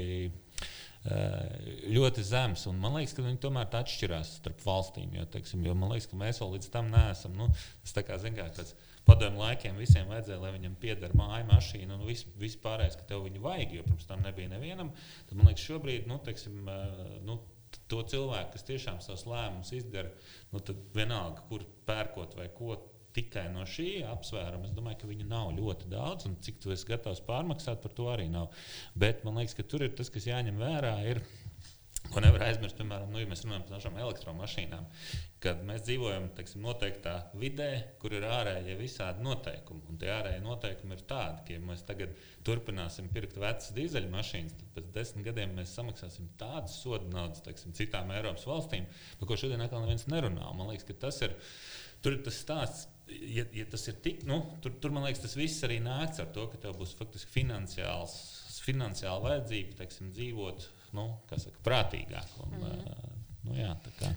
ļoti 1.03 2.23
zems. 2.23 2.67
Un 2.71 2.79
man 2.83 2.95
liekas, 2.97 3.15
ka 3.17 3.25
viņi 3.25 3.41
tomēr 3.43 3.71
atšķirās 3.81 4.37
starp 4.39 4.63
valstīm. 4.63 5.11
Jo, 5.19 5.27
teiksim, 5.33 5.65
jo 5.67 5.75
man 5.79 5.91
liekas, 5.95 6.09
ka 6.11 6.19
mēs 6.21 6.43
vēl 6.43 6.55
līdz 6.57 6.69
tam 6.75 6.91
neesam. 6.93 7.35
Nu, 7.39 7.49
tas 7.83 7.97
tā 7.97 8.05
kā 8.07 8.19
zināms, 8.23 8.55
kāds 8.59 8.77
padomju 9.09 9.43
laikiem 9.43 9.81
visiem 9.83 10.07
vajadzēja, 10.11 10.39
lai 10.45 10.53
viņam 10.55 10.77
pieder 10.83 11.17
māja, 11.19 11.43
mašīna 11.49 11.97
un 11.97 12.07
viss 12.07 12.29
vis 12.39 12.55
pārējais, 12.63 13.01
ka 13.01 13.09
tev 13.09 13.27
viņu 13.27 13.43
vajag, 13.43 13.75
jo 13.75 13.87
pirms 13.89 14.07
tam 14.07 14.23
nebija 14.23 14.53
nevienam. 14.53 14.93
Tad 15.27 15.39
man 15.39 15.51
liekas, 15.51 15.67
šobrīd, 15.67 16.07
nu, 16.11 16.21
teiksim, 16.23 16.71
nu, 17.27 17.41
to 17.91 18.03
cilvēku, 18.13 18.53
kas 18.55 18.67
tiešām 18.69 19.03
savus 19.03 19.27
lēmumus 19.27 19.73
izdara, 19.75 20.13
nu, 20.53 20.61
tad 20.63 20.81
vienalga, 20.95 21.43
kur 21.49 21.65
pērkot 21.89 22.37
vai 22.39 22.47
ko 22.55 22.77
tikai 23.17 23.47
no 23.53 23.67
šī 23.69 24.03
apsvēruma, 24.09 24.69
es 24.69 24.77
domāju, 24.77 25.03
ka 25.03 25.11
viņu 25.11 25.29
nav 25.29 25.53
ļoti 25.59 25.91
daudz, 25.93 26.29
un 26.31 26.39
cik 26.45 26.63
tu 26.65 26.73
esi 26.75 26.89
gatavs 26.89 27.23
pārmaksāt, 27.27 27.83
par 27.85 27.95
to 27.97 28.09
arī 28.13 28.29
nav. 28.33 28.51
Bet 28.99 29.27
man 29.27 29.41
liekas, 29.41 29.57
ka 29.59 29.67
tur 29.69 29.87
ir 29.87 29.95
tas, 29.99 30.13
kas 30.13 30.29
jāņem 30.31 30.61
vērā. 30.63 30.97
Ir, 31.13 31.23
Ko 32.11 32.21
nevar 32.21 32.43
aizmirst, 32.45 32.77
piemēram, 32.77 33.13
nu, 33.13 33.21
ja 33.23 33.29
mēs 33.31 33.45
runājam 33.45 33.63
par 33.69 33.81
šīm 33.81 33.95
elektromašīnām, 34.03 34.87
kad 35.43 35.63
mēs 35.69 35.85
dzīvojam 35.87 36.27
teiksim, 36.37 36.65
noteiktā 36.67 37.15
vidē, 37.39 37.69
kur 38.03 38.13
ir 38.17 38.27
ārējie 38.27 38.75
visādi 38.81 39.25
noteikumi. 39.25 39.85
Un 39.89 40.01
tie 40.03 40.11
ārējie 40.13 40.43
noteikumi 40.45 40.99
ir 40.99 41.05
tādi, 41.09 41.45
ka, 41.47 41.55
ja 41.55 41.63
mēs 41.65 41.85
tagad 41.89 42.13
turpināsim 42.45 43.09
pirkt 43.15 43.39
vecas 43.41 43.71
dīzeļmašīnas, 43.79 44.59
tad 44.59 44.73
pēc 44.75 44.91
desmit 44.99 45.29
gadiem 45.31 45.55
mēs 45.57 45.73
samaksāsim 45.79 46.29
tādas 46.41 46.77
sodu 46.83 47.09
naudas 47.15 47.45
teiksim, 47.47 47.73
citām 47.79 48.13
Eiropas 48.13 48.45
valstīm, 48.51 48.91
par 49.21 49.31
ko 49.31 49.39
šodien 49.41 49.65
atkal 49.65 49.87
neviens 49.87 50.09
nerunā. 50.11 50.51
Man 50.59 50.73
liekas, 50.73 50.91
ka 50.91 50.99
tas 51.07 51.23
ir, 51.25 51.39
ir 52.11 52.21
tas 52.27 52.43
stāsts, 52.45 52.92
ja, 53.33 53.47
ja 53.57 53.67
tas 53.71 53.87
ir 53.91 53.99
tik, 54.05 54.23
nu, 54.29 54.41
tur, 54.65 54.75
tur 54.83 54.95
man 54.95 55.07
liekas, 55.07 55.23
tas 55.25 55.39
viss 55.39 55.65
arī 55.67 55.79
nāks 55.85 56.21
ar 56.23 56.31
to, 56.35 56.47
ka 56.53 56.61
tev 56.63 56.77
būs 56.81 56.95
faktiski 56.99 57.41
finansiāls, 57.41 58.15
finansiāla 58.63 59.23
vajadzība 59.25 59.81
teiksim, 59.81 60.13
dzīvot 60.15 60.69
nu, 60.97 61.09
saka, 61.33 61.59
prātīgāk. 61.67 62.39
Un, 62.45 62.59
mm. 62.61 63.11
Nu, 63.43 63.57
jā, 63.59 63.73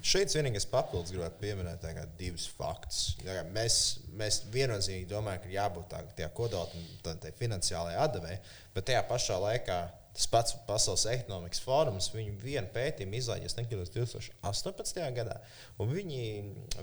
Šeit 0.05 0.29
vienīgais 0.37 0.67
papildus 0.69 1.09
gribētu 1.09 1.39
pieminēt 1.41 1.85
kā, 1.97 2.03
divus 2.19 2.45
faktus. 2.53 3.15
Kā, 3.23 3.39
mēs, 3.55 3.77
mēs 4.13 4.43
viennozīmīgi 4.53 5.07
domājam, 5.09 5.41
ka 5.41 5.53
jābūt 5.55 5.87
tādai 5.95 6.27
kodolai, 6.37 6.83
tādai 7.05 7.31
finansiālajai 7.39 8.03
atdevei, 8.03 8.35
bet 8.75 8.85
tajā 8.91 9.01
pašā 9.09 9.39
laikā 9.41 9.79
Tas 10.15 10.27
pats 10.31 10.55
Pasaules 10.67 11.03
ekonomikas 11.11 11.59
fórums, 11.59 12.07
viņi 12.13 12.37
vienu 12.39 12.69
pētījumu 12.71 13.17
izlaiž, 13.19 13.55
nekļūst 13.57 13.97
2018. 13.97 15.01
gadā, 15.17 15.41
viņi, 15.79 16.21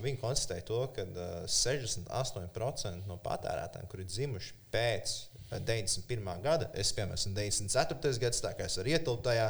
viņi 0.03 0.19
konstatēja 0.21 0.67
to, 0.67 0.81
ka 0.93 1.07
uh, 1.07 1.31
68% 1.49 3.09
no 3.09 3.17
patērētājiem, 3.25 3.89
kuri 3.89 4.05
dzimuši 4.05 4.62
pēc 4.73 5.13
91. 5.59 6.41
gada, 6.41 6.69
es 6.79 6.91
piemēram 6.95 7.17
esmu 7.17 7.33
94. 7.37 8.17
gads, 8.21 8.41
tā 8.41 8.53
kā 8.57 8.67
es 8.67 8.77
varu 8.79 8.93
ietilpt 8.93 9.23
tajā, 9.27 9.47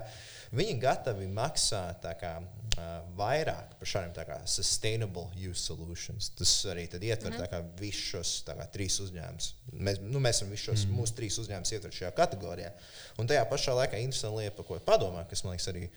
viņi 0.53 0.75
gatavi 0.81 1.27
maksāt 1.33 2.05
kā, 2.19 2.33
uh, 2.43 2.91
vairāk 3.17 3.75
par 3.79 3.89
šādiem 3.89 4.27
kā, 4.27 4.39
sustainable 4.49 5.25
use 5.39 5.63
solutions. 5.63 6.29
Tas 6.37 6.51
arī 6.69 6.87
ietver 6.87 7.31
mm 7.31 7.39
-hmm. 7.39 7.69
visus 7.79 8.09
šos 8.11 8.33
kā, 8.47 8.67
trīs 8.73 8.99
uzņēmumus. 8.99 9.53
Mēs, 9.73 10.01
nu, 10.01 10.19
mēs 10.19 10.41
esam 10.41 10.49
visus 10.49 10.65
šos 10.65 10.85
mm 10.85 10.91
-hmm. 10.91 10.99
mūsu 10.99 11.13
trīs 11.13 11.39
uzņēmumus 11.39 11.73
ietver 11.73 11.91
šajā 11.91 12.11
kategorijā. 12.11 12.71
Un 13.17 13.27
tajā 13.27 13.49
pašā 13.49 13.73
laikā 13.73 13.99
interesanta 13.99 14.37
lieta, 14.37 14.55
par 14.55 14.65
ko 14.65 14.79
padomā, 14.79 15.27
kas 15.29 15.43
man 15.43 15.51
liekas 15.51 15.67
arī 15.67 15.89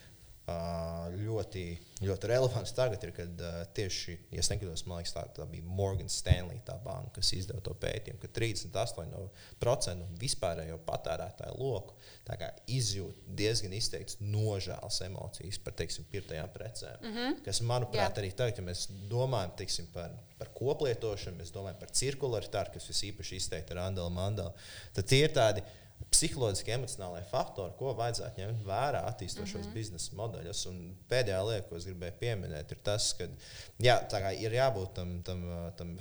ļoti, 0.47 1.63
ļoti 2.07 2.29
relevants 2.31 2.71
tagad 2.77 3.03
ir, 3.03 3.11
kad 3.17 3.41
tieši, 3.75 4.15
ja 4.31 4.45
nekļūdos, 4.47 4.85
man 4.87 5.01
liekas, 5.01 5.15
tā, 5.17 5.25
tā 5.35 5.47
bija 5.51 5.67
Morgan 5.67 6.11
Stanley, 6.13 6.61
tā 6.67 6.77
banka, 6.85 7.17
kas 7.17 7.33
izdeva 7.35 7.59
to 7.67 7.75
pētījumu, 7.83 8.21
ka 8.23 8.31
38% 8.37 9.97
no 9.99 10.07
vispārējo 10.21 10.79
patērētāju 10.87 11.57
loku 11.59 11.97
izjūt 12.71 13.25
diezgan 13.39 13.75
izteikts 13.75 14.21
nožēlas 14.21 15.01
emocijas 15.07 15.59
par, 15.63 15.75
teiksim, 15.79 16.07
pirktajām 16.13 16.53
precēm. 16.55 17.01
Mm 17.01 17.17
-hmm. 17.17 17.41
Kas, 17.45 17.61
manuprāt, 17.63 18.15
Jā. 18.15 18.23
arī 18.23 18.31
tagad, 18.35 18.59
ja 18.59 18.65
mēs 18.65 18.87
domājam 19.11 19.57
teiksim, 19.57 19.87
par, 19.93 20.11
par 20.39 20.53
koplietošanu, 20.55 21.39
mēs 21.43 21.51
domājam 21.55 21.81
par 21.81 21.91
cirkularitāti, 21.91 22.73
kas 22.79 22.89
visīpaši 22.89 23.37
izteikti 23.37 23.73
ar 23.73 23.79
Andelu 23.89 24.11
Mandelu, 24.11 24.53
tad 24.95 25.05
tie 25.07 25.25
ir 25.25 25.33
tādi 25.33 25.63
psiholoģiski, 26.17 26.73
emocionālai 26.73 27.23
faktori, 27.29 27.75
ko 27.79 27.93
vajadzētu 27.97 28.41
ņemt 28.41 28.63
vērā 28.67 29.03
attīstošos 29.11 29.59
mm 29.59 29.65
-hmm. 29.67 29.75
biznesa 29.75 30.17
modeļos. 30.17 30.63
Un 30.71 30.79
pēdējā 31.11 31.41
lieta, 31.49 31.67
ko 31.69 31.77
es 31.77 31.87
gribēju 31.89 32.15
pieminēt, 32.21 32.73
ir 32.73 32.81
tas, 32.87 33.09
ka 33.19 33.27
jā, 33.83 33.97
ir 34.33 34.57
jābūt 34.57 34.95
tam, 34.97 35.13
tam, 35.27 35.43
tam 35.77 35.97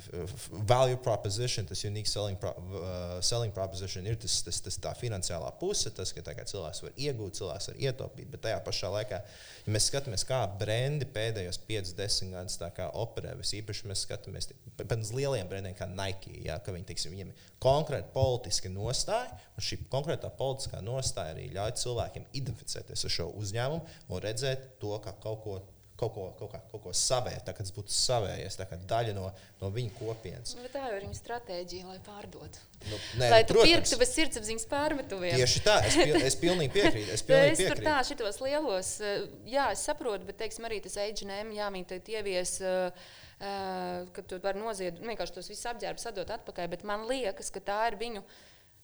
value 0.70 0.98
proposition, 0.98 1.66
tas 1.66 1.84
unique 1.84 2.10
selling, 2.12 2.40
pro, 2.40 2.54
uh, 2.56 3.22
selling 3.22 3.54
proposition, 3.54 4.06
ir 4.08 4.20
tas, 4.22 4.38
tas, 4.44 4.62
tas 4.62 4.78
tā 4.78 4.94
finansiālā 5.00 5.52
puse, 5.60 5.92
tas, 5.92 6.14
ka 6.14 6.22
cilvēks 6.22 6.84
var 6.84 6.92
iegūt, 6.96 7.40
cilvēks 7.42 7.68
var 7.72 7.82
ietaupīt, 7.88 8.30
bet 8.32 8.42
tajā 8.42 8.62
pašā 8.64 8.92
laikā, 8.94 9.22
ja 9.66 9.74
mēs 9.74 9.90
skatāmies, 9.92 10.24
kā 10.28 10.44
brendi 10.60 11.06
pēdējos 11.06 11.60
5-10 11.68 12.32
gadus 12.36 12.60
operē, 12.94 13.36
visīpaši 13.42 13.88
mēs 13.88 14.06
skatāmies 14.08 14.52
pēc 14.78 15.12
lieliem 15.16 15.48
brendiem 15.48 15.76
kā 15.76 15.88
Nike, 15.88 16.32
jā, 16.46 16.60
ka 16.60 16.72
viņi, 16.72 16.86
teiksim, 16.86 17.12
viņiem 17.12 17.34
konkrēti 17.60 18.12
politiski 18.14 18.70
nostāja, 18.70 19.32
un 19.56 19.64
šī 19.64 19.80
konkrētā 19.92 20.32
politiskā 20.38 20.82
nostāja 20.86 21.36
arī 21.36 21.48
ļauj 21.56 21.78
cilvēkiem 21.84 22.28
identificēties 22.42 23.08
ar 23.08 23.16
šo 23.20 23.30
uzņēmumu 23.42 24.12
un 24.12 24.28
redzēt 24.28 24.76
to 24.82 25.00
kā 25.04 25.16
kaut 25.24 25.42
ko. 25.46 25.64
Kaut 25.96 26.12
ko, 26.12 26.26
kaut 26.36 26.50
kā, 26.52 26.60
kaut 26.68 26.82
ko 26.84 26.92
savēju, 26.92 27.40
tā 27.48 27.54
kā 27.56 27.64
tas 27.64 27.72
būtu 27.72 27.94
savējies, 27.96 28.58
tā 28.60 28.66
kā 28.68 28.76
daļa 28.84 29.14
no, 29.16 29.30
no 29.62 29.70
viņa 29.72 29.94
kopienas. 29.96 30.58
Bet 30.60 30.74
tā 30.74 30.82
jau 30.90 30.98
ir 30.98 31.06
viņa 31.06 31.16
stratēģija, 31.22 31.86
lai 31.88 32.02
pārdotu. 32.04 32.66
Nu, 32.82 33.00
nē, 33.22 33.30
lai 33.32 33.38
tu 33.48 33.56
pirktu 33.62 34.02
bez 34.02 34.12
sirdsapziņas 34.12 34.68
pārmetuviem. 34.74 35.40
Tieši 35.40 35.62
tā, 35.64 35.78
es, 35.88 35.96
pil, 36.02 36.18
es 36.20 36.38
pilnīgi 36.42 36.74
piekrītu. 36.76 37.14
Es, 37.16 37.24
pilnīgi 37.30 37.56
es 37.56 37.72
tur 37.72 37.84
tā, 37.88 37.96
šitos 38.12 38.42
lielos, 38.44 38.90
eh, 39.08 39.24
jā, 39.48 39.70
es 39.72 39.86
saprotu, 39.88 40.28
bet, 40.28 40.42
teiksim, 40.44 40.68
arī 40.68 40.82
tas 40.84 41.00
H&M, 41.00 41.56
jā, 41.56 41.72
viņi 41.78 41.88
tagad 41.94 42.12
ievies. 42.18 42.58
Uh, 42.60 43.08
Uh, 43.36 44.06
ka 44.16 44.22
tu 44.24 44.38
vari 44.40 44.62
noziegt, 44.62 45.02
vienkārši 45.04 45.34
tos 45.36 45.50
visus 45.52 45.68
apģērbus 45.68 46.08
atdot 46.08 46.30
atpakaļ. 46.38 46.70
Bet 46.72 46.86
man 46.88 47.02
liekas, 47.10 47.50
ka 47.52 47.60
tā 47.60 47.82
ir 47.90 47.98
viņu 48.00 48.22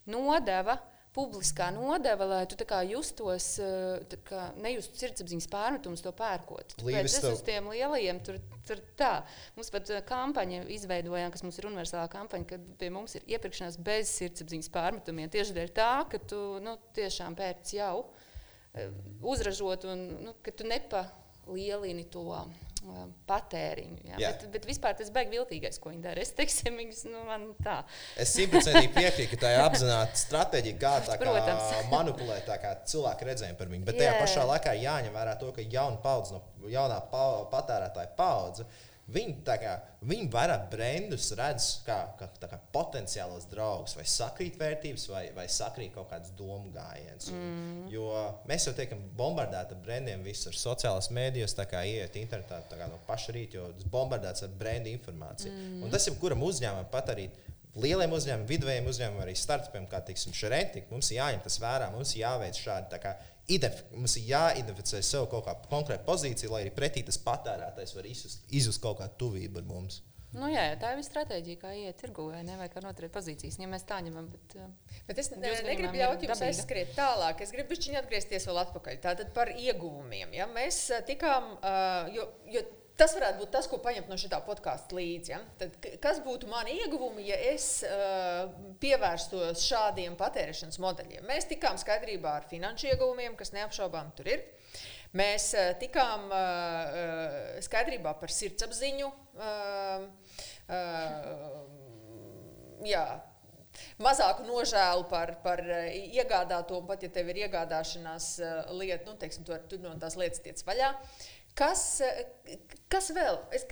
nodeva 0.09 0.79
publiskā 1.15 1.67
nodeva, 1.75 2.25
lai 2.25 2.45
tu 2.47 2.55
justos, 2.87 3.59
eh, 3.59 4.15
kā, 4.27 4.51
nejustu 4.55 4.97
sirdsapziņas 5.01 5.49
pārmetumus 5.51 6.03
to 6.03 6.11
pērkot. 6.15 6.75
Tāpēc 6.79 7.05
es 7.05 7.23
uz 7.23 7.41
tiem 7.43 7.67
lielajiem 7.67 8.21
tur, 8.23 8.39
tur 8.65 8.79
tā. 8.95 9.25
Mums 9.55 9.69
pat 9.69 9.89
eh, 9.89 10.01
kampaņa 10.01 10.63
izveidojām, 10.71 11.31
kas 11.31 11.43
mums 11.43 11.59
ir 11.59 11.67
universālā 11.67 12.07
kampaņa, 12.11 12.47
kad 12.47 12.61
pie 12.79 12.89
mums 12.89 13.15
ir 13.15 13.27
iepirkšanās 13.27 13.77
bez 13.77 14.15
sirdsapziņas 14.21 14.71
pārmetumiem. 14.71 15.31
Tieši 15.31 15.57
dēļ 15.57 15.73
tā, 15.75 15.91
ka 16.11 16.17
tu 16.17 16.59
nu, 16.63 16.77
tiešām 16.95 17.35
pērc 17.35 17.75
jau 17.75 18.05
eh, 18.73 18.87
uzražot 19.19 19.89
un 19.91 20.07
nu, 20.29 20.35
ka 20.41 20.55
tu 20.55 20.63
nepalielini 20.63 22.07
to 22.07 22.23
patēriņu. 23.29 23.99
Jā. 24.09 24.17
Jā. 24.21 24.31
Bet, 24.33 24.45
bet 24.55 24.67
vispār 24.69 24.95
tas 24.97 25.11
beigas 25.13 25.35
viltīgais, 25.35 25.79
ko 25.81 25.91
viņi 25.91 26.01
dara. 26.03 26.23
Es 26.23 26.33
teiksim, 26.37 26.77
viņas, 26.81 27.03
nu, 27.11 27.23
man 27.27 27.47
tā. 27.61 27.77
Es 28.19 28.33
simtprocentīgi 28.35 28.91
piekrītu, 28.95 29.29
ka 29.35 29.41
tā 29.43 29.53
ir 29.53 29.63
apzināta 29.63 30.21
stratēģija, 30.21 30.79
kā, 30.81 30.93
tā 31.05 31.17
kā 31.21 31.57
manipulēt 31.95 32.47
tā 32.49 32.57
kā 32.61 32.73
cilvēku 32.89 33.29
redzējumu 33.29 33.59
par 33.59 33.73
viņu. 33.73 33.87
Bet 33.89 33.99
tajā 34.01 34.15
Jā. 34.15 34.21
pašā 34.23 34.47
laikā 34.49 34.75
jāņem 34.81 35.17
vērā 35.17 35.35
to, 35.41 35.51
ka 35.55 35.65
jauna 35.65 36.01
paudze, 36.03 36.39
no 36.61 36.71
jaunā 36.71 36.97
patērētāja 37.53 38.15
paudze 38.17 38.67
Viņi, 39.11 39.33
kā, 39.43 39.71
viņi 40.07 40.27
vairāk 40.31 40.67
brendus 40.71 41.31
redz 41.35 41.67
kā, 41.83 41.97
kā, 42.19 42.27
kā 42.47 42.59
potenciālos 42.71 43.47
draugus, 43.51 43.95
vai 43.97 44.05
sakrīt 44.07 44.59
vērtības, 44.61 45.07
vai, 45.11 45.23
vai 45.35 45.47
sakrīt 45.51 45.95
kaut 45.95 46.07
kādas 46.13 46.31
domu 46.37 46.71
gājienas. 46.75 47.31
Mm. 47.33 47.89
Jo 47.91 48.11
mēs 48.47 48.69
jau 48.69 48.75
tiekam 48.77 49.01
bombardēti 49.17 49.75
ar 49.75 49.83
brendiem 49.83 50.23
visur, 50.23 50.55
sociālajās 50.55 51.11
mēdījos, 51.17 51.57
tā 51.57 51.67
kā 51.71 51.83
iet 51.89 52.15
internetā 52.21 52.61
kā 52.69 52.87
no 52.91 53.01
paša 53.09 53.35
rīta, 53.35 53.59
jo 53.59 53.71
tas 53.75 53.89
bombardēts 53.91 54.45
ar 54.47 54.53
brendu 54.61 54.93
informāciju. 54.93 55.51
Mm. 55.51 55.81
Un 55.87 55.95
tas 55.97 56.07
ir 56.07 56.19
kuram 56.21 56.45
uzņēmumam 56.47 56.91
pat 56.93 57.15
arī. 57.15 57.31
Lieliem 57.71 58.11
uzņēmumiem, 58.11 58.47
vidējiem 58.49 58.87
uzņēmumiem, 58.91 59.23
arī 59.23 59.33
startupiem, 59.39 59.85
kā 59.87 60.01
teiksim, 60.03 60.33
šeit, 60.35 60.73
mums 60.91 61.07
ir 61.13 61.21
jāņem 61.21 61.43
tas 61.45 61.55
vērā, 61.63 61.87
mums 61.93 62.11
ir 62.17 62.25
jāveic 62.25 62.59
šādi 62.59 62.91
mums 63.95 64.15
ir 64.19 64.29
jāidentificē 64.31 65.01
sev 65.05 65.27
kaut 65.31 65.45
kāda 65.47 65.71
konkrēta 65.71 66.07
pozīcija, 66.07 66.51
lai 66.53 66.63
arī 66.65 66.71
pretī 66.75 67.03
tas 67.07 67.19
patērētājs 67.25 67.95
var 67.97 68.07
izjust, 68.09 68.47
izjust 68.49 68.81
kaut 68.83 69.01
kādu 69.01 69.17
tuvību 69.25 69.61
ar 69.61 69.69
mums. 69.69 70.01
Nu, 70.31 70.47
jā, 70.47 70.61
jā, 70.69 70.75
tā 70.79 70.93
ir 70.95 71.01
stratēģija, 71.03 71.59
kā 71.59 71.71
iet 71.75 71.97
tirgu, 71.99 72.29
vai 72.31 72.39
ne? 72.47 72.53
Vai 72.55 72.69
kā 72.71 72.79
noturēt 72.83 73.11
pozīcijas, 73.11 73.57
ja 73.59 73.67
mēs 73.67 73.83
tā 73.87 73.97
ņemam. 74.05 74.29
Bet, 74.31 74.53
uh, 74.63 74.99
bet 75.09 75.19
es 75.19 75.27
ne, 75.33 75.51
negribu 75.67 75.99
ļaut 75.99 76.23
jums 76.23 76.43
aizskriet 76.47 76.93
tālāk. 76.95 77.43
Es 77.43 77.51
gribu 77.51 77.75
atgriezties 77.99 78.47
vēl 78.47 78.61
atpakaļ. 78.61 79.01
Tātad 79.03 79.33
par 79.35 79.51
ieguvumiem. 79.51 80.31
Ja? 80.37 80.47
Mēs 80.47 80.85
uh, 80.93 81.03
tikām, 81.07 81.57
uh, 81.59 82.07
jo, 82.15 82.29
jo 82.53 82.63
Tas 83.01 83.15
varētu 83.17 83.39
būt 83.41 83.49
tas, 83.55 83.65
ko 83.65 83.79
paņemt 83.81 84.11
no 84.11 84.15
šī 84.19 84.29
podkāsta 84.45 84.93
līdzi. 84.93 85.31
Ja? 85.33 85.39
Tad, 85.57 85.73
kas 86.03 86.19
būtu 86.21 86.45
mani 86.51 86.75
ieguvumi, 86.83 87.23
ja 87.31 87.39
es 87.49 87.81
uh, 87.87 88.51
pievērstos 88.83 89.63
šādiem 89.65 90.13
patērēšanas 90.19 90.77
modeļiem? 90.83 91.25
Mēs 91.25 91.49
tikām 91.49 91.79
skaidrībā 91.81 92.35
ar 92.37 92.45
finanšu 92.51 92.91
ieguvumiem, 92.91 93.33
kas 93.39 93.55
neapšaubām 93.57 94.13
tur 94.19 94.29
ir. 94.35 94.45
Mēs 95.17 95.49
uh, 95.57 95.71
tikām 95.81 96.29
uh, 96.29 97.57
skaidrībā 97.65 98.13
par 98.21 98.35
sirdsapziņu. 98.37 99.09
Uh, 99.09 100.05
uh, 100.69 101.57
jā, 102.85 103.05
mazāku 103.97 104.45
nožēlu 104.45 105.09
par, 105.09 105.39
par 105.41 105.65
iegādāto, 105.89 106.77
un 106.77 106.85
pat 106.85 107.01
ja 107.01 107.09
tev 107.17 107.33
ir 107.33 107.47
iegādāšanās 107.47 108.33
lieta, 108.77 109.09
nu, 109.09 109.17
teiksim, 109.17 109.47
tu, 109.47 109.57
tu 109.73 109.81
no 109.81 109.97
tās 109.97 110.21
lietas 110.21 110.45
tiec 110.45 110.61
vaļā. 110.69 110.93
Kas, 111.57 111.85
kas 112.91 113.11
vēl? 113.15 113.39
Es, 113.55 113.65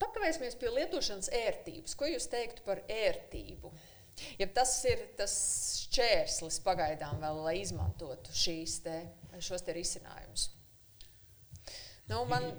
pakavēsimies 0.00 0.56
pie 0.60 0.72
lietošanas 0.74 1.30
ērtības. 1.42 1.96
Ko 1.98 2.08
jūs 2.08 2.28
teiktu 2.32 2.64
par 2.66 2.82
ērtību? 2.90 3.72
Ja 4.40 4.48
tas 4.52 4.72
ir 4.88 5.02
tas 5.16 5.34
šķērslis 5.86 6.60
pagaidām, 6.64 7.20
vēl, 7.22 7.44
lai 7.46 7.54
izmantotu 7.62 8.34
šīs 8.36 8.80
te, 8.84 8.96
šos 9.40 9.64
te 9.64 9.76
risinājumus. 9.76 10.50
Nu, 12.10 12.24
man... 12.28 12.50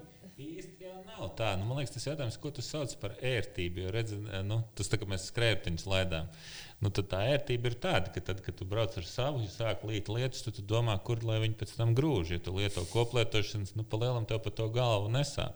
Īsti 0.42 0.86
jau 0.86 0.96
nav 1.04 1.34
tā. 1.38 1.52
Nu, 1.60 1.66
man 1.68 1.78
liekas, 1.78 1.92
tas 1.94 2.06
jautājums, 2.08 2.38
ko 2.40 2.50
tu 2.56 2.64
sauc 2.64 2.94
par 3.02 3.12
ērtību. 3.20 3.84
Jo, 3.84 3.90
redzi, 3.94 4.16
nu, 4.48 4.62
tas 4.78 4.88
tā 4.90 4.98
kā 4.98 5.06
mēs 5.06 5.28
skrējējiņus 5.28 5.84
laidām. 5.92 6.30
Nu, 6.82 6.90
tad 6.90 7.06
tā 7.12 7.20
ērtība 7.30 7.70
ir 7.70 7.76
tāda, 7.78 8.10
ka 8.10 8.18
tad, 8.26 8.40
kad 8.42 8.56
tu 8.58 8.66
brauc 8.66 8.96
ar 8.98 9.04
savu, 9.06 9.44
ja 9.44 9.50
sāk 9.52 9.84
līt 9.86 10.08
lietas, 10.10 10.42
tad 10.42 10.56
tu 10.56 10.64
domā, 10.66 10.96
kur 11.06 11.20
lai 11.22 11.36
viņi 11.44 11.54
pēc 11.60 11.76
tam 11.78 11.92
grūž. 11.94 12.32
Ja 12.34 12.42
tu 12.42 12.56
lieto 12.56 12.82
koplietošanas, 12.90 13.76
nu, 13.78 13.84
palielam 13.86 14.26
tev 14.26 14.40
pa 14.42 14.50
to 14.50 14.66
galvu 14.74 15.12
nesā. 15.14 15.52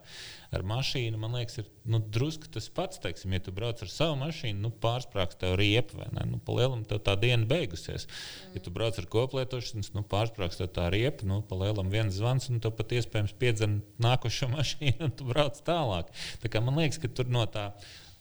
Ar 0.54 0.62
mašīnu, 0.62 1.18
man 1.18 1.34
liekas, 1.34 1.58
ir 1.58 1.66
nu, 1.90 1.98
drusku 1.98 2.46
tas 2.54 2.70
pats. 2.70 3.02
Teiksim, 3.02 3.34
ja 3.34 3.42
tu 3.42 3.50
brauc 3.56 3.82
ar 3.82 3.90
savu 3.90 4.14
mašīnu, 4.22 4.62
nu, 4.68 4.70
pārsprāgs 4.70 5.40
tev 5.42 5.56
riepa 5.58 5.98
vai 5.98 6.06
ne? 6.14 6.28
Nu, 6.30 6.38
palielam 6.46 6.86
tev 6.86 7.02
tā 7.02 7.18
diena 7.18 7.42
beigusies. 7.50 8.06
Ja 8.54 8.62
tu 8.62 8.70
brauc 8.78 9.02
ar 9.02 9.10
koplietošanas, 9.10 9.90
nu, 9.98 10.06
pārsprāgs 10.06 10.62
tev 10.62 10.70
tā 10.78 10.86
riepa, 10.94 11.26
nu, 11.26 11.42
palielam 11.50 11.90
viens 11.90 12.14
zvans, 12.14 12.46
un 12.54 12.62
tu 12.62 12.70
pat 12.70 12.94
iespējams 13.00 13.34
piedzen 13.42 13.80
nākošo 13.98 14.52
mašīnu, 14.54 15.10
un 15.10 15.18
tu 15.18 15.26
brauc 15.26 15.58
tālāk. 15.66 16.14
Tā 16.38 16.54
kā 16.54 16.62
man 16.62 16.78
liekas, 16.78 17.02
ka 17.02 17.10
tur 17.10 17.34
no 17.34 17.42
tā 17.50 17.72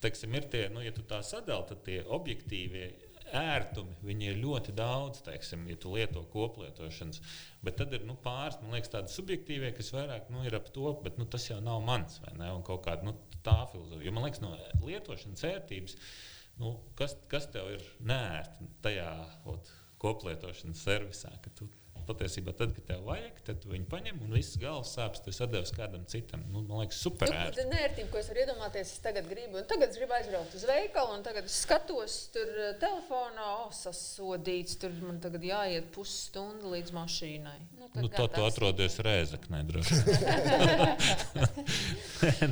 teiksim, 0.03 0.35
ir 0.37 0.47
tie, 0.51 0.67
nu, 0.73 0.83
ja 0.83 0.93
tu 0.95 1.03
tā 1.07 1.21
sadali, 1.25 1.67
tad 1.69 1.83
tie 1.87 2.01
objektīvie 2.17 2.89
ērtumi, 3.35 3.95
viņi 4.05 4.27
ir 4.29 4.37
ļoti 4.41 4.73
daudz, 4.77 5.21
teiksim, 5.25 5.65
ja 5.69 5.77
tu 5.81 5.93
lieto 5.95 6.23
koplietošanas. 6.33 7.21
Bet 7.65 7.79
tad 7.81 7.93
ir 7.97 8.05
nu, 8.07 8.17
pāris, 8.21 8.59
man 8.61 8.75
liekas, 8.75 8.91
tādi 8.93 9.13
subjektīvie, 9.13 9.71
kas 9.77 9.91
vairāk 9.95 10.29
nu, 10.33 10.43
ir 10.45 10.57
ap 10.59 10.69
to, 10.75 10.91
bet 11.03 11.17
nu, 11.21 11.27
tas 11.29 11.47
jau 11.49 11.57
nav 11.63 11.81
mans 11.85 12.19
vai 12.25 12.35
ne? 12.39 12.51
Un 12.55 12.65
kaut 12.65 12.85
kāda 12.85 13.07
nu, 13.07 13.15
tā 13.45 13.57
filozofija. 13.71 14.05
Jo 14.07 14.15
man 14.15 14.27
liekas, 14.27 14.43
no 14.43 14.53
lietošanas 14.85 15.47
ērtības, 15.51 15.97
nu, 16.61 16.75
kas, 16.99 17.17
kas 17.31 17.49
tev 17.53 17.73
ir 17.75 17.89
nērti 18.05 18.69
tajā 18.85 19.09
ot, 19.51 19.73
koplietošanas 20.05 20.85
servisā, 20.85 21.33
patiesībā 22.07 22.51
tad, 22.57 22.69
kad 22.77 22.85
tev 22.89 22.99
vajag, 23.09 23.35
tad 23.47 23.55
tu 23.63 23.67
viņu 23.71 23.87
paņem 23.91 24.15
un 24.25 24.29
viss 24.35 24.57
galvas 24.61 24.91
sāpes 24.97 25.19
tu 25.25 25.29
sadevis 25.35 25.73
kādam 25.75 26.03
citam. 26.11 26.41
Nu, 26.51 26.57
man 26.65 26.75
liekas, 26.83 26.97
super 27.05 27.27
Nu, 27.31 27.35
tā 27.55 27.63
nērtība, 27.69 28.09
ko 28.13 28.17
es 28.21 28.29
varu 28.31 28.39
iedomāties, 28.45 28.87
es 28.95 28.99
tagad 29.03 29.25
gribu, 29.29 29.53
un 29.61 29.65
tagad 29.69 29.87
es 29.91 29.97
gribu 29.99 30.13
aizbraukt 30.17 30.51
uz 30.57 30.65
veikalu, 30.69 31.11
un 31.19 31.23
tagad 31.25 31.43
es 31.49 31.55
skatos 31.65 32.13
tur 32.35 32.47
eh, 32.49 32.55
telefonā, 32.81 33.47
oh, 33.65 33.71
sasodīts, 33.75 34.73
tur 34.81 34.91
man 35.01 35.17
tagad 35.23 35.43
jāiet 35.45 35.85
pusstundu 35.95 36.65
līdz 36.75 36.89
mašīnai. 36.95 37.59
Nu, 37.79 37.83
Nu, 37.95 38.09
to 38.11 38.25
tu 38.27 38.43
atrodies 38.43 38.97
Rēzaknē 38.99 39.61
droši 39.63 39.95
vien. 40.05 40.19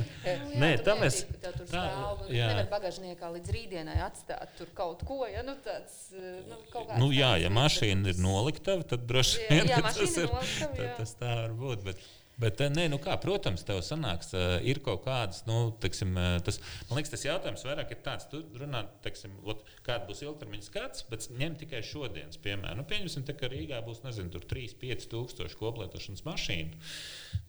Nu, 0.04 0.16
Nē, 0.62 0.68
jā, 0.70 0.78
tu 0.78 0.84
tam 0.86 0.98
ka 1.02 1.08
tev 1.42 1.52
tur 1.58 1.66
tā, 1.68 1.70
stāv. 1.82 2.22
Nevari 2.30 2.68
bagāžniekā 2.70 3.26
līdz 3.34 3.48
rītdienai 3.56 3.96
atstāt 4.06 4.48
tur 4.58 4.68
kaut 4.76 5.00
ko. 5.08 5.18
Ja? 5.28 5.42
Nu, 5.46 5.54
tāds, 5.64 5.94
eh, 6.16 6.38
nu, 6.48 6.56
kaut 6.72 6.86
kāds 6.88 7.00
Nu, 7.02 7.06
jā, 7.14 7.32
ja 7.42 7.50
mašīna 7.52 8.14
ir 8.14 8.18
noliktava, 8.24 8.82
tad 8.94 9.00
droši 9.08 9.43
Jā, 9.44 9.50
vien 9.52 9.68
jā, 9.72 9.78
ka 9.80 9.88
tas 9.88 9.96
mašīna 9.98 10.22
ir 10.24 10.24
ir 10.24 10.30
noliktava, 10.32 10.76
tad 10.76 10.86
jā. 10.88 10.94
tas 11.00 11.16
tā 11.20 11.32
var 11.40 11.56
būt. 11.62 11.84
Bet, 11.88 12.06
bet 12.40 12.60
eh, 12.64 12.70
nē, 12.72 12.86
nu 12.92 12.98
kā, 13.02 13.14
protams, 13.20 13.64
tev 13.66 13.80
sanāks, 13.84 14.32
eh, 14.36 14.56
ir 14.70 14.80
kaut 14.84 15.04
kādas, 15.06 15.44
nu, 15.48 15.58
teiksim, 15.82 16.14
eh, 16.18 16.36
tas, 16.44 16.58
man 16.88 16.98
liekas, 16.98 17.12
tas 17.14 17.26
jautājums 17.26 17.64
vairāk 17.66 17.94
ir 17.94 18.00
tāds, 18.04 18.28
tu 18.30 18.42
runā, 18.58 18.84
teiksim, 19.04 19.36
ot, 19.46 19.62
kāda 19.86 20.08
būs 20.08 20.24
ilgtermiņa 20.26 20.68
skats, 20.68 21.04
bet 21.10 21.28
ņem 21.34 21.58
tikai 21.62 21.82
šodienas 21.86 22.40
piemēru. 22.44 22.80
Nu, 22.80 22.86
pieņemsim, 22.90 23.26
te, 23.28 23.36
ka 23.38 23.50
Rīgā 23.52 23.80
būs, 23.86 24.02
nezinu, 24.06 24.32
tur 24.34 24.46
3-5 24.50 25.08
tūkstoši 25.12 25.60
koplietošanas 25.60 26.24
mašīnu. 26.26 26.82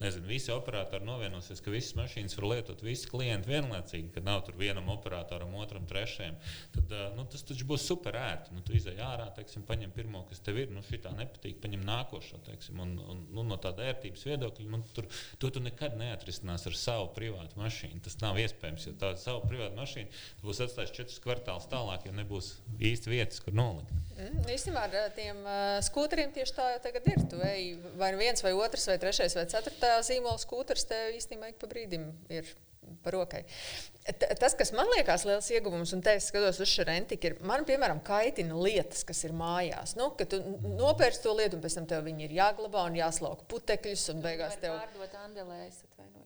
Nezinu, 0.01 0.27
visi 0.27 0.51
operatori 0.51 1.07
novienosies, 1.07 1.61
ka 1.63 1.71
visas 1.73 1.95
mašīnas 1.97 2.35
var 2.37 2.49
lietot 2.51 2.81
visi 2.83 3.07
klienti 3.09 3.51
vienlaicīgi, 3.51 4.11
ka 4.15 4.23
nav 4.25 4.43
tur 4.47 4.57
vienam 4.59 4.89
operatoram, 4.91 5.53
otram, 5.61 5.85
trešajam. 5.87 6.35
Tad 6.75 6.93
nu, 7.15 7.23
tas 7.31 7.45
taču 7.47 7.67
būs 7.69 7.85
super 7.87 8.17
ērti. 8.19 8.53
Nu, 8.55 8.63
tu 8.65 8.75
izai 8.75 8.97
ārā, 9.03 9.29
teiksim, 9.37 9.63
paņem 9.67 9.93
pirmo, 9.95 10.25
kas 10.29 10.43
tev 10.43 10.59
ir, 10.59 10.73
nu, 10.73 10.83
šī 10.85 10.99
tā 11.05 11.13
nepatīk, 11.15 11.61
paņem 11.63 11.85
nākošo. 11.87 12.41
Teiksim, 12.49 12.81
un, 12.83 12.97
un, 12.99 13.23
nu, 13.31 13.45
no 13.47 13.59
tāda 13.61 13.87
ērtības 13.93 14.25
viedokļa, 14.27 14.74
nu, 14.75 14.93
tur, 14.95 15.07
to 15.41 15.51
tu 15.53 15.63
nekad 15.63 15.97
neatrisinās 15.99 16.67
ar 16.69 16.77
savu 16.79 17.09
privātu 17.15 17.59
mašīnu. 17.59 18.01
Tas 18.05 18.19
nav 18.21 18.39
iespējams, 18.41 18.87
jo 18.89 18.95
tā 19.01 19.13
savu 19.19 19.45
privātu 19.49 19.79
mašīnu 19.79 20.23
būs 20.43 20.61
atstājis 20.65 20.93
četrus 20.95 21.21
kvartālus 21.23 21.69
tālāk, 21.71 22.05
jo 22.07 22.15
nebūs 22.15 22.51
īsti 22.91 23.13
vietas, 23.13 23.41
kur 23.43 23.55
nolikt. 23.57 23.93
Mm, 24.15 24.43
Īstenībā 24.55 24.85
ar 24.87 25.15
tiem 25.15 25.41
uh, 25.43 25.79
skūteriem 25.85 26.35
tieši 26.35 26.55
tā 26.55 26.69
jau 26.75 26.83
tagad 26.85 27.09
ir. 27.11 27.25
Tu 27.31 27.41
ej 27.47 27.65
vai 27.99 28.13
nu 28.15 28.21
viens, 28.21 28.45
vai 28.45 28.53
otrs, 28.55 28.87
vai 28.91 28.99
trešais, 29.01 29.35
vai 29.37 29.47
ceturtais 29.51 30.11
zīmola 30.11 30.39
skūters 30.41 30.87
tev 30.89 31.17
īstenībā 31.17 31.51
ik 31.51 31.59
pa 31.61 31.71
brīdim 31.71 32.11
ir. 32.31 32.53
Par 33.03 33.15
rokai. 33.17 33.43
T- 34.05 34.29
Tas, 34.39 34.53
kas 34.57 34.69
man 34.77 34.89
liekas 34.93 35.23
liels 35.25 35.47
ieguvums, 35.55 35.93
un 35.97 36.03
te 36.05 36.13
es 36.19 36.27
skatos 36.29 36.59
uz 36.61 36.69
šo 36.69 36.85
rentiku, 36.85 37.31
ir, 37.31 37.37
man, 37.41 37.65
piemēram, 37.65 38.01
kaitina 38.05 38.57
lietas, 38.61 39.01
kas 39.07 39.23
ir 39.25 39.33
mājās. 39.37 39.95
Nu, 39.97 40.11
kad 40.19 40.29
tu 40.33 40.39
nopērci 40.77 41.23
to 41.25 41.33
lietu, 41.37 41.57
un 41.57 41.63
pēc 41.65 41.79
tam 41.79 41.87
tev 41.89 42.05
viņi 42.05 42.27
ir 42.27 42.35
jāglabā 42.37 42.85
un 42.89 42.99
jāslauka 42.99 43.47
putekļus, 43.49 44.05
un 44.13 44.21
beigās 44.25 44.59
tev. 44.61 44.77
Pārdot 44.83 45.17
Andelē, 45.23 45.63
es 45.67 45.81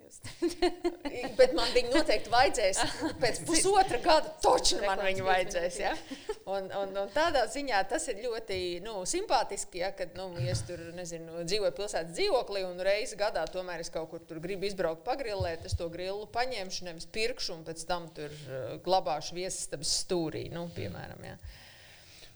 atvainojos. 0.09 1.35
Bet 1.37 1.53
man 1.57 1.69
viņa 1.73 1.93
noteikti 1.93 2.31
vajadzēs. 2.33 2.79
Pēc 3.21 3.41
pusotra 3.47 3.99
gada 4.03 4.33
toču 4.43 4.79
man 4.83 5.01
viņa 5.03 5.25
vajadzēs. 5.25 5.79
Ja? 5.81 5.93
Un, 6.49 6.65
un, 6.73 6.95
un 6.97 7.11
tādā 7.13 7.43
ziņā 7.45 7.83
tas 7.91 8.07
ir 8.09 8.23
ļoti 8.23 8.79
nu, 8.81 9.03
simpātiski, 9.05 9.83
ja, 9.83 9.91
kad 9.93 10.15
nu, 10.17 10.31
es 10.49 10.63
tur 10.65 10.79
nezinu, 10.97 11.43
dzīvoju 11.45 11.75
pilsētas 11.77 12.15
dzīvoklī 12.17 12.63
un 12.65 12.81
reizi 12.81 13.19
gadā 13.19 13.43
tomēr 13.53 13.83
es 13.83 13.91
kaut 13.93 14.09
kur 14.09 14.23
tur 14.25 14.39
gribu 14.41 14.65
izbraukt, 14.65 15.03
pagrilēt. 15.05 15.67
Es 15.69 15.77
to 15.77 15.91
grilu 15.93 16.25
paņemšu, 16.33 16.87
nevis 16.87 17.05
pirkšu 17.13 17.53
un 17.59 17.61
pēc 17.67 17.85
tam 17.85 18.09
tur 18.17 18.33
uh, 18.33 18.79
glabāšu 18.81 19.37
viesistabas 19.37 19.93
stūrī. 20.01 20.47
Nu, 20.49 20.65
piemēram, 20.73 21.21
ja. 21.29 21.37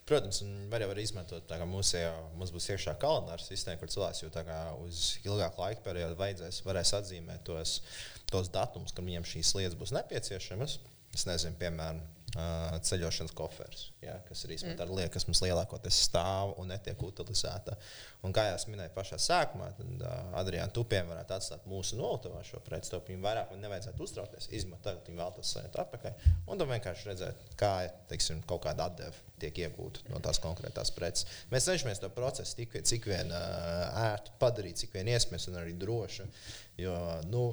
Protams, 0.10 0.42
var 0.72 0.84
jau 0.84 0.90
arī 0.92 1.06
izmantot 1.08 1.46
tā, 1.48 1.56
ka 1.62 1.66
mums, 1.70 1.94
jau, 1.96 2.16
mums 2.36 2.52
būs 2.52 2.66
iekšā 2.74 2.98
kalendāra 3.00 3.40
sistēma, 3.40 3.80
kur 3.80 3.92
cilvēks 3.94 4.26
jau 4.26 4.32
uz 4.84 5.04
ilgāku 5.24 5.64
laika 5.64 5.86
periodu 5.86 6.18
vajadzēs, 6.20 6.60
varēs 6.68 6.92
atzīmēt 7.00 7.46
tos, 7.48 7.78
tos 8.28 8.52
datumus, 8.52 8.92
kad 8.92 9.06
viņiem 9.08 9.24
šīs 9.24 9.54
lietas 9.56 9.80
būs 9.80 9.96
nepieciešamas. 9.96 10.76
Es 11.16 11.24
nezinu, 11.30 11.56
piemēram, 11.62 12.02
ā, 12.38 12.80
ceļošanas 12.86 13.34
koferis, 13.38 13.88
ja, 14.04 14.16
kas 14.28 14.46
ir 14.46 14.56
īstenībā 14.56 14.80
tāda 14.84 14.96
lieta, 14.96 15.12
kas 15.16 15.28
mums 15.28 15.42
lielākoties 15.44 16.00
stāv 16.08 16.54
un 16.62 16.72
netiek 16.74 17.02
utilizēta. 17.04 17.78
Un 18.24 18.36
kā 18.36 18.46
jau 18.48 18.60
minēju 18.72 18.94
pašā 18.96 19.20
sākumā, 19.20 19.68
tad 19.76 20.04
uh, 20.06 20.38
Adriāna 20.40 20.72
Tupiem 20.74 21.10
varētu 21.12 21.36
atstāt 21.36 21.66
mūsu 21.68 21.98
nolūtavā 22.00 22.40
šo 22.48 22.62
pretstopu. 22.64 23.12
Viņam 23.12 23.26
vairāk 23.28 23.52
nevajadzētu 23.60 24.06
uztraukties, 24.06 24.48
izmantot 24.56 24.94
tagad 24.94 25.10
viņa 25.10 25.20
vēlties 25.20 25.52
saņemt 25.56 25.78
atpakaļ. 25.84 26.32
Un 26.48 26.62
tad 26.62 26.72
vienkārši 26.72 27.10
redzēt, 27.10 27.44
kā 27.60 27.74
teiksim, 28.12 28.42
kaut 28.48 28.64
kāda 28.66 28.88
atdeve 28.90 29.20
tiek 29.44 29.60
iegūta 29.66 30.06
no 30.12 30.22
tās 30.24 30.40
konkrētās 30.44 30.94
preces. 30.96 31.28
Mēs 31.52 31.68
cenšamies 31.68 32.02
to 32.02 32.10
procesu 32.14 32.58
tik, 32.60 32.78
cik 32.88 33.08
vien 33.12 33.32
uh, 33.34 34.08
ērtu 34.08 34.36
padarīt, 34.42 34.80
cik 34.84 34.96
vien 34.96 35.12
iespējams 35.14 35.50
un 35.52 35.60
arī 35.62 35.76
drošu. 35.80 36.28
Jo, 36.80 36.96
nu, 37.30 37.50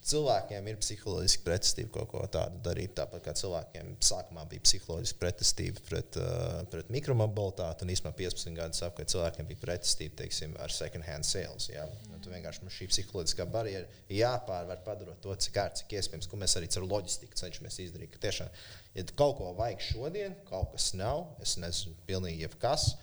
Cilvēkiem 0.00 0.68
ir 0.70 0.78
psiholoģiski 0.80 1.42
pretestība 1.44 1.90
kaut 1.98 2.08
ko 2.08 2.20
tādu 2.32 2.56
darīt. 2.64 2.94
Tāpat 2.96 3.20
kā 3.26 3.34
cilvēkiem 3.36 3.90
sākumā 4.00 4.46
bija 4.48 4.64
psiholoģiski 4.64 5.18
pretestība 5.20 5.82
pret, 5.84 6.16
uh, 6.16 6.62
pret 6.72 6.88
mikromobilitāti, 6.94 7.84
un 7.84 7.92
īstenībā 7.92 8.14
15 8.16 8.56
gadus 8.56 8.80
atpakaļ 8.86 9.10
cilvēkiem 9.12 9.50
bija 9.50 9.60
pretestība 9.60 10.16
teiksim, 10.22 10.54
ar 10.64 10.72
second 10.72 11.04
hand 11.04 11.28
sales. 11.28 11.68
Jā. 11.68 11.84
Nu, 12.08 12.20
tu 12.24 12.32
vienkārši 12.32 12.64
mums 12.64 12.78
šī 12.78 12.88
psiholoģiskā 12.94 13.46
barjera 13.52 14.00
jāpārvar, 14.16 14.80
padarot 14.86 15.20
to, 15.20 15.36
cik 15.44 15.60
ērti, 15.66 15.82
cik 15.82 15.94
iespējams, 16.00 16.30
ko 16.32 16.40
mēs 16.40 16.56
arī 16.56 16.72
ar 16.80 16.88
loģistiku 16.94 17.42
cenšamies 17.42 17.78
izdarīt. 17.84 18.14
Ka 18.14 18.24
Tiešām, 18.24 18.48
ja 18.96 19.06
kaut 19.20 19.36
ko 19.42 19.52
vajag 19.60 19.84
šodien, 19.84 20.40
kaut 20.48 20.72
kas 20.72 20.94
nav, 20.96 21.26
es 21.44 21.58
nezinu, 21.60 21.92
pilnīgi 22.08 22.46
jebkas. 22.46 22.94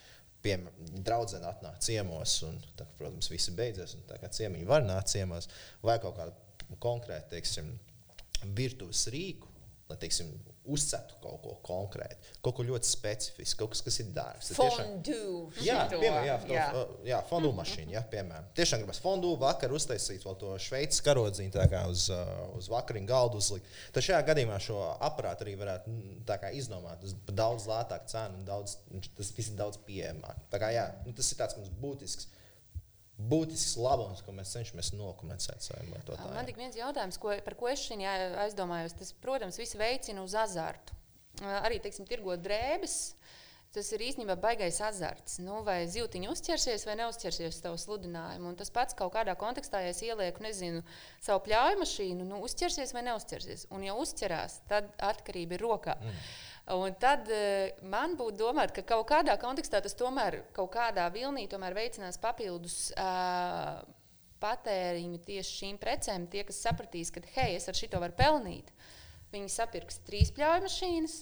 Draudzene 0.47 1.43
atnāk 1.49 1.81
ciemos, 1.83 2.37
un, 2.47 2.57
tā, 2.79 2.85
protams, 2.97 3.27
viss 3.27 3.51
beidzies. 3.53 3.97
Tā 4.07 4.17
kā 4.21 4.29
ciemiņi 4.31 4.69
var 4.69 4.85
nākt 4.85 5.11
ciemos, 5.11 5.49
vai 5.83 5.97
kaut 5.99 6.15
kāda 6.15 6.46
konkrēta, 6.83 7.31
teiksim, 7.35 7.71
virtuves 8.57 9.07
rīku, 9.13 9.49
lai, 9.87 9.97
teiksim, 10.01 10.33
uzcetu 10.67 11.15
kaut 11.23 11.39
ko 11.43 11.53
konkrētu, 11.65 12.33
kaut 12.43 12.57
ko 12.57 12.65
ļoti 12.67 12.89
specifisku, 12.89 13.61
kaut 13.61 13.73
kas, 13.73 13.81
kas 13.85 13.99
ir 14.03 14.09
dārgs. 14.15 14.49
Fondue. 14.57 15.63
Jā, 15.63 15.85
piemēram, 15.91 16.27
jā, 16.27 16.37
jā. 16.51 16.85
jā. 17.07 17.19
fondu 17.29 17.53
mašīna. 17.55 17.93
Jā, 17.95 18.03
piemēram. 18.11 18.49
Tiešām 18.57 18.83
gribas 18.83 18.99
fondu 19.03 19.31
vakar 19.39 19.71
uztaisīt 19.75 20.25
vēl 20.27 20.37
to 20.41 20.53
šveicis 20.67 21.03
karodziņu 21.05 21.55
tā 21.55 21.67
kā 21.71 21.85
uz, 21.91 22.07
uz 22.57 22.69
vakariņu 22.73 23.09
galdu 23.09 23.41
uzlikt. 23.41 23.71
Tad 23.95 24.05
šajā 24.09 24.21
gadījumā 24.27 24.59
šo 24.63 24.81
aparātu 25.07 25.47
arī 25.47 25.55
varētu 25.61 25.95
iznomāt 26.57 27.05
uz 27.07 27.15
daudz 27.31 27.69
lētāku 27.71 28.11
cenu 28.11 28.41
un 28.41 28.47
daudz, 28.47 28.77
tas 29.15 29.31
viss 29.37 29.53
ir 29.53 29.59
daudz 29.59 29.79
pieejamāk. 29.87 30.43
Tā 30.51 30.61
kā 30.61 30.73
jā, 30.75 30.89
nu, 31.07 31.15
tas 31.15 31.31
ir 31.31 31.39
tāds 31.39 31.59
mums 31.59 31.71
būtisks. 31.79 32.33
Būtisks 33.17 33.79
labums, 33.81 34.21
ko 34.21 34.33
mēs 34.37 34.51
cenšamies 34.53 34.91
nokomunicēt 34.93 35.65
saviem 35.65 35.89
Man 35.89 35.97
lietotājiem. 35.97 36.45
tik 36.45 36.59
viens 36.59 36.77
jautājums, 36.77 37.17
ko, 37.17 37.33
par 37.41 37.55
ko 37.57 37.71
es 37.71 37.81
šeit 37.81 38.03
aizdomājos. 38.43 38.93
Tas, 38.99 39.13
protams, 39.23 39.57
viss 39.57 39.77
veicina 39.79 40.21
uz 40.21 40.35
azartu. 40.37 40.93
Arī, 41.41 41.79
teiksim, 41.81 42.05
tirgot 42.09 42.43
drēbes. 42.45 43.15
Tas 43.75 43.89
ir 43.91 44.01
īstenībā 44.05 44.37
baisais 44.39 44.77
azarts. 44.81 45.39
Nu, 45.43 45.59
vai 45.65 45.81
zīltiņa 45.91 46.29
uzķersies 46.31 46.85
vai 46.87 46.95
neuzķersies 47.01 47.57
uz 47.57 47.59
tavu 47.61 47.77
sludinājumu. 47.81 48.53
Un 48.53 48.55
tas 48.57 48.71
pats 48.73 48.95
kaut 48.97 49.11
kādā 49.13 49.35
kontekstā, 49.37 49.81
ja 49.83 49.91
es 49.91 49.99
ielieku 50.05 50.45
nezinu, 50.45 50.83
savu 51.21 51.43
pļauju 51.45 51.81
mašīnu, 51.81 52.25
nu, 52.29 52.39
uzķersies 52.47 52.93
vai 52.95 53.03
neuzķersies. 53.09 53.67
Un, 53.75 53.83
ja 53.85 53.97
uzķerās, 53.99 54.61
tad 54.71 54.87
atkarība 55.03 55.57
ir 55.57 55.65
rokā. 55.67 55.97
Mm. 55.99 56.23
Un 56.75 56.95
tad 56.99 57.29
uh, 57.31 57.69
man 57.87 58.17
būtu 58.19 58.41
domāt, 58.41 58.73
ka 58.75 58.83
kaut 58.83 59.05
kādā 59.07 59.37
kontekstā 59.39 59.79
tas 59.83 59.95
tomēr 59.95 60.41
kaut 60.55 60.73
kādā 60.73 61.05
vilnī 61.13 61.45
veicinās 61.47 62.19
papildus 62.19 62.91
uh, 62.91 63.79
patēriņu 64.43 65.21
tieši 65.23 65.55
šīm 65.61 65.77
precēm. 65.79 66.27
Tie, 66.27 66.43
kas 66.43 66.59
sapratīs, 66.65 67.11
ka 67.13 67.23
hei, 67.37 67.55
es 67.55 67.69
ar 67.71 67.77
šito 67.77 68.01
varu 68.03 68.13
pelnīt, 68.17 68.73
viņi 69.31 69.49
sapirks 69.49 70.03
trīs 70.07 70.33
pļauju 70.35 70.67
mašīnas. 70.67 71.17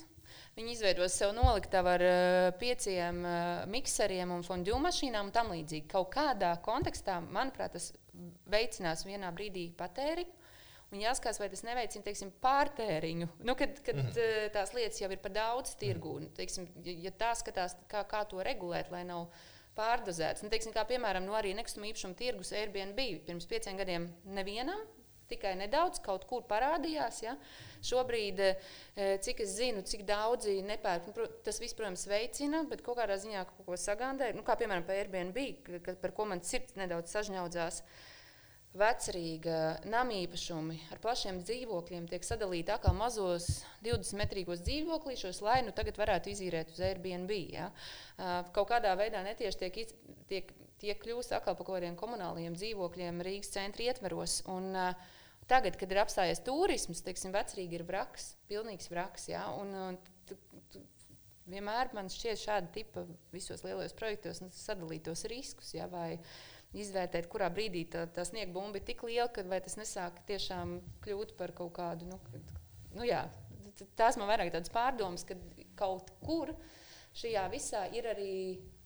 Viņi 0.55 0.71
izveidos 0.71 1.13
sev 1.19 1.35
noliktavu 1.35 1.91
ar 1.93 2.03
uh, 2.07 2.49
pieciem 2.57 3.21
uh, 3.21 3.37
mikseriem 3.69 4.31
un 4.31 4.43
fondue 4.47 4.79
mašīnām 4.81 5.29
un 5.29 5.35
tam 5.35 5.51
līdzīgi. 5.53 5.85
Kaut 5.91 6.09
kādā 6.15 6.55
kontekstā, 6.65 7.19
manuprāt, 7.21 7.75
tas 7.75 7.91
veicinās 8.49 9.05
vienā 9.05 9.29
brīdī 9.35 9.67
patēriņu. 9.77 10.44
Un 10.93 11.01
jāskatās, 11.01 11.39
vai 11.41 11.49
tas 11.49 11.63
neveicina 11.65 12.05
teiksim, 12.05 12.29
pārtēriņu. 12.43 13.27
Nu, 13.47 13.55
kad 13.57 13.79
kad 13.81 13.97
mm 13.97 14.07
-hmm. 14.11 14.51
tās 14.53 14.73
lietas 14.73 15.01
jau 15.01 15.11
ir 15.11 15.19
par 15.19 15.31
daudz 15.31 15.75
tirgu, 15.75 16.15
un, 16.19 16.29
teiksim, 16.37 16.67
ja, 16.85 17.11
tā 17.11 17.33
skatās, 17.35 17.75
kā, 17.89 18.05
kā 18.07 18.23
to 18.29 18.43
regulēt, 18.43 18.91
lai 18.91 19.03
nav 19.03 19.27
pārdozēts. 19.75 20.43
Nu, 20.43 20.49
teiksim, 20.49 20.73
kā 20.75 20.85
piemēram, 20.87 21.25
nu, 21.25 21.33
arī 21.33 21.55
nekustamā 21.57 21.89
īpašuma 21.91 22.15
tirgus 22.15 22.53
Airbnb 22.55 23.01
pirms 23.25 23.45
pieciem 23.49 23.77
gadiem 23.77 24.13
nevienam. 24.25 24.79
Tikai 25.25 25.55
nedaudz 25.57 25.99
kaut 26.05 26.27
kur 26.29 26.43
parādījās. 26.45 27.23
Ja? 27.23 27.35
Šobrīd, 27.81 28.39
eh, 28.39 29.17
cik 29.25 29.39
es 29.41 29.55
zinu, 29.57 29.81
cik 29.81 30.03
daudzi 30.05 30.59
nepērk, 30.61 31.07
nu, 31.07 31.25
tas 31.43 31.59
viss, 31.59 31.73
protams, 31.73 32.05
veicina, 32.07 32.61
bet 32.69 32.83
kaut 32.85 32.99
kādā 32.99 33.17
ziņā 33.17 33.45
kaut 33.49 33.65
ko 33.65 33.73
sagandē. 33.73 34.35
Nu, 34.35 34.43
kā 34.43 34.55
piemēram, 34.55 34.85
par 34.85 34.95
Airbnb, 34.95 35.97
par 36.01 36.11
ko 36.11 36.25
man 36.25 36.41
sirds 36.41 36.77
nedaudz 36.77 37.09
sažņaudzās. 37.09 37.81
Vecrīga 38.75 39.59
namīpašumi 39.87 40.77
ar 40.91 40.99
plašiem 41.03 41.39
dzīvokļiem 41.47 42.09
tiek 42.11 42.25
sadalīti 42.27 42.75
kā 42.83 42.91
mazos 42.95 43.47
20 43.85 44.19
metrīgos 44.19 44.63
dzīvoklīšos, 44.67 45.39
lai 45.45 45.61
nu 45.63 45.71
tagad 45.75 45.95
varētu 46.01 46.33
izīrēt 46.33 46.73
uz 46.75 46.81
Airbnb. 46.83 47.31
Ja? 47.55 47.69
Uh, 47.71 48.41
Kaut 48.55 48.69
kādā 48.73 48.91
veidā 48.99 49.23
netieši 49.23 49.61
tiek, 49.63 49.79
iz, 49.85 49.95
tiek 50.27 50.51
tie 50.81 50.95
kļūst 50.99 51.37
atkal 51.37 51.55
par 51.55 51.63
kaut 51.63 51.77
kādiem 51.77 51.95
komunāliem 51.99 52.57
dzīvokļiem 52.59 53.23
Rīgas 53.23 53.53
centra 53.55 53.87
ietveros. 53.87 54.41
Un, 54.51 54.73
uh, 54.75 55.13
Tagad, 55.45 55.75
kad 55.77 55.91
ir 55.93 55.99
apstājies 56.01 56.41
turisms, 56.41 57.03
teiksim, 57.05 57.29
vecrīgi 57.35 57.77
ir 57.77 57.83
vraks, 57.85 58.31
pilnīgs 58.49 58.89
vraks. 58.89 59.27
Ja? 59.29 59.43
Un, 59.59 59.73
un, 59.77 59.97
tu, 60.25 60.37
tu, 60.73 60.81
vienmēr 61.51 61.91
man 61.93 62.09
šķiet, 62.09 62.41
šādi 62.41 62.71
tipi 62.79 63.03
visos 63.33 63.61
lielos 63.65 63.93
projektos 63.97 64.41
nu, 64.41 64.49
sadalīt 64.55 65.05
tos 65.05 65.21
riskus. 65.29 65.75
Ja? 65.77 65.85
Vai, 65.91 66.17
izvērtēt, 66.81 67.29
kurā 67.31 67.49
brīdī 67.53 67.85
tā, 67.91 68.05
tā 68.11 68.25
sniega 68.27 68.51
bumba 68.55 68.79
ir 68.79 68.85
tik 68.87 69.03
liela, 69.07 69.29
ka 69.31 69.43
tas 69.55 69.77
nesāk 69.79 70.21
tiešām 70.29 70.79
kļūt 71.05 71.35
par 71.39 71.53
kaut 71.55 71.73
kādu. 71.77 72.09
Nu, 72.09 72.19
nu 72.97 73.07
jā, 73.07 73.23
tās 73.99 74.19
man 74.19 74.29
vairāk 74.31 74.53
tādas 74.53 74.73
pārdomas, 74.73 75.25
ka 75.27 75.37
kaut 75.79 76.11
kur 76.23 76.53
šajā 77.15 77.45
visā 77.53 77.85
ir 77.95 78.11
arī 78.11 78.35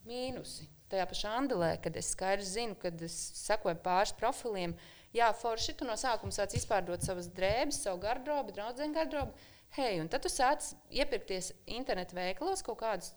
mīnusi. 0.09 0.69
Tajā 0.89 1.05
pašā 1.09 1.33
Andelē, 1.37 1.75
kad 1.83 1.97
es 2.01 2.13
skaidri 2.15 2.45
zinu, 2.45 2.77
kad 2.81 3.01
es 3.05 3.13
sekoju 3.43 3.77
pāris 3.85 4.15
profiliem, 4.17 4.73
Jā, 5.15 5.31
forši 5.33 5.73
tu 5.73 5.87
no 5.89 5.95
sākuma 5.97 6.33
sāc 6.33 6.53
izpārdot 6.53 7.01
savas 7.01 7.31
drēbes, 7.33 7.81
savu 7.81 8.01
garderobu, 8.03 8.53
draugu 8.53 8.91
garderobu. 8.93 9.33
Hei, 9.78 9.99
un 10.01 10.07
tad 10.09 10.24
tu 10.26 10.30
sāc 10.34 10.72
iepirkties 10.89 11.51
internetu 11.70 12.17
veikalos 12.17 12.63
kaut 12.65 12.80
kādas 12.82 13.11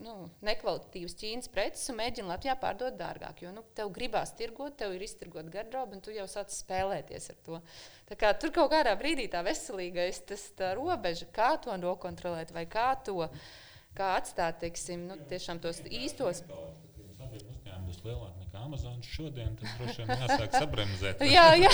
nu, 0.00 0.14
nekvalitatīvas 0.44 1.16
ķīnas 1.20 1.50
preces 1.52 1.90
un 1.92 1.98
mēģini 1.98 2.30
Latvijā 2.30 2.54
pārdot 2.60 2.96
dārgāk. 2.96 3.42
Jo 3.44 3.52
nu, 3.52 3.64
tev 3.76 3.92
gribās 3.94 4.32
tirgot, 4.38 4.78
tev 4.80 4.94
ir 4.96 5.04
iztirgot 5.04 5.50
garderobu, 5.52 5.98
un 5.98 6.04
tu 6.04 6.14
jau 6.14 6.24
sāc 6.30 6.54
spēlēties 6.54 7.28
ar 7.34 7.38
to. 7.46 7.60
Kā, 8.16 8.32
tur 8.40 8.54
kaut 8.56 8.72
kādā 8.72 8.96
brīdī 9.00 9.28
tā 9.32 9.44
veselīgais, 9.44 10.22
tas 10.30 10.46
tā 10.56 10.72
robeža, 10.78 11.28
kā 11.36 11.52
to 11.60 11.76
nokontrolēt, 11.80 12.54
vai 12.56 12.64
kā 12.70 12.88
to 13.04 13.28
kā 13.94 14.14
atstāt, 14.18 14.62
teiksim, 14.64 15.04
nu, 15.10 15.20
tos 15.62 15.84
īstos. 15.84 16.42
Lielāk 18.04 18.44
Amazon 18.64 19.00
šodien, 19.04 19.54
tad 19.58 19.68
droši 19.78 20.04
vien 20.04 20.22
jāsāk 20.22 20.54
sabremzēt. 20.56 21.22
jā, 21.36 21.44
jā. 21.60 21.70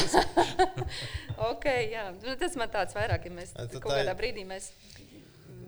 okay, 1.50 1.90
jā. 1.92 2.08
Nu, 2.18 2.34
tas 2.40 2.56
man 2.58 2.70
tāds 2.72 2.96
vairāk, 2.96 3.28
ja 3.28 3.34
mēs 3.36 3.54
kaut 3.56 3.86
kādā 3.86 4.14
brīdī 4.18 4.44
mēs. 4.48 4.70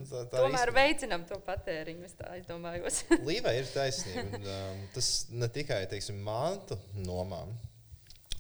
Tā, 0.03 0.25
tā 0.29 0.41
Tomēr 0.43 0.73
īsti... 0.73 0.77
veicinām 0.77 1.27
to 1.29 1.39
patēriņu. 1.47 2.07
Es, 2.09 2.17
tā, 2.19 2.33
domāju, 2.49 2.91
Līvai 3.29 3.55
ir 3.61 3.69
taisnība. 3.71 4.25
Un, 4.41 4.49
um, 4.55 4.81
tas 4.97 5.11
ne 5.31 5.49
tikai 5.53 5.85
teiksim, 5.91 6.19
mantu 6.27 6.79
nomām. 7.07 7.53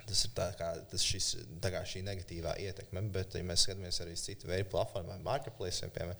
Tas 0.02 0.24
ir 0.26 0.32
tā 0.36 0.48
kā, 0.58 0.72
tas 0.90 1.04
šis, 1.06 1.28
tā 1.62 1.70
kā 1.72 1.84
šī 1.88 2.02
negatīvā 2.04 2.56
ietekme, 2.64 3.04
bet, 3.14 3.38
ja 3.38 3.46
mēs 3.46 3.62
skatāmies 3.64 4.00
arī 4.02 4.16
uz 4.16 4.24
citu 4.26 4.50
veidu 4.50 4.66
platformām, 4.72 5.22
marketplace, 5.24 5.86
piemēram, 5.94 6.18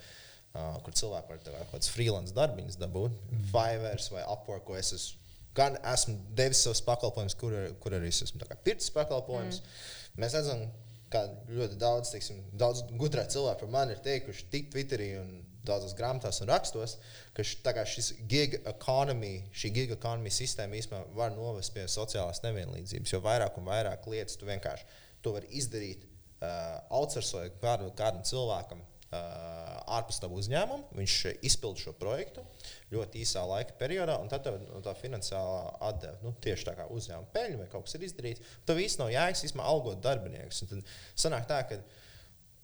uh, 0.54 0.78
kur 0.86 0.94
cilvēki 0.96 1.34
var 1.34 1.42
kaut 1.42 1.74
kādas 1.74 1.90
freelance 1.92 2.36
darbiņas 2.36 2.78
dabūt, 2.80 3.18
mm. 3.18 3.50
Fiverr 3.50 4.06
vai 4.14 4.22
Upwork, 4.30 4.64
ko 4.70 4.78
es 4.78 4.94
esmu 4.94 5.21
gan 5.56 5.76
esmu 5.92 6.16
devis 6.36 6.62
savus 6.64 6.82
pakalpojumus, 6.86 7.36
kur, 7.38 7.56
kur 7.82 7.96
arī 7.96 8.10
es 8.12 8.22
esmu 8.26 8.42
pircis 8.64 8.92
pakalpojumus. 8.94 9.60
Mm. 9.60 10.22
Mēs 10.22 10.36
redzam, 10.38 10.66
ka 11.12 11.26
ļoti 11.52 11.78
daudz, 11.80 12.12
teiksim, 12.14 12.40
daudz 12.58 12.84
gudrā 13.00 13.24
cilvēku 13.28 13.66
par 13.66 13.72
mani 13.72 13.96
ir 13.96 14.04
teikuši, 14.04 14.46
tik 14.52 14.70
Twitterī 14.72 15.10
un 15.20 15.32
daudzās 15.66 15.94
grāmatās 15.94 16.40
un 16.42 16.50
rakstos, 16.50 16.96
ka 17.36 17.44
šis 17.86 18.12
gig 18.30 18.56
economy, 18.66 19.34
šī 19.54 19.70
gig 19.76 19.92
economy 19.94 20.32
sistēma 20.34 20.78
īstenībā 20.78 21.16
var 21.18 21.34
novest 21.36 21.74
pie 21.74 21.84
sociālās 21.90 22.42
nevienlīdzības. 22.46 23.12
Jo 23.14 23.20
vairāk 23.22 23.60
un 23.60 23.68
vairāk 23.70 24.08
lietas 24.10 24.40
tu 24.40 24.48
vienkārši 24.48 24.88
to 25.22 25.36
vari 25.36 25.52
izdarīt, 25.60 26.08
uh, 26.42 26.80
outsourcot 26.98 27.60
kādu, 27.62 27.92
kādam 27.98 28.24
cilvēkam 28.26 28.82
ārpus 29.12 30.20
tā 30.22 30.30
uzņēmuma. 30.32 30.92
Viņš 30.96 31.16
izpilda 31.44 31.84
šo 31.84 31.94
projektu 31.98 32.44
ļoti 32.92 33.22
īsā 33.24 33.42
laika 33.48 33.76
periodā, 33.80 34.18
un 34.22 34.30
tad 34.32 34.48
no 34.66 34.80
tā 34.84 34.94
finansiālā 34.98 35.64
atdeve 35.88 36.20
nu, 36.24 36.34
tieši 36.44 36.68
tā 36.68 36.76
kā 36.78 36.88
uzņēmuma 36.92 37.32
peļņa 37.34 37.60
vai 37.60 37.68
kaut 37.72 37.88
kas 37.88 37.98
ir 37.98 38.06
izdarīts. 38.08 38.54
Tad 38.68 38.78
viss 38.80 39.00
nav 39.00 39.12
jēgas 39.12 39.44
īstenībā 39.48 39.68
algot 39.68 40.00
darbiniekus. 40.04 40.62
Un 40.64 40.72
tad 40.72 40.94
sanāk 41.26 41.48
tā, 41.50 41.60
ka 41.68 41.82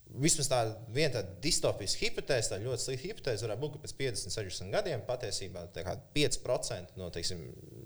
Vismaz 0.08 0.48
tāda 0.48 0.72
viena 0.88 1.18
tāda 1.18 1.34
distopiska 1.44 2.06
hipotēze, 2.06 2.48
tā 2.48 2.56
ļoti 2.62 2.80
slikta 2.80 3.10
hipotēze 3.10 3.44
varētu 3.44 3.60
būt, 3.60 3.74
ka 3.74 3.80
pēc 3.82 3.92
50, 3.98 4.32
60 4.38 4.72
gadiem 4.72 5.02
patiesībā 5.04 5.66
5% 6.14 6.96
no 6.96 7.10
teiksim, 7.12 7.42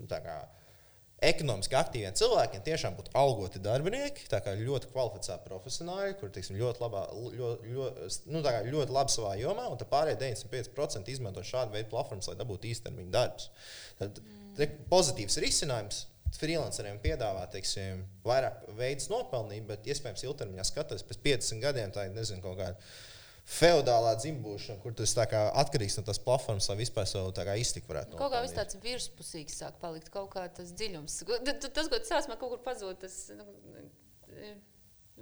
kā, 0.07 0.37
ekonomiski 1.29 1.77
aktīviem 1.79 2.15
cilvēkiem 2.19 2.63
tiešām 2.65 2.95
būtu 2.97 3.13
algoti 3.17 3.61
darbinieki, 3.63 4.27
ļoti 4.59 4.89
kvalificēti 4.91 5.47
profesionāļi, 5.47 6.15
kuriem 6.19 6.33
teiksim, 6.37 6.57
ļoti, 6.59 6.83
labā, 6.83 7.03
ļoti, 7.37 7.73
ļoti, 7.75 8.07
nu, 8.33 8.41
ļoti 8.75 8.95
labi 8.97 9.15
savā 9.15 9.35
jomā, 9.39 9.67
un 9.71 9.81
pārējie 9.91 10.19
95% 10.21 11.13
izmanto 11.13 11.43
šādu 11.47 11.75
veidu 11.75 11.91
platformas, 11.93 12.29
lai 12.31 12.39
dabūtu 12.39 12.71
īstermiņa 12.71 13.13
darbus. 13.13 13.49
Tad 14.01 14.19
mm. 14.23 14.83
pozitīvs 14.91 15.39
risinājums. 15.43 16.07
Freelanceriem 16.33 16.95
piedāvā 16.97 17.43
teiksim, 17.53 17.99
vairāk 18.25 18.63
veidus 18.73 19.05
nopelnīt, 19.11 19.67
bet 19.69 19.85
iespējams 19.85 20.23
ilgtermiņā 20.25 20.63
skatoties 20.65 21.05
pēc 21.05 21.19
50 21.27 21.61
gadiem, 21.61 21.91
tā 21.93 22.07
ir 22.07 22.15
nezinu, 22.15 22.41
kaut 22.41 22.57
kāda 22.57 22.73
feudālā 23.43 24.13
dzimbūšana, 24.21 24.79
kur 24.83 24.95
tas 24.97 25.13
atkarīgs 25.19 25.97
no 25.99 26.03
tās 26.07 26.19
platformas, 26.23 26.69
lai 26.71 26.77
vispār 26.79 27.07
savu 27.09 27.33
iztiku 27.59 27.91
varētu. 27.91 28.17
Kaut 28.19 28.31
kā 28.33 28.43
viss 28.43 28.55
tāds 28.55 28.77
virspusīgs 28.83 29.57
sāk 29.59 29.79
palikt, 29.81 30.11
kaut 30.13 30.31
kā 30.33 30.45
tas 30.47 30.71
dziļums. 30.71 31.17
Tas, 31.43 31.89
ko 31.89 31.97
tas 31.97 32.11
sāsmā 32.11 32.39
kaut 32.39 32.55
kur 32.55 32.61
pazūd, 32.63 33.01
tas 33.03 33.17
nu, 33.35 33.45
e, 34.31 34.53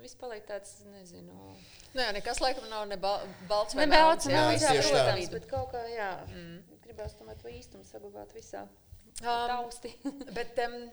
viss 0.03 0.17
paliek 0.19 0.45
tāds, 0.47 0.77
nezinu. 0.93 1.55
Nu 1.95 2.05
jā, 2.05 2.11
nekas 2.15 2.43
laikam 2.43 2.69
nav 2.69 2.85
ne 2.89 2.99
ba 3.01 3.17
balts 3.49 3.77
vai 3.77 3.89
melns. 3.89 4.29
Jā, 4.29 4.45
jā, 4.53 4.69
jā, 4.77 4.85
protams, 4.85 5.33
bet 5.33 5.49
kaut 5.49 5.73
kā, 5.73 5.81
jā, 5.89 6.11
mm. 6.29 6.77
gribās 6.85 7.17
tomēr 7.17 7.41
to 7.41 7.49
īstumu 7.51 7.87
saglabāt 7.89 8.37
visā. 8.37 8.67
Um, 9.21 9.49
tausti. 9.49 9.91
bet, 10.37 10.61
um, 10.67 10.85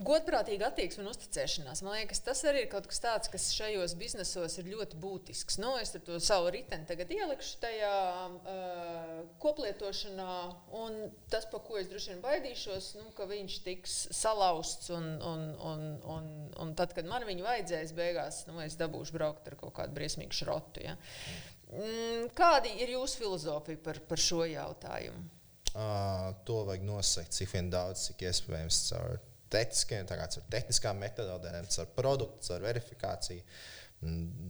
Godprātīga 0.00 0.70
attieksme 0.70 1.02
un 1.04 1.10
uzticēšanās. 1.10 1.82
Man 1.84 1.92
liekas, 1.98 2.22
tas 2.24 2.40
arī 2.48 2.62
ir 2.64 2.70
kaut 2.72 2.86
kas 2.88 3.02
tāds, 3.04 3.28
kas 3.28 3.50
šajos 3.52 3.92
biznesos 4.00 4.56
ir 4.56 4.70
ļoti 4.72 4.96
būtisks. 5.02 5.58
Nu, 5.60 5.74
es 5.76 5.92
to 5.92 6.16
savu 6.24 6.48
riteni 6.54 6.88
tagad 6.88 7.12
ielikšu 7.12 7.58
tajā 7.60 7.90
uh, 8.30 9.10
koplietošanā, 9.44 10.38
un 10.80 10.96
tas, 11.32 11.44
par 11.52 11.60
ko 11.66 11.76
es 11.76 11.92
droši 11.92 12.14
vien 12.14 12.24
baidīšos, 12.24 12.90
nu, 13.02 13.10
ka 13.16 13.28
viņš 13.28 13.58
tiks 13.66 13.98
salauzts, 14.16 14.88
un, 14.96 15.12
un, 15.20 15.46
un, 15.68 15.86
un, 16.16 16.32
un 16.64 16.74
tad, 16.80 16.96
kad 16.96 17.08
man 17.10 17.28
viņu 17.28 17.44
vajadzēs, 17.44 17.92
beigās 17.96 18.46
nu, 18.48 18.56
es 18.64 18.80
dabūšu 18.80 19.18
braukt 19.20 19.52
ar 19.52 19.60
kaut 19.60 19.76
kādu 19.82 20.00
briesmīgu 20.00 20.40
šrotu. 20.40 20.86
Ja? 20.86 20.96
Mm, 21.68 22.30
kāda 22.38 22.72
ir 22.72 22.96
jūsu 22.96 23.20
filozofija 23.20 23.84
par, 23.84 24.00
par 24.08 24.28
šo 24.30 24.46
jautājumu? 24.48 25.28
Uh, 25.70 26.32
to 26.48 26.64
vajag 26.66 26.88
nosakt, 26.88 27.36
cik 27.36 27.52
vien 27.52 27.68
daudz, 27.70 28.08
cik 28.08 28.24
iespējams 28.26 28.86
caur 28.88 29.20
tehniskiem, 29.52 30.08
caur 30.08 30.48
tehniskām 30.52 30.98
metodēm, 31.02 31.68
caur 31.74 31.92
produktu, 31.96 32.46
caur 32.48 32.64
verifikāciju. 32.68 33.44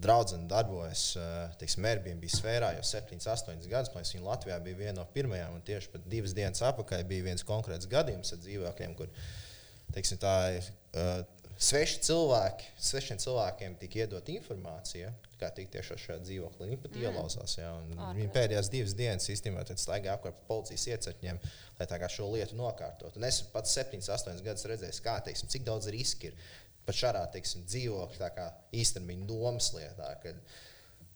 Draudzene 0.05 0.47
darbojas 0.47 1.09
teiksim, 1.59 1.87
Airbnb 1.91 2.29
sfērā 2.31 2.69
jau 2.77 2.85
7, 2.87 3.19
8 3.19 3.65
gadus. 3.73 3.91
Man 3.97 4.07
viņa 4.07 4.29
Latvijā 4.29 4.61
bija 4.63 4.79
viena 4.79 5.01
no 5.01 5.07
pirmajām, 5.11 5.57
un 5.59 5.65
tieši 5.67 5.91
pat 5.91 6.07
divas 6.13 6.37
dienas 6.37 6.63
atpakaļ 6.69 7.03
bija 7.11 7.27
viens 7.33 7.47
konkrēts 7.47 7.91
gadījums 7.91 8.31
ar 8.37 8.43
dzīvokļiem, 8.45 8.95
kur 9.01 9.11
teiksim, 9.97 10.21
tā 10.23 10.37
ir 10.61 10.71
sveši 11.61 12.01
cilvēki, 12.09 12.71
svešiem 12.81 13.19
cilvēkiem 13.21 13.75
tika 13.81 14.03
iedot 14.03 14.29
informācija, 14.33 15.11
kā 15.41 15.51
tikt 15.57 15.75
tiešā 15.77 15.97
šajā 16.01 16.19
dzīvoklī. 16.25 16.69
Viņi 16.71 16.81
pat 16.83 16.97
mm. 16.97 17.05
ielauzās. 17.07 17.57
Ja, 17.59 17.73
viņi 18.17 18.31
pēdējās 18.35 18.71
divas 18.73 18.97
dienas 18.97 19.29
īstenībā 19.33 19.65
staigāja 19.71 20.17
apkārt 20.19 20.41
policijas 20.49 20.87
iecirkņiem, 20.95 21.41
lai 21.81 21.89
šo 22.13 22.31
lietu 22.35 22.59
nokārtotu. 22.59 23.21
Un 23.21 23.29
es 23.29 23.43
pats 23.53 23.77
7, 23.77 24.01
8 24.05 24.43
gadus 24.47 24.67
redzēju, 24.73 24.99
kā, 25.05 25.19
teiksim, 25.29 25.53
cik 25.53 25.69
daudz 25.69 25.89
riski 25.93 26.31
ir 26.31 26.51
pat 26.89 26.97
šādā 26.97 27.25
teiksim, 27.37 27.65
dzīvokļa 27.69 28.51
īstermiņa 28.81 29.29
domas 29.29 29.73
lietā. 29.77 30.11
Kad, 30.25 30.41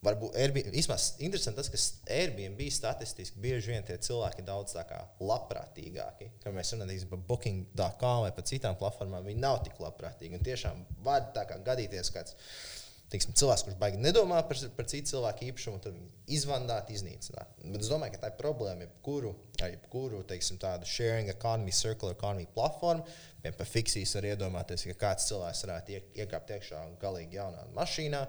Varbūt 0.05 0.36
Airbnb, 0.36 0.74
interesanti 0.76 1.57
tas, 1.57 1.70
ka 1.72 2.12
Airbnb 2.12 2.61
statistiski 2.72 3.40
bieži 3.40 3.72
vien 3.72 3.86
tie 3.86 3.96
cilvēki 4.05 4.42
ir 4.42 4.48
daudz 4.50 4.76
labprātīgāki. 4.76 6.30
Kad 6.44 6.57
mēs 6.57 6.74
runājam 6.74 7.11
par 7.14 7.24
Booking.com 7.30 8.24
vai 8.26 8.32
par 8.36 8.48
citām 8.48 8.76
platformām, 8.80 9.24
viņi 9.24 9.44
nav 9.44 9.62
tik 9.64 9.80
labprātīgi. 9.80 10.36
Un 10.36 10.44
tiešām 10.44 10.86
var 11.07 11.30
gadīties 11.64 12.12
kāds 12.12 12.36
teiksim, 13.14 13.34
cilvēks, 13.38 13.64
kurš 13.66 13.76
baigi 13.78 14.00
nedomā 14.02 14.40
par, 14.48 14.59
par 14.76 14.88
citu 14.90 15.12
cilvēku 15.12 15.46
īpašumu, 15.48 15.80
tad 15.84 15.94
viņu 15.94 16.09
izvandāt, 16.34 16.90
iznīcināt. 16.94 17.59
Bet 17.62 17.84
es 17.84 17.90
domāju, 17.92 18.16
ka 18.16 18.24
tā 18.24 18.30
ir 18.32 18.38
problēma 18.40 18.86
jebkuru, 18.86 19.34
jebkuru 19.61 20.22
teiksim, 20.28 20.59
tādu 20.62 20.88
sharing 20.88 21.30
economy, 21.32 21.74
circular 21.74 22.16
economy 22.16 22.48
platformu. 22.57 23.07
Piemēram, 23.42 23.59
par 23.61 23.70
fiksijas 23.70 24.16
var 24.18 24.28
iedomāties, 24.32 24.86
ka 24.90 24.98
kāds 25.05 25.28
cilvēks 25.30 25.62
varētu 25.66 26.00
iekāpt 26.24 26.57
iekšā 26.57 26.82
galīgi 27.02 27.38
jaunā 27.38 27.68
mašīnā 27.76 28.24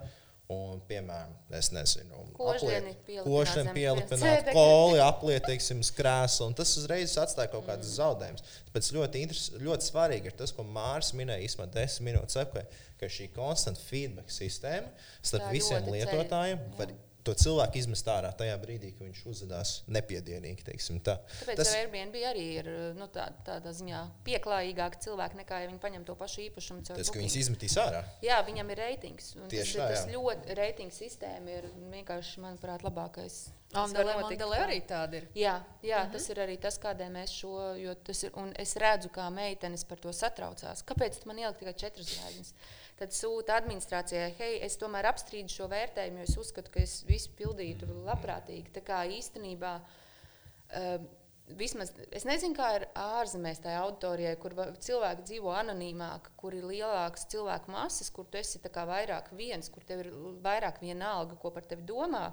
Un, 0.54 0.78
piemēram, 0.86 1.32
es 1.58 1.72
nezinu, 1.74 2.20
košļiem 2.38 3.72
pielipināt 3.74 4.52
koli, 4.54 5.00
apliet, 5.02 5.48
teiksim, 5.48 5.80
krēslu, 5.98 6.52
un 6.52 6.58
tas 6.60 6.76
uzreiz 6.78 7.16
atstāja 7.18 7.50
kaut 7.50 7.66
kādas 7.66 7.90
mm. 7.90 7.96
zaudējumus. 7.96 8.60
Tāpēc 8.68 8.90
ļoti, 8.94 9.24
ļoti 9.66 9.88
svarīgi 9.90 10.30
ir 10.30 10.38
tas, 10.38 10.54
ko 10.54 10.68
Mārcis 10.70 11.18
minēja 11.18 11.48
īstenībā 11.48 11.74
desmit 11.74 12.12
minūtes 12.12 12.38
atpakaļ, 12.44 12.78
ka 13.02 13.10
šī 13.18 13.32
konstanta 13.34 13.82
feedback 13.88 14.30
sistēma 14.38 14.94
starp 15.26 15.48
Tā 15.48 15.56
visiem 15.56 15.90
lietotājiem 15.96 16.62
var 16.78 16.94
to 17.26 17.34
cilvēku 17.38 17.80
izmest 17.82 18.08
ārā 18.12 18.30
tajā 18.38 18.56
brīdī, 18.62 18.92
kad 18.96 19.08
viņš 19.08 19.22
uzvedās 19.32 19.74
nepiedienīgi. 19.92 20.66
Tā. 21.06 21.18
Tāpēc 21.42 21.60
tas 21.60 21.74
Airbnb 21.78 22.16
arī 22.30 22.46
ir 22.62 22.70
nu, 22.98 23.08
tā, 23.12 23.28
tādā 23.48 23.74
ziņā 23.76 24.02
pieklājīgāk 24.28 25.00
cilvēki 25.04 25.42
nekā 25.42 25.64
ja 25.64 25.70
viņi 25.72 25.82
paņem 25.82 26.06
to 26.08 26.16
pašu 26.20 26.46
īpašumu. 26.46 26.86
Tas, 26.88 27.12
ka 27.12 27.22
viņas 27.22 27.38
izmetīs 27.42 27.78
ārā. 27.82 28.04
Jā, 28.26 28.40
viņam 28.48 28.72
ir 28.74 28.82
reitings. 28.86 29.34
Tieši 29.52 29.78
tas, 29.78 29.82
tā. 29.82 29.90
Tas 29.96 30.14
ļoti 30.14 30.58
reitingu 30.62 30.96
sistēma 30.96 31.60
ir 31.60 31.70
vienkārši, 31.94 32.42
manuprāt, 32.46 32.86
labākais. 32.86 33.46
Andele 33.76 34.60
arī 34.62 34.80
tāda 34.88 35.20
ir. 35.20 35.28
Jā, 35.36 35.58
jā 35.84 36.00
uh 36.00 36.08
-huh. 36.08 36.12
tas 36.14 36.30
ir 36.30 36.40
arī 36.40 36.58
tas, 36.62 36.78
kādēļ 36.80 37.12
mēs 37.12 37.34
šo, 37.42 37.76
jo 37.76 37.96
tas 37.96 38.24
ir, 38.24 38.32
un 38.36 38.54
es 38.58 38.76
redzu, 38.76 39.10
kā 39.10 39.30
meitenes 39.30 39.84
par 39.84 40.00
to 40.00 40.14
satraucās. 40.14 40.84
Kāpēc 40.84 41.26
man 41.26 41.40
ielikt 41.40 41.60
tikai 41.60 41.74
četras 41.74 42.08
zvaigznes? 42.08 42.54
Tad 42.96 43.12
sūta 43.12 43.58
administrācijai, 43.60 44.30
hei, 44.38 44.56
es 44.64 44.78
tomēr 44.80 45.10
apstrīdu 45.10 45.52
šo 45.52 45.68
vērtējumu, 45.72 46.22
jo 46.22 46.30
es 46.30 46.38
uzskatu, 46.40 46.72
ka 46.72 46.80
es 46.80 47.02
visu 47.08 47.34
pildītu 47.36 47.90
labprātīgi. 48.08 48.72
Tā 48.78 48.84
kā 48.88 49.04
īstenībā. 49.18 49.76
Uh, 50.76 50.98
Vismaz 51.46 51.92
es 52.10 52.24
nezinu, 52.26 52.56
kā 52.58 52.72
ir 52.74 52.88
ārzemēs 52.98 53.60
tajā 53.62 53.84
auditorijā, 53.84 54.32
kur 54.42 54.56
cilvēki 54.82 55.28
dzīvo 55.28 55.52
anonīmāk, 55.54 56.32
kur 56.42 56.56
ir 56.58 56.66
lielākas 56.66 57.28
cilvēku 57.30 57.70
masas, 57.70 58.10
kur 58.10 58.26
tu 58.26 58.40
esi 58.40 58.58
vairāk 58.66 59.30
viens, 59.38 59.70
kur 59.70 59.86
tev 59.86 60.02
ir 60.02 60.10
vairāk 60.42 60.82
viena 60.82 61.12
alga, 61.20 61.38
ko 61.38 61.52
par 61.54 61.68
tevi 61.70 61.86
domā. 61.86 62.32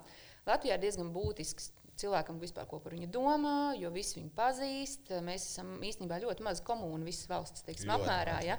Latvijā 0.48 0.78
ir 0.78 0.84
diezgan 0.86 1.12
būtisks 1.12 1.68
cilvēkam 2.00 2.40
vispār, 2.42 2.66
ko 2.70 2.78
par 2.82 2.94
viņu 2.96 3.08
domā, 3.12 3.74
jo 3.78 3.90
visi 3.94 4.18
viņu 4.18 4.32
pazīst. 4.36 5.12
Mēs 5.24 5.46
esam 5.52 5.74
īstenībā 5.84 6.18
ļoti 6.22 6.44
maza 6.46 6.64
komūna 6.66 7.06
visas 7.06 7.28
valsts 7.30 7.64
teiksim, 7.66 7.92
apmērā. 7.94 8.38
Ja? 8.46 8.58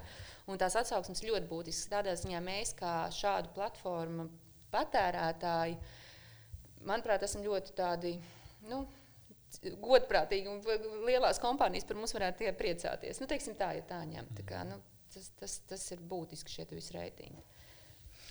Un 0.50 0.62
tās 0.62 0.78
atsauksmes 0.80 1.24
ļoti 1.26 1.50
būtiskas. 1.50 1.92
Tādā 1.92 2.16
ziņā 2.20 2.42
mēs, 2.46 2.76
kā 2.80 2.96
šādu 3.14 3.54
platformu 3.56 4.28
patērētāji, 4.74 5.78
manuprāt, 6.88 7.26
esam 7.28 7.46
ļoti 7.46 7.78
tādi. 7.78 8.18
Nu, 8.70 8.86
Godprātīgi 9.54 10.50
un 10.50 10.64
lielās 11.06 11.38
kompānijas 11.38 11.86
par 11.86 12.00
mums 12.00 12.16
varētu 12.16 12.50
priecāties. 12.58 13.20
Nu, 13.22 13.28
teiksim, 13.30 13.54
tā 13.60 13.76
ir 13.76 13.84
ja 13.84 13.90
tā 13.92 14.00
ņemta. 14.10 14.40
Tā 14.40 14.46
kā, 14.50 14.64
nu, 14.66 14.80
tas, 15.14 15.30
tas, 15.38 15.60
tas 15.70 15.84
ir 15.94 16.02
būtiski 16.10 16.56
šie 16.56 16.66
visi 16.72 16.96
reitingi. 16.96 17.44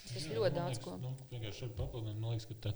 Tas 0.09 0.27
Jā, 0.27 0.35
ļoti 0.35 0.57
daudz 0.57 0.73
liekas, 0.75 0.83
ko. 0.83 0.97
Nu, 0.99 1.13
vienkārši 1.31 1.69
papildināt, 1.79 2.19
man 2.19 2.35
liekas, 2.35 2.49
ka 2.51 2.57
tā, 2.67 2.73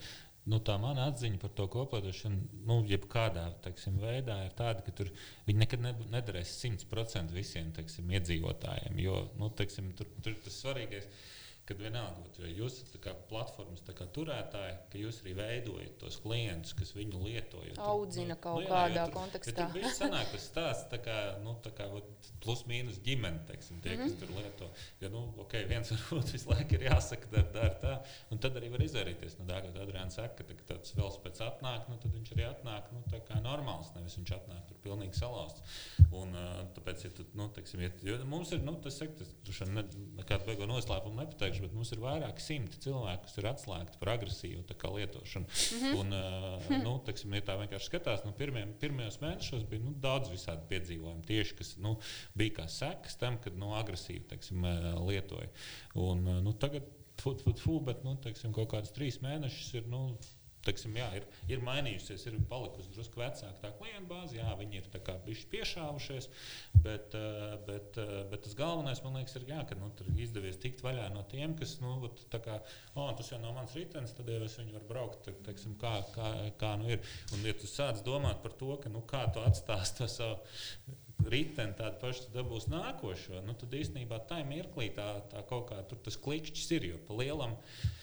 nu, 0.51 0.61
tā 0.62 0.76
mana 0.82 1.09
atziņa 1.11 1.40
par 1.42 1.53
to 1.59 1.66
koplietošanu, 1.72 2.61
nu, 2.68 2.80
jebkādā 2.90 3.47
teiksim, 3.64 3.97
veidā, 4.03 4.38
ir 4.47 4.55
tāda, 4.59 4.84
ka 4.86 4.94
tur 4.94 5.11
viņi 5.49 5.62
nekad 5.64 5.82
ne, 5.82 5.94
nedarēs 6.14 6.53
100% 6.62 7.34
visiem 7.34 7.72
teiksim, 7.76 8.12
iedzīvotājiem. 8.18 9.01
Jo 9.03 9.24
nu, 9.40 9.51
teiksim, 9.59 9.90
tur, 9.99 10.11
tur 10.22 10.38
tas 10.44 10.61
svarīgais 10.62 11.11
ir 11.11 11.36
kad 11.67 11.81
vienalga, 11.83 12.23
vai 12.39 12.53
jūs 12.55 12.77
esat 12.79 13.01
kā 13.03 13.12
platformas 13.31 13.83
kā 13.87 14.07
turētāji, 14.14 14.75
ka 14.93 15.01
jūs 15.01 15.19
arī 15.25 15.33
veidojat 15.41 15.97
tos 15.99 16.19
klientus, 16.23 16.75
kas 16.79 16.93
viņu 16.95 17.23
lieto. 17.25 17.62
Audzina 17.83 18.37
nu, 18.37 18.41
kaut 18.43 18.61
nu, 18.61 18.67
jā, 18.67 18.71
kādā 18.71 19.07
tur, 19.09 19.14
kontekstā. 19.17 19.67
Tur 19.73 19.81
viss 19.81 19.99
sanāk 19.99 20.31
tas 20.31 20.47
stāsts, 20.47 20.87
tā 20.93 21.01
kā, 21.03 21.17
nu, 21.43 21.57
tā 21.64 21.73
kā 21.75 21.89
plus 22.45 22.62
mīnus 22.71 23.01
ģimene, 23.07 23.43
teiksim, 23.49 23.81
tie, 23.83 23.97
mm 23.97 24.03
-hmm. 24.03 24.14
kas 24.14 24.21
tur 24.21 24.31
lieto. 24.37 24.71
Jo, 25.01 25.11
nu, 25.11 25.23
ok, 25.43 25.57
viens 25.73 25.91
varbūt 25.93 26.33
visu 26.37 26.51
laiku 26.51 26.79
ir 26.79 26.87
jāsaka, 26.87 27.33
dar, 27.33 27.51
dar 27.57 27.75
tā, 27.83 27.95
un 28.31 28.39
tad 28.39 28.57
arī 28.61 28.71
var 28.71 28.87
izvairīties 28.87 29.39
no 29.41 29.49
tā, 29.51 29.61
ka 29.64 29.83
Adrians 29.83 30.14
saka, 30.14 30.45
ka 30.45 30.69
tāds 30.75 30.95
velospēds 30.97 31.43
atnāk, 31.49 31.89
nu, 31.91 31.99
tad 32.03 32.14
viņš 32.14 32.33
arī 32.37 32.47
atnāk, 32.51 32.93
nu, 32.93 33.03
tā 33.11 33.21
kā 33.27 33.41
normāls, 33.43 33.91
nevis 33.97 34.17
viņš 34.21 34.33
atnāk 34.39 34.67
tur 34.69 34.79
pilnīgi 34.87 35.19
salauzts. 35.19 35.62
Un, 36.12 36.33
tāpēc, 36.79 37.05
ja 37.05 37.11
tu, 37.11 37.27
nu, 37.35 37.49
teiksim, 37.49 37.81
ja, 37.81 37.91
jo 38.03 38.19
mums 38.25 38.53
ir, 38.53 38.62
nu, 38.62 38.77
tas, 38.83 38.99
saka, 39.03 39.19
tas, 39.19 39.35
tas 39.47 39.69
ne, 39.69 39.83
nekādu 40.21 40.47
beigo 40.47 40.67
noslēpumu 40.71 41.21
nepateikšu 41.25 41.56
neteikšu, 41.57 41.65
bet 41.65 41.77
mums 41.77 41.93
ir 41.93 42.03
vairāki 42.03 42.43
simti 42.43 42.81
cilvēku, 42.85 43.27
kas 43.27 43.39
ir 43.39 43.49
atslēgti 43.51 44.01
par 44.01 44.13
agresīvu 44.15 44.65
lietošanu. 44.97 45.47
Mm 45.47 45.81
-hmm. 45.83 46.01
Un, 46.01 46.13
uh, 46.13 46.83
nu, 46.85 46.99
teksim, 47.05 47.35
ja 47.35 47.41
tā 47.41 47.57
vienkārši 47.59 47.87
skatās, 47.87 48.25
nu, 48.25 48.33
pirmie, 48.33 48.67
pirmajos 48.81 49.21
mēnešos 49.21 49.67
bija 49.69 49.83
nu, 49.83 49.95
daudz 49.95 50.31
visādi 50.31 50.63
piedzīvojumi, 50.69 51.27
tieši 51.27 51.57
kas 51.57 51.77
nu, 51.77 51.99
bija 52.35 52.51
kā 52.61 52.69
sekas 52.69 53.17
tam, 53.17 53.39
kad 53.39 53.57
nu, 53.57 53.75
agresīvi 53.75 54.27
teksim, 54.29 54.65
lietoja. 55.07 55.49
Un, 55.95 56.25
nu, 56.43 56.53
tagad, 56.53 56.83
fut, 57.21 57.43
fut, 57.43 57.59
fut, 57.59 57.83
bet 57.83 58.05
nu, 58.05 58.17
teksim, 58.17 58.53
kaut 58.53 58.71
kādas 58.71 58.93
trīs 58.93 59.21
mēnešus 59.21 59.75
ir. 59.75 59.87
Nu, 59.87 60.19
teiksim, 60.67 60.97
jā, 60.99 61.07
ir, 61.19 61.27
ir 61.51 61.62
mainījusies, 61.64 62.27
ir 62.29 62.37
palikusi 62.51 62.91
drusku 62.95 63.21
vecāka 63.21 63.62
tā 63.62 63.71
klienta 63.79 64.09
bāze. 64.11 64.37
Jā, 64.39 64.51
viņi 64.59 64.81
ir 64.81 64.89
bijuši 65.27 65.49
piešāvušies, 65.53 66.29
bet, 66.85 67.14
eh, 67.19 67.57
bet, 67.69 67.99
eh, 68.03 68.12
bet 68.31 68.45
tas 68.47 68.57
galvenais 68.59 69.03
man 69.05 69.19
liekas, 69.19 69.37
ir, 69.39 69.47
jā, 69.51 69.62
ka 69.69 69.79
nu, 69.79 69.91
tur 69.97 70.11
izdevies 70.17 70.61
tikt 70.62 70.83
vaļā 70.87 71.09
no 71.14 71.25
tiem, 71.31 71.57
kas, 71.59 71.79
nu, 71.81 72.11
kā, 72.37 72.61
oh, 72.95 73.11
tas 73.17 73.31
jau 73.33 73.41
nav 73.43 73.55
mans 73.57 73.75
ritenis, 73.79 74.14
tad 74.17 74.29
jau 74.29 74.43
es 74.45 74.59
viņu 74.61 74.77
varu 74.77 74.91
braukt, 74.91 75.31
teiksim, 75.47 75.77
kā, 75.81 75.97
kā, 76.14 76.31
kā 76.61 76.77
nu 76.81 76.91
ir. 76.91 77.03
Un, 77.33 77.45
ja 77.47 77.57
tu 77.57 77.71
sāc 77.71 78.03
domāt 78.07 78.43
par 78.43 78.55
to, 78.59 78.77
ka, 78.83 78.93
nu, 78.93 79.03
kā 79.07 79.27
tu 79.33 79.43
atstās 79.45 79.95
to 79.97 80.09
savu 80.11 80.41
riteni 81.27 81.75
tādu 81.75 81.97
pašu 82.03 82.31
dabūs 82.35 82.69
nākošo, 82.71 83.41
nu, 83.47 83.55
tad 83.59 83.73
īstenībā 83.75 84.21
tā 84.29 84.43
mirklī 84.47 84.91
tā, 84.95 85.09
tā 85.33 85.43
kaut 85.49 85.71
kā 85.71 85.81
tur 85.89 85.99
tas 86.05 86.19
klikšķis 86.21 86.75
ir, 86.77 86.91
jo 86.93 86.99
pa 87.09 87.17
lielam. 87.19 87.57
Uh, 87.57 87.95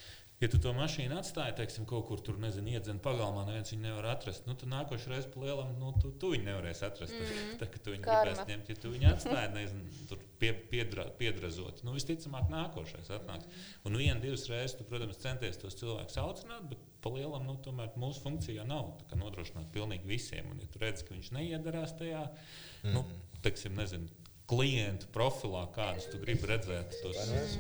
Ja 0.44 0.50
tu 0.52 0.60
to 0.60 0.74
mašīnu 0.76 1.16
atstāji, 1.16 1.54
teiksim, 1.56 1.86
kaut 1.88 2.04
kur 2.10 2.20
tur, 2.20 2.36
nezinu, 2.42 2.74
iedzen 2.76 2.98
pagalmā, 3.04 3.46
neviens 3.48 3.70
viņu 3.72 3.86
nevar 3.86 4.10
atrast, 4.12 4.44
nu, 4.44 4.58
tad 4.60 4.68
nākošais 4.74 5.08
reizes 5.08 5.28
pa 5.32 5.40
lielam, 5.40 5.70
nu, 5.80 5.94
tu, 6.04 6.10
tu 6.20 6.34
viņu 6.34 6.44
nevarēsi 6.50 6.84
atrast. 6.84 7.16
Mm 7.16 7.30
-hmm. 7.30 7.54
Tā, 7.62 7.68
tu 7.78 7.94
viņu 7.94 8.04
Karma. 8.04 8.26
gribēsi 8.26 8.50
ņemt, 8.50 8.72
ja 8.74 8.76
tu 8.84 8.92
viņu 8.92 9.08
atstāji, 9.14 9.54
nezinu, 9.54 10.02
tur 10.10 10.26
pie, 10.42 10.52
piedra, 10.74 11.06
piedrazot. 11.22 11.80
Nu, 11.88 11.94
visticamāk, 11.96 12.50
nākošais 12.52 13.12
atnāks. 13.20 13.48
Un 13.88 13.96
vienu, 14.02 14.20
divas 14.20 14.44
reizes, 14.52 14.76
tu, 14.76 14.88
protams, 14.90 15.22
centies 15.24 15.62
tos 15.62 15.80
cilvēkus 15.80 16.20
aucināt, 16.26 16.68
bet 16.74 16.84
pa 17.04 17.14
lielam, 17.16 17.48
nu, 17.48 17.56
tomēr 17.64 17.96
mūsu 17.96 18.26
funkcija 18.26 18.68
nav 18.68 18.98
nodrošināt 19.16 19.72
pilnīgi 19.72 20.12
visiem. 20.12 20.52
Un, 20.52 20.60
ja 20.60 20.68
tu 20.68 20.84
redz, 20.84 21.08
ka 21.08 21.16
viņš 21.16 21.32
neiedarās 21.40 21.96
tajā, 21.96 22.28
mm 22.28 22.90
-hmm. 22.90 22.94
nu, 22.94 23.06
teiksim, 23.48 23.80
nezinu, 23.80 24.12
klientu 24.50 25.08
profilā, 25.16 25.64
kādus 25.76 26.10
tu 26.12 26.20
gribi 26.20 26.50
redzēt, 26.50 26.98
tos 27.04 27.20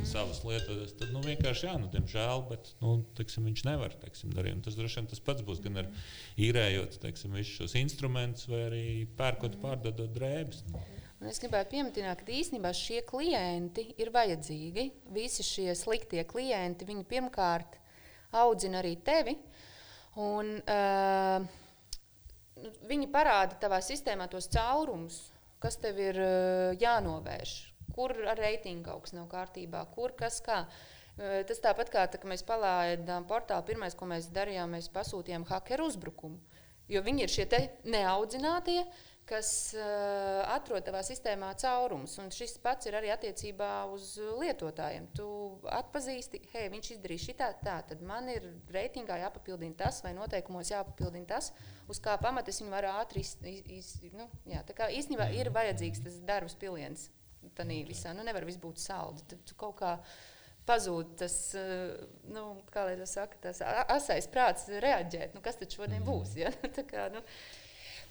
savus 0.10 0.42
lietas, 0.44 0.96
tad 1.00 1.14
nu, 1.16 1.22
vienkārši 1.24 1.68
jā, 1.70 1.76
nu, 1.80 1.88
diemžēl, 1.94 2.44
bet 2.50 2.74
nu, 2.84 2.98
teiksim, 3.18 3.48
viņš 3.48 3.64
nevar 3.70 3.96
teiksim, 4.02 4.34
darīt. 4.36 4.60
Tas 4.66 4.76
droši 4.78 5.00
vien 5.00 5.08
tas 5.14 5.24
pats 5.24 5.46
būs 5.48 5.62
gan 5.64 5.84
ar 5.84 5.90
īrējot 6.36 7.00
teiksim, 7.04 7.38
visus 7.40 7.56
šos 7.62 7.78
instrumentus, 7.80 8.50
vai 8.52 8.66
arī 8.68 8.84
pērkot, 9.18 9.58
pārdodot 9.64 10.12
drēbes. 10.16 10.66
Un 11.24 11.32
es 11.32 11.40
gribētu 11.40 11.78
pieminēt, 11.78 12.26
ka 12.26 12.36
īstenībā 12.36 12.74
šie 12.76 13.00
klienti 13.08 13.86
ir 13.96 14.12
vajadzīgi. 14.12 14.90
Visi 15.16 15.46
šie 15.48 15.70
sliktie 15.80 16.26
klienti, 16.28 16.88
viņi 16.90 17.08
pirmkārt 17.08 17.80
audzina 18.36 18.82
arī 18.82 18.98
tevi. 19.08 19.38
Un, 20.20 20.58
uh, 20.60 21.46
viņi 22.92 23.08
parāda 23.14 23.56
tavā 23.62 23.80
sistēmā 23.82 24.28
tos 24.32 24.50
caurumus, 24.52 25.30
kas 25.64 25.80
tev 25.82 26.00
ir 26.02 26.20
eh, 26.20 26.74
jānovērš, 26.82 27.54
kur 27.96 28.16
ar 28.30 28.40
reitingu 28.40 28.90
kaut 28.90 29.06
kas 29.08 29.16
nav 29.16 29.30
kārtībā, 29.32 29.86
kur 29.96 30.16
kas 30.20 30.42
kā. 30.46 30.64
Eh, 31.18 31.42
tas 31.48 31.62
tāpat 31.64 31.92
kā 31.94 32.06
tā, 32.12 32.22
mēs 32.30 32.46
palaidām 32.48 33.28
portālu, 33.30 33.66
pirmais, 33.70 33.96
ko 33.96 34.10
mēs 34.10 34.32
darījām, 34.36 34.76
mēs 34.76 34.92
pasūtījām 34.94 35.48
hakeru 35.50 35.88
uzbrukumu. 35.92 36.42
Jo 36.92 37.00
viņi 37.06 37.24
ir 37.24 37.32
šie 37.32 37.46
neaudzinātie, 37.88 38.82
kas 39.30 39.50
uh, 39.78 40.42
atrod 40.52 40.84
tavā 40.86 41.00
sistēmā 41.06 41.54
caurumus. 41.62 42.18
Un 42.22 42.32
šis 42.34 42.58
pats 42.64 42.90
ir 42.90 42.98
arī 43.00 43.12
attiecībā 43.14 43.70
uz 43.94 44.16
lietotājiem. 44.42 45.08
Tu 45.16 45.28
atpazīsti, 45.72 46.42
hei, 46.54 46.68
viņš 46.74 46.92
izdarīja 46.98 47.26
šitā, 47.30 47.50
tā, 47.64 47.78
tad 47.88 48.04
man 48.06 48.28
ir 48.34 48.50
reitingā 48.74 49.22
jāpapildina 49.24 49.80
tas, 49.86 50.02
vai 50.06 50.14
noteikumos 50.18 50.74
jāpapildina 50.74 51.30
tas, 51.36 51.54
uz 51.92 52.04
kā 52.04 52.18
pamata 52.22 52.52
es 52.52 52.62
viņu 52.62 52.76
varu 52.76 52.92
ātri 52.98 53.24
izdarīt. 53.24 54.20
Nu, 54.20 54.28
jā, 54.50 54.64
tā 54.68 54.76
kā 54.78 54.92
īstenībā 54.92 55.32
ir 55.40 55.54
vajadzīgs 55.56 56.04
tas 56.04 56.22
darbs 56.28 56.60
piliens. 56.60 57.10
Tā 57.56 57.66
visā 57.68 58.14
nu, 58.16 58.24
nevar 58.24 58.46
viss 58.48 58.62
būt 58.62 58.80
saldi. 58.80 59.26
Tad 59.30 59.42
tu 59.48 59.56
kaut 59.60 59.76
kā 59.82 59.98
pazūd 60.68 61.18
tas, 61.20 61.36
nu, 62.32 62.44
kā 62.72 62.86
lai 62.88 62.96
to 63.00 63.08
saka, 63.10 63.40
tas 63.44 63.60
asais 63.64 64.30
prāts 64.32 64.70
reaģēt. 64.72 65.36
Nu, 65.36 65.44
kas 65.44 65.60
tad 65.60 65.76
šodien 65.76 66.06
būs? 66.08 66.38
Ja? 66.40 66.54
kā, 66.94 67.10
nu, 67.14 67.24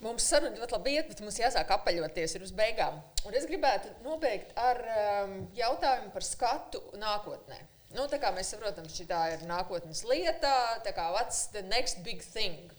Mums 0.02 0.24
saruna 0.26 0.58
ļoti 0.58 0.74
labi 0.74 0.96
iet, 0.96 1.06
bet 1.12 1.20
mums 1.22 1.36
jāsāk 1.38 1.68
apaļoties 1.76 2.34
uz 2.42 2.50
beigām. 2.58 2.96
Un 3.28 3.36
es 3.38 3.44
gribētu 3.46 3.92
nobeigt 4.02 4.50
ar 4.58 4.80
um, 4.82 5.36
jautājumu 5.54 6.10
par 6.10 6.26
skatu 6.26 6.80
nākotnē. 6.98 7.60
Nu, 7.94 8.08
tā 8.10 8.18
kā 8.18 8.32
mēs 8.34 8.50
saprotam, 8.50 8.88
šī 8.90 9.06
ir 9.06 9.44
nākotnes 9.46 10.02
lieta, 10.08 10.52
tā 10.82 10.94
kā 10.96 11.06
what's 11.14 11.46
the 11.54 11.62
next 11.68 12.02
big 12.02 12.24
thing? 12.24 12.72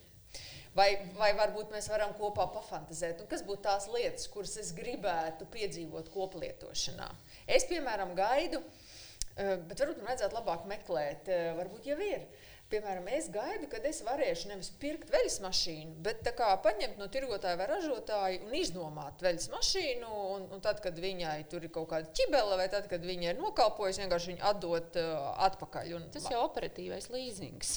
Vai, 0.75 0.89
vai 1.15 1.29
varbūt 1.37 1.71
mēs 1.71 1.87
varam 1.87 2.11
kopā 2.17 2.47
pafantazēt, 2.55 3.21
nu, 3.21 3.29
kas 3.29 3.45
būtu 3.45 3.61
tās 3.69 3.85
lietas, 3.93 4.25
kuras 4.33 4.57
es 4.57 4.73
gribētu 4.75 5.45
piedzīvot 5.53 6.09
koplietošanā. 6.11 7.11
Es, 7.45 7.67
piemēram, 7.69 8.15
gaidu, 8.17 8.59
uh, 8.59 9.61
bet 9.69 9.77
varbūt 9.79 10.01
man 10.01 10.09
vajadzētu 10.11 10.41
labāk 10.41 10.65
meklēt, 10.71 11.29
uh, 11.29 11.53
varbūt 11.61 11.87
jau 11.93 11.99
ir 12.03 12.25
piemēram, 12.73 13.07
es 13.13 13.29
gaidu, 13.33 13.67
kad 13.71 13.85
es 13.85 14.01
varēšu 14.05 14.49
nevis 14.49 14.71
pirkt 14.81 15.11
veļas 15.13 15.37
mašīnu, 15.43 15.95
bet 16.05 16.25
kā, 16.37 16.49
paņemt 16.65 16.97
no 17.01 17.07
tirgotāja 17.13 17.59
vai 17.59 17.67
ražotāja 17.69 18.41
un 18.47 18.55
iznomāt 18.57 19.21
veļas 19.23 19.49
mašīnu. 19.53 20.09
Un, 20.33 20.47
un 20.55 20.63
tad, 20.63 20.81
kad 20.83 20.97
viņai 20.99 21.35
tur 21.51 21.65
ir 21.67 21.71
kaut 21.73 21.89
kāda 21.91 22.09
ķibele, 22.17 22.57
vai 22.59 22.67
tad, 22.73 22.87
kad 22.91 23.05
viņa 23.05 23.33
ir 23.33 23.39
nokalpojusi, 23.39 24.03
vienkārši 24.03 24.31
viņu 24.33 24.45
atdot 24.49 24.99
uh, 25.01 25.29
atpakaļ. 25.47 25.93
Un, 25.99 26.07
Tas 26.13 26.27
jau 26.31 26.39
ir 26.39 26.47
operatīvais 26.47 27.09
līzings. 27.13 27.73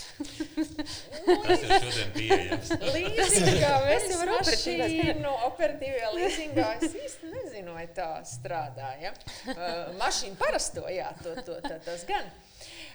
Tas 0.57 1.63
ir 1.63 1.73
šodien 1.77 2.13
pieejams. 2.17 2.73
Līzingā 2.97 3.73
Tas 3.73 3.87
veļas 3.87 4.11
jau 4.11 4.21
ir 4.25 4.35
operatīvais. 4.37 4.97
mašīnu, 4.97 5.33
operatīvajā 5.51 6.13
līzingā 6.17 6.69
es 6.81 6.99
īsti 7.05 7.33
nezinu, 7.33 7.77
vai 7.77 7.87
tā 7.97 8.11
strādā. 8.29 8.93
Ja? 9.03 9.15
Uh, 9.53 9.97
mašīna 10.01 10.39
parasto, 10.41 10.87
jā, 10.93 11.11
to, 11.23 11.37
to, 11.47 11.59
tā, 11.65 11.81
tas 11.85 12.07
gan. 12.09 12.31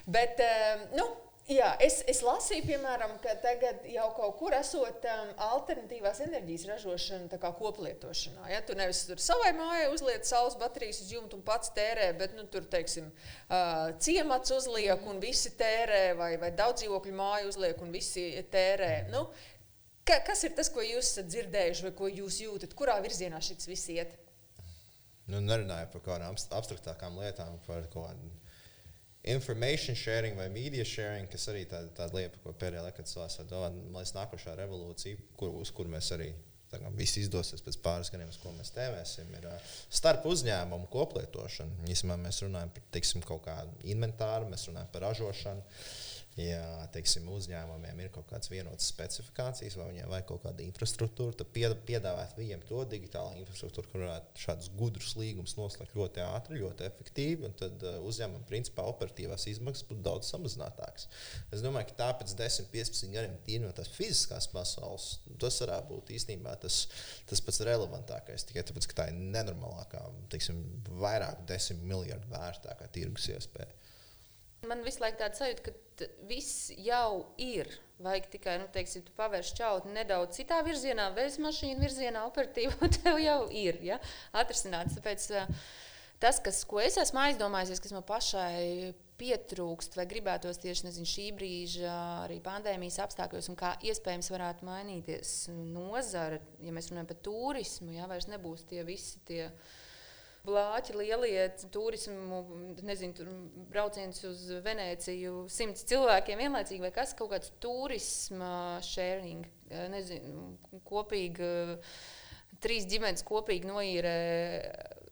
Bet, 0.10 0.41
uh, 0.41 0.88
nu, 0.97 1.06
Jā, 1.50 1.72
es, 1.82 1.98
es 2.08 2.20
lasīju, 2.22 2.64
piemēram, 2.68 3.16
ka 3.24 3.34
tagad 3.42 3.82
jau 3.89 4.06
kaut 4.14 4.36
kur 4.38 4.54
esot 4.54 5.06
um, 5.10 5.32
alternatīvās 5.42 6.22
enerģijas 6.28 6.68
ražošana 6.70 7.39
koplietošanā. 7.58 8.46
Ja? 8.54 8.60
Tu 8.66 8.76
nevis 8.78 9.02
tur 9.10 9.20
savai 9.20 9.50
mājai 9.58 9.88
uzliec 9.92 10.28
saules 10.30 10.56
baterijas 10.62 11.02
uz 11.02 11.10
jumta 11.16 11.36
un 11.36 11.42
pats 11.46 11.74
tērē, 11.76 12.12
bet 12.20 12.36
nu, 12.38 12.46
tur, 12.52 12.68
teiksim, 12.72 13.10
uh, 13.50 13.89
ciemats 14.00 14.54
uzliek 14.54 15.02
un 15.10 15.20
visi 15.24 15.56
tērē, 15.58 16.04
vai, 16.20 16.36
vai 16.42 16.52
daudz 16.56 16.84
dzīvokļu 16.84 17.16
māju 17.18 17.50
uzliek 17.52 17.82
un 17.82 17.92
visi 17.96 18.28
tērē. 18.54 18.92
Nu, 19.10 19.26
ka, 20.08 20.22
kas 20.30 20.46
ir 20.46 20.54
tas, 20.58 20.70
ko 20.72 20.86
jūs 20.86 21.10
esat 21.10 21.32
dzirdējuši 21.34 21.89
vai 21.89 21.96
ko 21.98 22.12
jūs 22.22 22.38
jūtat? 22.46 22.78
Kurā 22.78 23.00
virzienā 23.02 23.42
šis 23.42 23.68
viss 23.72 23.89
iet? 23.92 24.14
Nu, 25.26 25.42
nerunāju 25.42 25.89
par 25.89 26.06
kaut 26.06 26.14
kādām 26.14 26.36
abst- 26.36 26.54
abstraktākām 26.54 27.18
lietām, 27.18 27.58
par 27.66 27.89
kaut 27.89 28.12
kādu 28.12 28.32
information 29.24 29.95
sharing 29.95 30.38
vai 30.38 30.47
media 30.49 30.86
sharing, 30.86 31.28
kas 31.30 31.47
arī 31.51 31.65
tāda, 31.69 31.91
tāda 31.97 32.17
lieta, 32.17 32.39
ko 32.43 32.53
pēdējā 32.57 32.86
laikā 32.88 33.05
cilvēks 33.05 33.41
domā, 33.49 33.69
man 33.69 33.99
liekas, 33.99 34.15
nākošā 34.17 34.55
revolūcija, 34.57 35.19
kur, 35.38 35.53
uz 35.61 35.74
kuru 35.76 35.93
mēs 35.93 36.09
arī 36.15 36.32
kā 36.72 36.91
viss 36.95 37.19
izdosies 37.19 37.63
pēc 37.65 37.78
pāris 37.84 38.11
gadiem, 38.13 38.30
uz 38.32 38.38
ko 38.39 38.53
mēs 38.55 38.72
tēvēsim, 38.76 39.32
ir 39.36 39.47
starp 39.91 40.26
uzņēmumu 40.30 40.88
koplietošana. 40.93 41.84
Īsumā 41.91 42.15
mēs 42.22 42.41
runājam 42.45 42.72
par 42.76 42.86
teiksim, 42.95 43.24
kaut 43.28 43.43
kādu 43.47 43.91
inventāru, 43.91 44.47
mēs 44.51 44.69
runājam 44.69 44.91
par 44.93 45.09
ražošanu. 45.09 45.65
Ja 46.40 46.86
teiksim, 46.96 47.26
uzņēmumiem 47.28 47.98
ir 48.06 48.12
kaut 48.16 48.30
kādas 48.30 48.48
vienotas 48.48 48.88
specifikācijas, 48.88 49.74
vai 49.76 49.90
viņiem 49.90 50.12
vajag 50.14 50.28
kaut 50.30 50.46
kādu 50.46 50.64
infrastruktūru, 50.64 51.36
tad 51.36 51.50
pied- 51.52 51.76
piedāvāt 51.84 52.38
viņiem 52.38 52.62
to 52.70 52.86
digitālo 52.88 53.34
infrastruktūru, 53.42 53.90
kur 53.92 54.06
varētu 54.06 54.44
šādus 54.46 54.70
gudrus 54.80 55.18
līgumus 55.20 55.58
noslēgt 55.60 55.98
ļoti 56.00 56.24
ātri, 56.24 56.62
ļoti 56.64 56.88
efektīvi. 56.88 57.52
Tad 57.60 57.84
uh, 57.84 57.98
uzņēmumam, 58.08 58.46
principā, 58.48 58.86
operatīvās 58.94 59.50
izmaksas 59.52 59.90
būtu 59.90 60.06
daudz 60.08 60.32
samazinātākas. 60.32 61.10
Es 61.52 61.66
domāju, 61.66 61.92
ka 61.92 62.00
tā 62.00 62.10
pēc 62.22 62.38
10, 62.40 62.72
15 62.72 63.12
gadiem 63.18 63.36
tīri 63.44 63.66
no 63.66 63.74
tās 63.76 63.92
fiziskās 63.92 64.48
pasaules, 64.56 65.12
tas 65.36 65.60
varētu 65.66 65.92
būt 65.92 66.16
īstenībā 66.16 66.56
tas, 66.64 66.86
tas 67.28 67.44
pats 67.44 67.60
relevantākais. 67.68 68.48
Tikai 68.48 68.64
tāpēc, 68.72 68.88
ka 68.88 69.02
tā 69.04 69.12
ir 69.12 69.20
nenormālākā, 69.20 70.08
teiksim, 70.32 70.64
vairāk 71.04 71.44
desmit 71.52 71.84
miljardu 71.92 72.32
vērtākā 72.32 72.88
tirgus 72.96 73.28
iespēja. 73.36 73.81
Man 74.70 74.84
visu 74.86 75.01
laiku 75.01 75.18
tāds 75.18 75.39
sajūta, 75.41 75.72
ka 75.72 76.07
viss 76.30 76.70
jau 76.78 77.24
ir. 77.41 77.70
Vajag 78.01 78.28
tikai, 78.34 78.55
nu, 78.62 78.68
teiksim, 78.74 79.01
tu 79.05 79.14
pavērš 79.18 79.55
čautni 79.57 79.93
nedaudz 79.95 80.38
citā 80.38 80.59
virzienā, 80.66 81.07
veļas 81.16 81.39
mašīnu 81.41 81.82
virzienā, 81.82 82.22
operatīvi, 82.30 82.76
un 82.86 82.93
tev 82.93 83.18
jau 83.22 83.39
ir 83.49 83.80
ja? 83.86 83.97
atrisināts. 84.38 84.99
Tāpēc 84.99 85.26
tas, 86.22 86.41
kas, 86.45 86.62
ko 86.70 86.82
es 86.82 86.99
esmu 87.01 87.24
aizdomājies, 87.24 87.82
kas 87.82 87.95
man 87.97 88.05
pašai 88.05 88.93
pietrūkst, 89.22 89.97
vai 89.97 90.05
gribētos 90.09 90.62
tieši 90.62 90.88
nezinu, 90.91 91.09
šī 91.09 91.28
brīža, 91.38 91.97
arī 92.28 92.38
pandēmijas 92.45 93.01
apstākļos, 93.07 93.49
un 93.49 93.57
kā 93.57 93.76
iespējams 93.86 94.30
varētu 94.34 94.66
mainīties 94.70 95.36
nozara, 95.74 96.38
ja 96.62 96.74
mēs 96.74 96.89
runājam 96.89 97.09
par 97.09 97.22
turismu, 97.26 97.93
ja 97.97 98.09
vairs 98.09 98.30
nebūs 98.30 98.66
tie 98.70 98.86
visi 98.86 99.22
tie 99.26 99.47
blāķi, 100.46 100.96
lielie 100.98 101.46
turismu, 101.74 102.42
nezinu, 102.86 103.16
tur 103.18 103.30
brauciens 103.72 104.24
uz 104.28 104.46
Venēciju, 104.66 105.46
simts 105.52 105.86
cilvēkiem 105.89 106.42
vienlaicīgi, 106.42 106.82
vai 106.84 106.94
kas 106.96 107.14
kaut 107.18 107.34
kāds 107.36 107.54
turisma 107.64 108.80
sharing, 108.86 109.46
eh, 109.70 109.88
nezinu, 109.94 110.56
kopīgi, 110.88 111.52
trīs 112.62 112.88
ģimenes 112.89 113.26
kopīgi 113.28 113.70
noīrē 113.70 114.18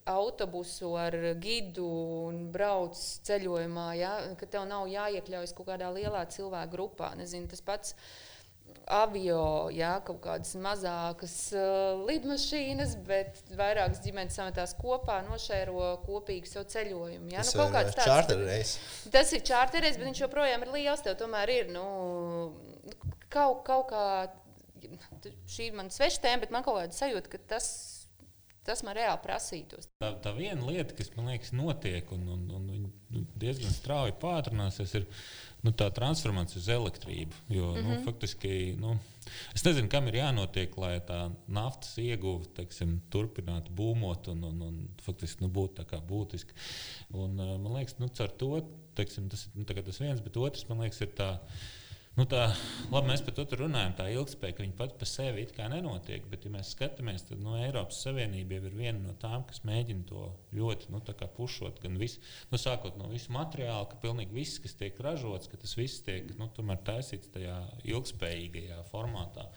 autobusu 0.10 0.96
ar 0.98 1.16
gidu 1.42 1.86
un 2.30 2.48
brauc 2.54 2.98
ceļojumā, 3.28 3.88
ja, 4.00 4.14
ka 4.40 4.50
tev 4.50 4.66
nav 4.70 4.88
jāiekļaujas 4.90 5.54
kaut 5.58 5.70
kādā 5.70 5.92
lielā 5.94 6.24
cilvēku 6.34 6.74
grupā. 6.74 7.14
Nezinu, 7.20 7.50
tas 7.52 7.62
pats 7.62 7.96
avio, 8.90 9.42
jā, 9.74 9.92
kaut 10.06 10.18
kādas 10.24 10.56
mazākas 10.58 11.36
uh, 11.54 12.00
lidmašīnas, 12.10 12.96
bet 13.06 13.38
vairākas 13.60 14.02
ģimenes 14.04 14.38
sametās 14.40 14.74
kopā, 14.80 15.20
nošēro 15.28 15.92
kopīgi 16.08 16.50
savu 16.50 16.66
ceļojumu. 16.74 17.30
Jā, 17.36 17.44
Tas 17.46 17.54
nu, 17.56 17.68
ir 17.70 17.76
tāds- 17.78 18.10
čārterreis. 18.10 18.74
Tas 19.14 19.34
ir 19.38 19.46
čārteris, 19.46 20.00
bet 20.02 20.10
viņš 20.10 20.24
joprojām 20.26 20.66
ir 20.66 20.74
liels. 20.80 21.06
Tev 21.06 21.20
tomēr 21.22 21.54
ir 21.54 21.72
nu, 21.76 21.86
kaut, 23.30 23.62
kaut 23.70 23.92
kā, 23.94 24.04
šī 25.50 25.70
ir 25.70 25.78
mana 25.78 25.94
sveša 25.94 26.24
tēma, 26.26 26.44
bet 26.48 26.54
man 26.56 26.66
kaut 26.66 26.82
kāda 26.82 26.96
sajūta, 26.98 27.30
ka 27.34 27.42
tas, 27.54 27.70
tas 28.66 28.82
man 28.86 28.98
reāli 28.98 29.22
prasītos. 29.24 29.90
Tā, 30.02 30.16
tā 30.24 30.34
viena 30.38 30.66
lieta, 30.66 30.98
kas 30.98 31.14
man 31.18 31.30
liekas, 31.32 31.54
notiek 31.58 32.10
un, 32.16 32.26
un, 32.36 32.48
un 32.58 32.90
nu, 33.14 33.24
diezgan 33.42 33.74
strauji 33.74 34.18
pātrināsies, 34.22 34.98
ir 35.00 35.08
nu, 35.66 35.74
tā 35.76 35.90
transformācija 35.96 36.62
uz 36.62 36.68
elektrību. 36.72 37.40
Jo, 37.52 37.72
mm 37.72 37.78
-hmm. 37.78 37.88
nu, 37.98 38.04
faktiski, 38.06 38.76
nu, 38.80 38.98
es 39.56 39.64
nezinu, 39.66 39.90
kam 39.90 40.08
ir 40.08 40.20
jānotiek, 40.22 40.78
lai 40.78 41.00
tā 41.00 41.20
naftas 41.48 41.98
ieguve 41.98 42.46
turpinātu 43.10 43.76
būmot 43.76 44.32
un, 44.32 44.44
un, 44.44 44.62
un 44.62 44.88
faktiski 45.02 45.44
nu, 45.44 45.50
būtu 45.50 45.82
tā 45.82 45.86
kā 45.86 46.02
būtiski. 46.02 46.54
Un, 47.12 47.40
uh, 47.40 47.58
man 47.58 47.74
liekas, 47.74 48.00
nu, 48.00 48.08
caur 48.08 48.30
to 48.30 48.64
teiksim, 48.96 49.30
tas 49.30 49.46
ir 49.46 49.52
nu, 49.56 49.66
tas 49.66 50.00
viens, 50.00 50.22
bet 50.22 50.38
otrs 50.38 50.68
man 50.70 50.80
liekas, 50.80 51.02
ir 51.02 51.14
tā. 51.18 51.38
Nu, 52.20 52.26
tā, 52.28 52.50
labi, 52.92 53.14
mēs 53.14 53.22
par 53.24 53.32
to 53.38 53.46
runājam, 53.56 53.94
tā 53.96 54.10
ilgspēja, 54.12 54.58
ka 54.58 54.64
viņa 54.66 54.74
pati 54.76 54.98
par 55.00 55.08
sevi 55.08 55.46
it 55.46 55.54
kā 55.56 55.70
nenotiek. 55.72 56.26
Bet, 56.28 56.44
ja 56.44 56.52
mēs 56.52 56.74
skatāmies, 56.74 57.24
tad 57.30 57.40
no 57.40 57.54
Eiropas 57.56 58.02
Savienība 58.04 58.58
jau 58.58 58.66
ir 58.68 58.76
viena 58.76 59.00
no 59.00 59.14
tām, 59.22 59.46
kas 59.48 59.62
mēģina 59.64 60.04
to 60.10 60.26
ļoti 60.58 60.92
nu, 60.92 61.00
pušot. 61.38 61.80
Gan 61.80 61.96
visu, 62.02 62.20
nu, 62.52 62.60
sākot 62.60 63.00
no 63.00 63.08
visu 63.14 63.32
materiālu, 63.32 63.88
ka 63.88 64.02
pilnīgi 64.04 64.36
viss, 64.36 64.60
kas 64.60 64.76
tiek 64.82 65.00
ražots, 65.06 65.48
ka 65.48 65.62
tas 65.64 65.78
viss 65.80 66.04
tiek 66.04 66.28
nu, 66.42 66.50
taisīts 66.90 67.32
tajā 67.32 67.56
ilgspējīgajā 67.88 68.84
formātā. 68.92 69.48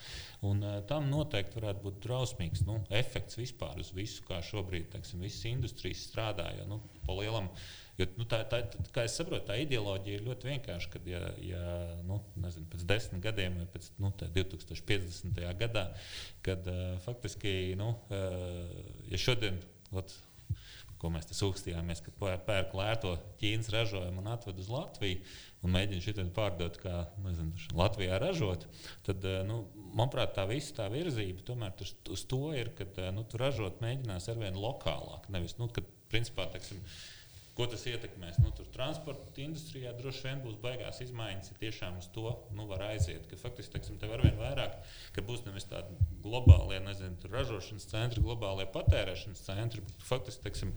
Un, 0.46 0.62
uh, 0.62 0.78
tam 0.86 1.10
noteikti 1.10 1.58
varētu 1.58 1.82
būt 1.88 2.02
drausmīgs 2.06 2.62
nu, 2.68 2.78
efekts 2.94 3.42
vispār 3.42 3.82
uz 3.82 3.90
visu, 3.96 4.22
kā 4.28 4.38
šobrīd 4.38 4.92
teiksim, 4.94 5.26
visas 5.26 5.50
industrijas 5.50 6.06
strādā. 6.12 6.52
Jo, 6.60 6.70
nu, 6.76 6.84
pa 7.02 7.18
lielam, 7.18 7.50
Jo, 8.00 8.06
nu, 8.16 8.24
tā, 8.24 8.40
tā, 8.48 8.62
tā, 8.72 8.82
kā 8.94 9.04
es 9.04 9.14
saprotu, 9.18 9.44
tā 9.50 9.58
ideoloģija 9.60 10.18
ir 10.18 10.24
ļoti 10.24 10.48
vienkārša. 10.48 10.90
Kad, 10.94 11.08
ja, 11.10 11.20
ja 11.44 11.62
nu, 12.08 12.22
nezinu, 12.40 12.64
pēc 12.72 12.86
desmit 12.88 13.22
gadiem 13.26 13.60
vai 13.60 13.68
pēc 13.74 13.90
nu, 14.00 14.12
tā 14.16 14.30
2050. 14.32 15.40
gadā, 15.60 15.90
kad 16.46 16.68
uh, 16.72 16.96
faktiski, 17.04 17.74
nu, 17.80 17.92
uh, 18.08 18.72
ja 19.12 19.20
šodien, 19.20 19.60
ot, 19.92 20.16
ko 21.02 21.10
mēs 21.12 21.28
te 21.28 21.36
sūkstījāmies, 21.36 22.00
ka 22.06 22.14
pēr- 22.16 22.42
pērk 22.46 22.74
lēto 22.78 23.16
Ķīnas 23.40 23.68
ražojumu 23.74 24.22
un 24.22 24.32
atved 24.32 24.60
uz 24.62 24.72
Latviju 24.72 25.20
un 25.66 25.76
mēģina 25.76 26.02
šitien 26.02 26.30
pārdot, 26.34 26.78
kā 26.80 27.04
nezinu, 27.26 27.58
Latvijā 27.76 28.16
ražot, 28.22 28.64
tad, 29.04 29.20
uh, 29.28 29.42
nu, 29.44 29.66
manuprāt, 29.92 30.32
tā 30.38 30.48
visa 30.48 30.80
tā 30.80 30.88
virzība 30.94 31.44
tomēr 31.44 31.76
uz, 31.84 31.92
uz 32.08 32.24
to 32.30 32.54
ir, 32.56 32.72
ka 32.78 32.88
uh, 32.88 33.10
nu, 33.12 33.28
tu 33.28 33.36
ražot 33.42 33.84
mēģinās 33.84 34.32
arvien 34.32 34.56
lokālāk. 34.56 35.28
Nevis, 35.34 35.60
nu, 35.60 35.68
kad, 35.74 35.84
principā, 36.12 36.48
teiksim, 36.52 36.80
Ko 37.52 37.66
tas 37.68 37.82
ietekmēs? 37.84 38.38
Nu, 38.40 38.48
tur 38.56 38.64
transporta 38.72 39.28
industrijā 39.42 39.92
droši 39.98 40.24
vien 40.24 40.38
būs 40.40 40.54
baigās 40.62 41.02
izmaiņas, 41.04 41.50
ja 41.52 41.58
tiešām 41.60 41.98
uz 42.00 42.06
to 42.14 42.30
nu, 42.56 42.64
var 42.70 42.86
aiziet. 42.86 43.26
Ka 43.28 43.36
faktiski 43.36 43.74
teiksim, 43.76 43.98
tev 44.00 44.14
ar 44.16 44.22
vien 44.24 44.38
vairāk, 44.38 44.78
ka 45.12 45.24
būs 45.26 45.44
nevis 45.44 45.68
tādi 45.68 45.92
globālie 46.24 46.78
nezinu, 46.80 47.28
ražošanas 47.28 47.84
centri, 47.90 48.22
globālie 48.24 48.64
patērēšanas 48.72 49.44
centri, 49.44 49.84
bet 49.84 50.06
faktiski 50.08 50.46
teiksim, 50.46 50.72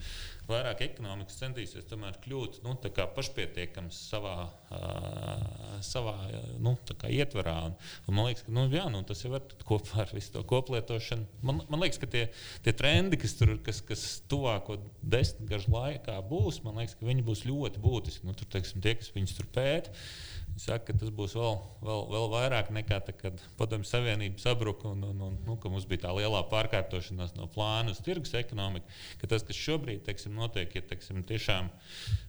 vairāk 0.50 0.84
ekonomikas 0.90 1.40
centīsies 1.40 1.88
tomēr 1.88 2.20
kļūt 2.26 2.60
nu, 2.66 2.76
pašpietiekams 3.16 4.02
savā, 4.10 4.36
uh, 4.76 5.80
savā 5.86 6.18
nu, 6.60 6.76
ietvarā. 7.08 7.56
Un, 7.70 7.78
un 8.10 8.20
man 8.20 8.28
liekas, 8.28 8.44
ka 8.50 8.56
nu, 8.58 8.68
jā, 8.74 8.84
nu, 8.92 9.06
tas 9.08 9.24
jau 9.24 9.32
ir 9.38 9.48
kopā 9.64 10.04
ar 10.04 10.14
visu 10.16 10.34
to 10.36 10.44
koplietošanu. 10.52 11.40
Man, 11.46 11.64
man 11.72 11.86
liekas, 11.86 12.04
ka 12.04 12.12
tie, 12.12 12.28
tie 12.68 12.76
trendi, 12.76 13.20
kas 13.22 13.38
tur 13.40 13.56
kas, 13.64 13.80
kas 13.86 14.06
tuvāko 14.32 14.82
desmitgažu 15.02 15.72
laikā 15.72 16.20
būs, 16.28 16.65
man 16.66 16.82
liekas, 16.82 16.98
ka 17.00 17.08
viņi 17.08 17.26
būs 17.26 17.46
ļoti 17.48 17.82
būtiski. 17.84 18.28
Nu, 18.28 18.36
tur, 18.38 18.50
teiksim, 18.52 18.84
tie, 18.84 18.96
kas 19.00 19.14
viņus 19.16 19.38
tur 19.38 19.50
pēta, 19.56 19.94
saka, 20.60 20.90
ka 20.90 20.98
tas 21.02 21.12
būs 21.16 21.36
vēl, 21.38 21.58
vēl, 21.84 22.04
vēl 22.14 22.28
vairāk 22.32 22.72
nekā 22.76 23.00
tad, 23.08 23.18
kad 23.20 23.42
Padomju 23.60 23.88
Savienība 23.90 24.42
sabruka 24.42 24.90
un, 24.92 25.04
un, 25.10 25.24
un 25.28 25.40
nu, 25.48 25.58
mums 25.72 25.88
bija 25.90 26.06
tā 26.06 26.14
lielā 26.16 26.44
pārkārtošanās 26.52 27.36
no 27.36 27.50
plāna 27.52 27.96
uz 27.96 28.02
tirgus 28.06 28.36
ekonomiku. 28.38 28.88
Tas, 29.26 29.44
kas 29.46 29.60
šobrīd 29.60 30.06
teiksim, 30.08 30.36
notiek, 30.38 30.72
ir 30.78 30.88
teiksim, 30.90 31.24
tiešām 31.28 31.72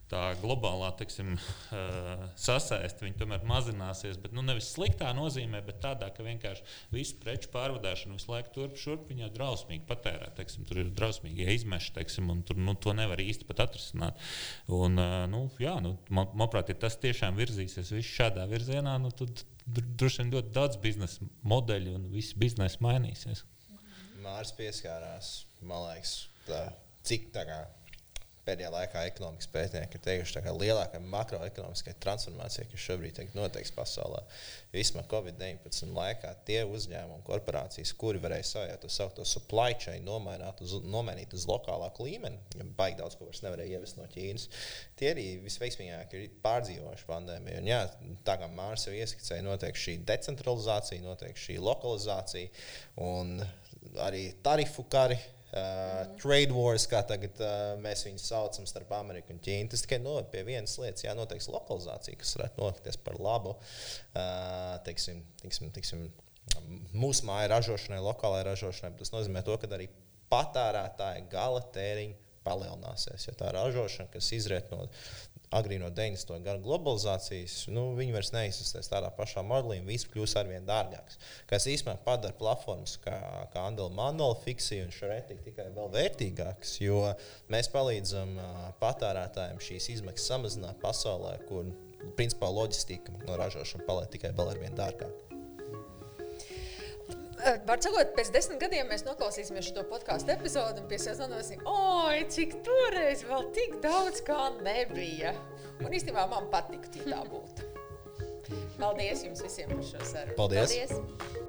tā 0.07 0.21
globālā 0.39 0.89
teiksim, 0.95 1.33
uh, 1.35 2.21
sasaiste, 2.39 3.03
viņi 3.03 3.17
tomēr 3.19 3.43
mazināsies. 3.47 4.19
Bet 4.23 4.33
nu, 4.35 4.43
nevis 4.45 4.69
sliktā 4.71 5.09
nozīmē, 5.15 5.59
bet 5.67 5.81
tādā, 5.83 6.09
ka 6.15 6.23
vienkārši 6.23 6.63
visu 6.95 7.17
preču 7.21 7.51
pārvadāšanu 7.51 8.15
visu 8.15 8.31
laiku 8.31 8.53
turp 8.55 8.79
šurp 8.79 9.11
viņa 9.11 9.29
drausmīgi 9.35 9.83
patērē. 9.89 10.31
Teiksim, 10.37 10.63
tur 10.69 10.81
ir 10.83 10.93
drausmīgi 10.95 11.49
izmeši, 11.57 11.93
teiksim, 11.99 12.31
un 12.31 12.43
tur, 12.47 12.59
nu, 12.59 12.75
to 12.79 12.95
nevar 12.95 13.19
īsti 13.23 13.47
pat 13.49 13.65
atrisināt. 13.67 14.23
Un, 14.71 14.95
uh, 14.95 15.25
nu, 15.31 15.43
jā, 15.63 15.75
nu, 15.83 15.97
man, 16.07 16.31
manuprāt, 16.33 16.71
ja 16.71 16.79
tas 16.87 16.95
tiešām 17.03 17.35
virzīsies 17.39 17.91
viss 18.07 18.17
šādā 18.17 18.47
virzienā, 18.49 18.95
nu, 19.01 19.11
tad 19.11 19.43
droši 19.67 20.23
vien 20.23 20.33
ļoti 20.37 20.53
daudz 20.55 20.79
biznesa 20.83 21.27
modeļu 21.43 21.95
un 21.97 22.09
viss 22.13 22.35
biznesa 22.39 22.79
mainīsies. 22.83 23.43
Mārcis 24.23 24.55
pieskārās, 24.57 25.31
man 25.61 25.83
liekas, 25.89 26.13
tā, 26.47 26.61
cik 27.07 27.29
tā 27.35 27.43
kā 27.47 27.59
pēdējā 28.47 28.69
laikā 28.71 29.03
ekonomikas 29.09 29.49
pētnieki 29.51 29.99
ir 29.99 30.03
teikuši, 30.05 30.41
ka 30.45 30.53
lielākā 30.55 31.01
makroekonomiskai 31.03 31.95
transformācijai, 32.03 32.67
kas 32.71 32.85
šobrīd 32.85 33.19
notiek 33.35 33.67
pasaulē, 33.75 34.23
vismaz 34.73 35.07
Covid-19 35.11 35.91
laikā, 35.95 36.33
tie 36.47 36.61
uzņēmumi, 36.67 37.25
korporācijas, 37.27 37.93
kuri 37.99 38.21
varēja 38.23 38.47
sajūt 38.51 38.83
to 38.85 38.91
saucamo 38.93 39.27
supply 39.27 39.75
chain, 39.79 40.05
nomainīt 40.07 40.63
uz, 40.63 40.77
nomainīt 40.87 41.35
uz 41.37 41.47
lokālāku 41.49 42.07
līmeni, 42.07 42.39
jo 42.55 42.67
baigi 42.79 43.01
daudz 43.01 43.17
ko 43.19 43.27
vairs 43.27 43.43
nevarēja 43.45 43.77
ievest 43.77 43.99
no 43.99 44.07
Ķīnas, 44.11 44.47
tie 44.99 45.11
arī 45.13 45.27
visveiksmīgāk 45.45 46.17
ir 46.17 46.27
pārdzīvojuši 46.45 47.07
pandēmiju. 47.09 47.61
Un, 47.61 47.71
jā, 47.71 47.81
tā 48.27 48.37
kā 48.41 48.49
Mārcis 48.53 48.89
jau 48.89 48.97
ieskicēja, 48.97 49.45
notiek 49.45 49.79
šī 49.79 49.97
decentralizācija, 50.07 51.03
notiek 51.03 51.39
šī 51.39 51.59
lokalizācija 51.63 52.51
un 53.07 53.39
arī 54.03 54.29
tarifu 54.43 54.85
kari 54.91 55.17
Uh, 55.47 56.01
trade 56.19 56.51
wars, 56.51 56.83
kā 56.91 56.99
tagad 57.07 57.37
uh, 57.39 57.77
mēs 57.79 58.03
viņus 58.03 58.25
saucam, 58.33 58.65
starp 58.67 58.91
Ameriku 58.97 59.31
un 59.31 59.39
Ķīnu. 59.43 59.71
Tas 59.71 59.85
tikai 59.85 60.01
noved 60.03 60.27
pie 60.33 60.41
vienas 60.47 60.75
lietas, 60.81 61.05
jā, 61.05 61.13
noteikti 61.15 61.53
lokalizācija, 61.53 62.19
kas 62.19 62.35
varētu 62.35 62.63
notikties 62.65 62.99
par 63.05 63.15
labu. 63.23 63.55
Uh, 64.11 64.75
teiksim, 64.83 65.21
teiksim, 65.39 65.71
teiksim, 65.75 66.03
mūsu 66.91 67.29
māja 67.29 67.53
ražošanai, 67.55 68.01
lokālajai 68.03 68.49
ražošanai. 68.49 68.97
Tas 68.99 69.13
nozīmē, 69.15 69.45
to, 69.47 69.55
ka 69.61 69.71
arī 69.77 69.87
patērētāja 70.31 71.23
gala 71.31 71.63
tēriņa 71.75 72.19
palielināsies. 72.47 73.29
Ja 73.29 73.35
tā 73.39 73.55
ražošana, 73.55 74.11
kas 74.11 74.31
izriet 74.35 74.71
no 74.71 74.85
agrīno 75.55 75.87
90. 75.95 76.41
gadu 76.43 76.63
globalizācijas, 76.65 77.67
nu, 77.71 77.89
viņi 77.97 78.15
vairs 78.15 78.33
neizsistēs 78.35 78.89
tādā 78.91 79.11
pašā 79.15 79.43
modelī, 79.47 79.79
viss 79.85 80.07
kļūs 80.11 80.35
arvien 80.41 80.65
dārgāks. 80.67 81.19
Kas 81.49 81.69
īstenībā 81.71 82.01
padara 82.05 82.35
platformas 82.37 82.97
kā, 83.03 83.15
kā 83.53 83.63
Andela 83.69 83.93
Manuela, 83.95 84.35
Fixija 84.43 84.87
un 84.87 84.91
Šretika 84.95 85.45
tikai 85.45 85.69
vēl 85.75 85.91
vērtīgākas, 85.95 86.77
jo 86.83 87.03
mēs 87.53 87.71
palīdzam 87.73 88.35
patērētājiem 88.81 89.63
šīs 89.69 89.91
izmaksas 89.97 90.33
samazināt 90.33 90.81
pasaulē, 90.83 91.37
kur 91.47 91.71
principā 92.19 92.51
loģistika 92.51 93.15
no 93.23 93.39
ražošanas 93.39 93.87
paliek 93.87 94.11
tikai 94.17 94.35
vēl 94.35 94.53
arvien 94.55 94.75
dārgāka. 94.77 95.26
Var 97.37 97.81
sakot, 97.83 98.13
pēc 98.17 98.31
desmit 98.33 98.61
gadiem 98.61 98.87
mēs 98.89 99.03
noklausīsimies 99.05 99.69
šo 99.69 99.83
podkāstu 99.91 100.33
epizodi 100.33 100.81
un 100.81 100.87
pie 100.89 100.97
sevis 101.01 101.21
domāsim, 101.21 101.61
oi, 101.69 102.23
cik 102.33 102.57
toreiz 102.65 103.21
vēl 103.29 103.49
tik 103.55 103.77
daudz 103.83 104.23
kā 104.25 104.49
nebija. 104.65 105.35
Un 105.85 105.93
īstenībā 105.93 106.25
man 106.31 106.49
patiktu, 106.53 107.05
ja 107.05 107.19
tā 107.19 107.21
būtu. 107.29 107.67
Paldies 108.79 109.21
jums 109.27 109.43
visiem 109.45 109.69
par 109.75 109.85
šo 109.85 110.09
sarunu. 110.13 110.39
Paldies! 110.39 110.73
Paldies. 110.73 111.46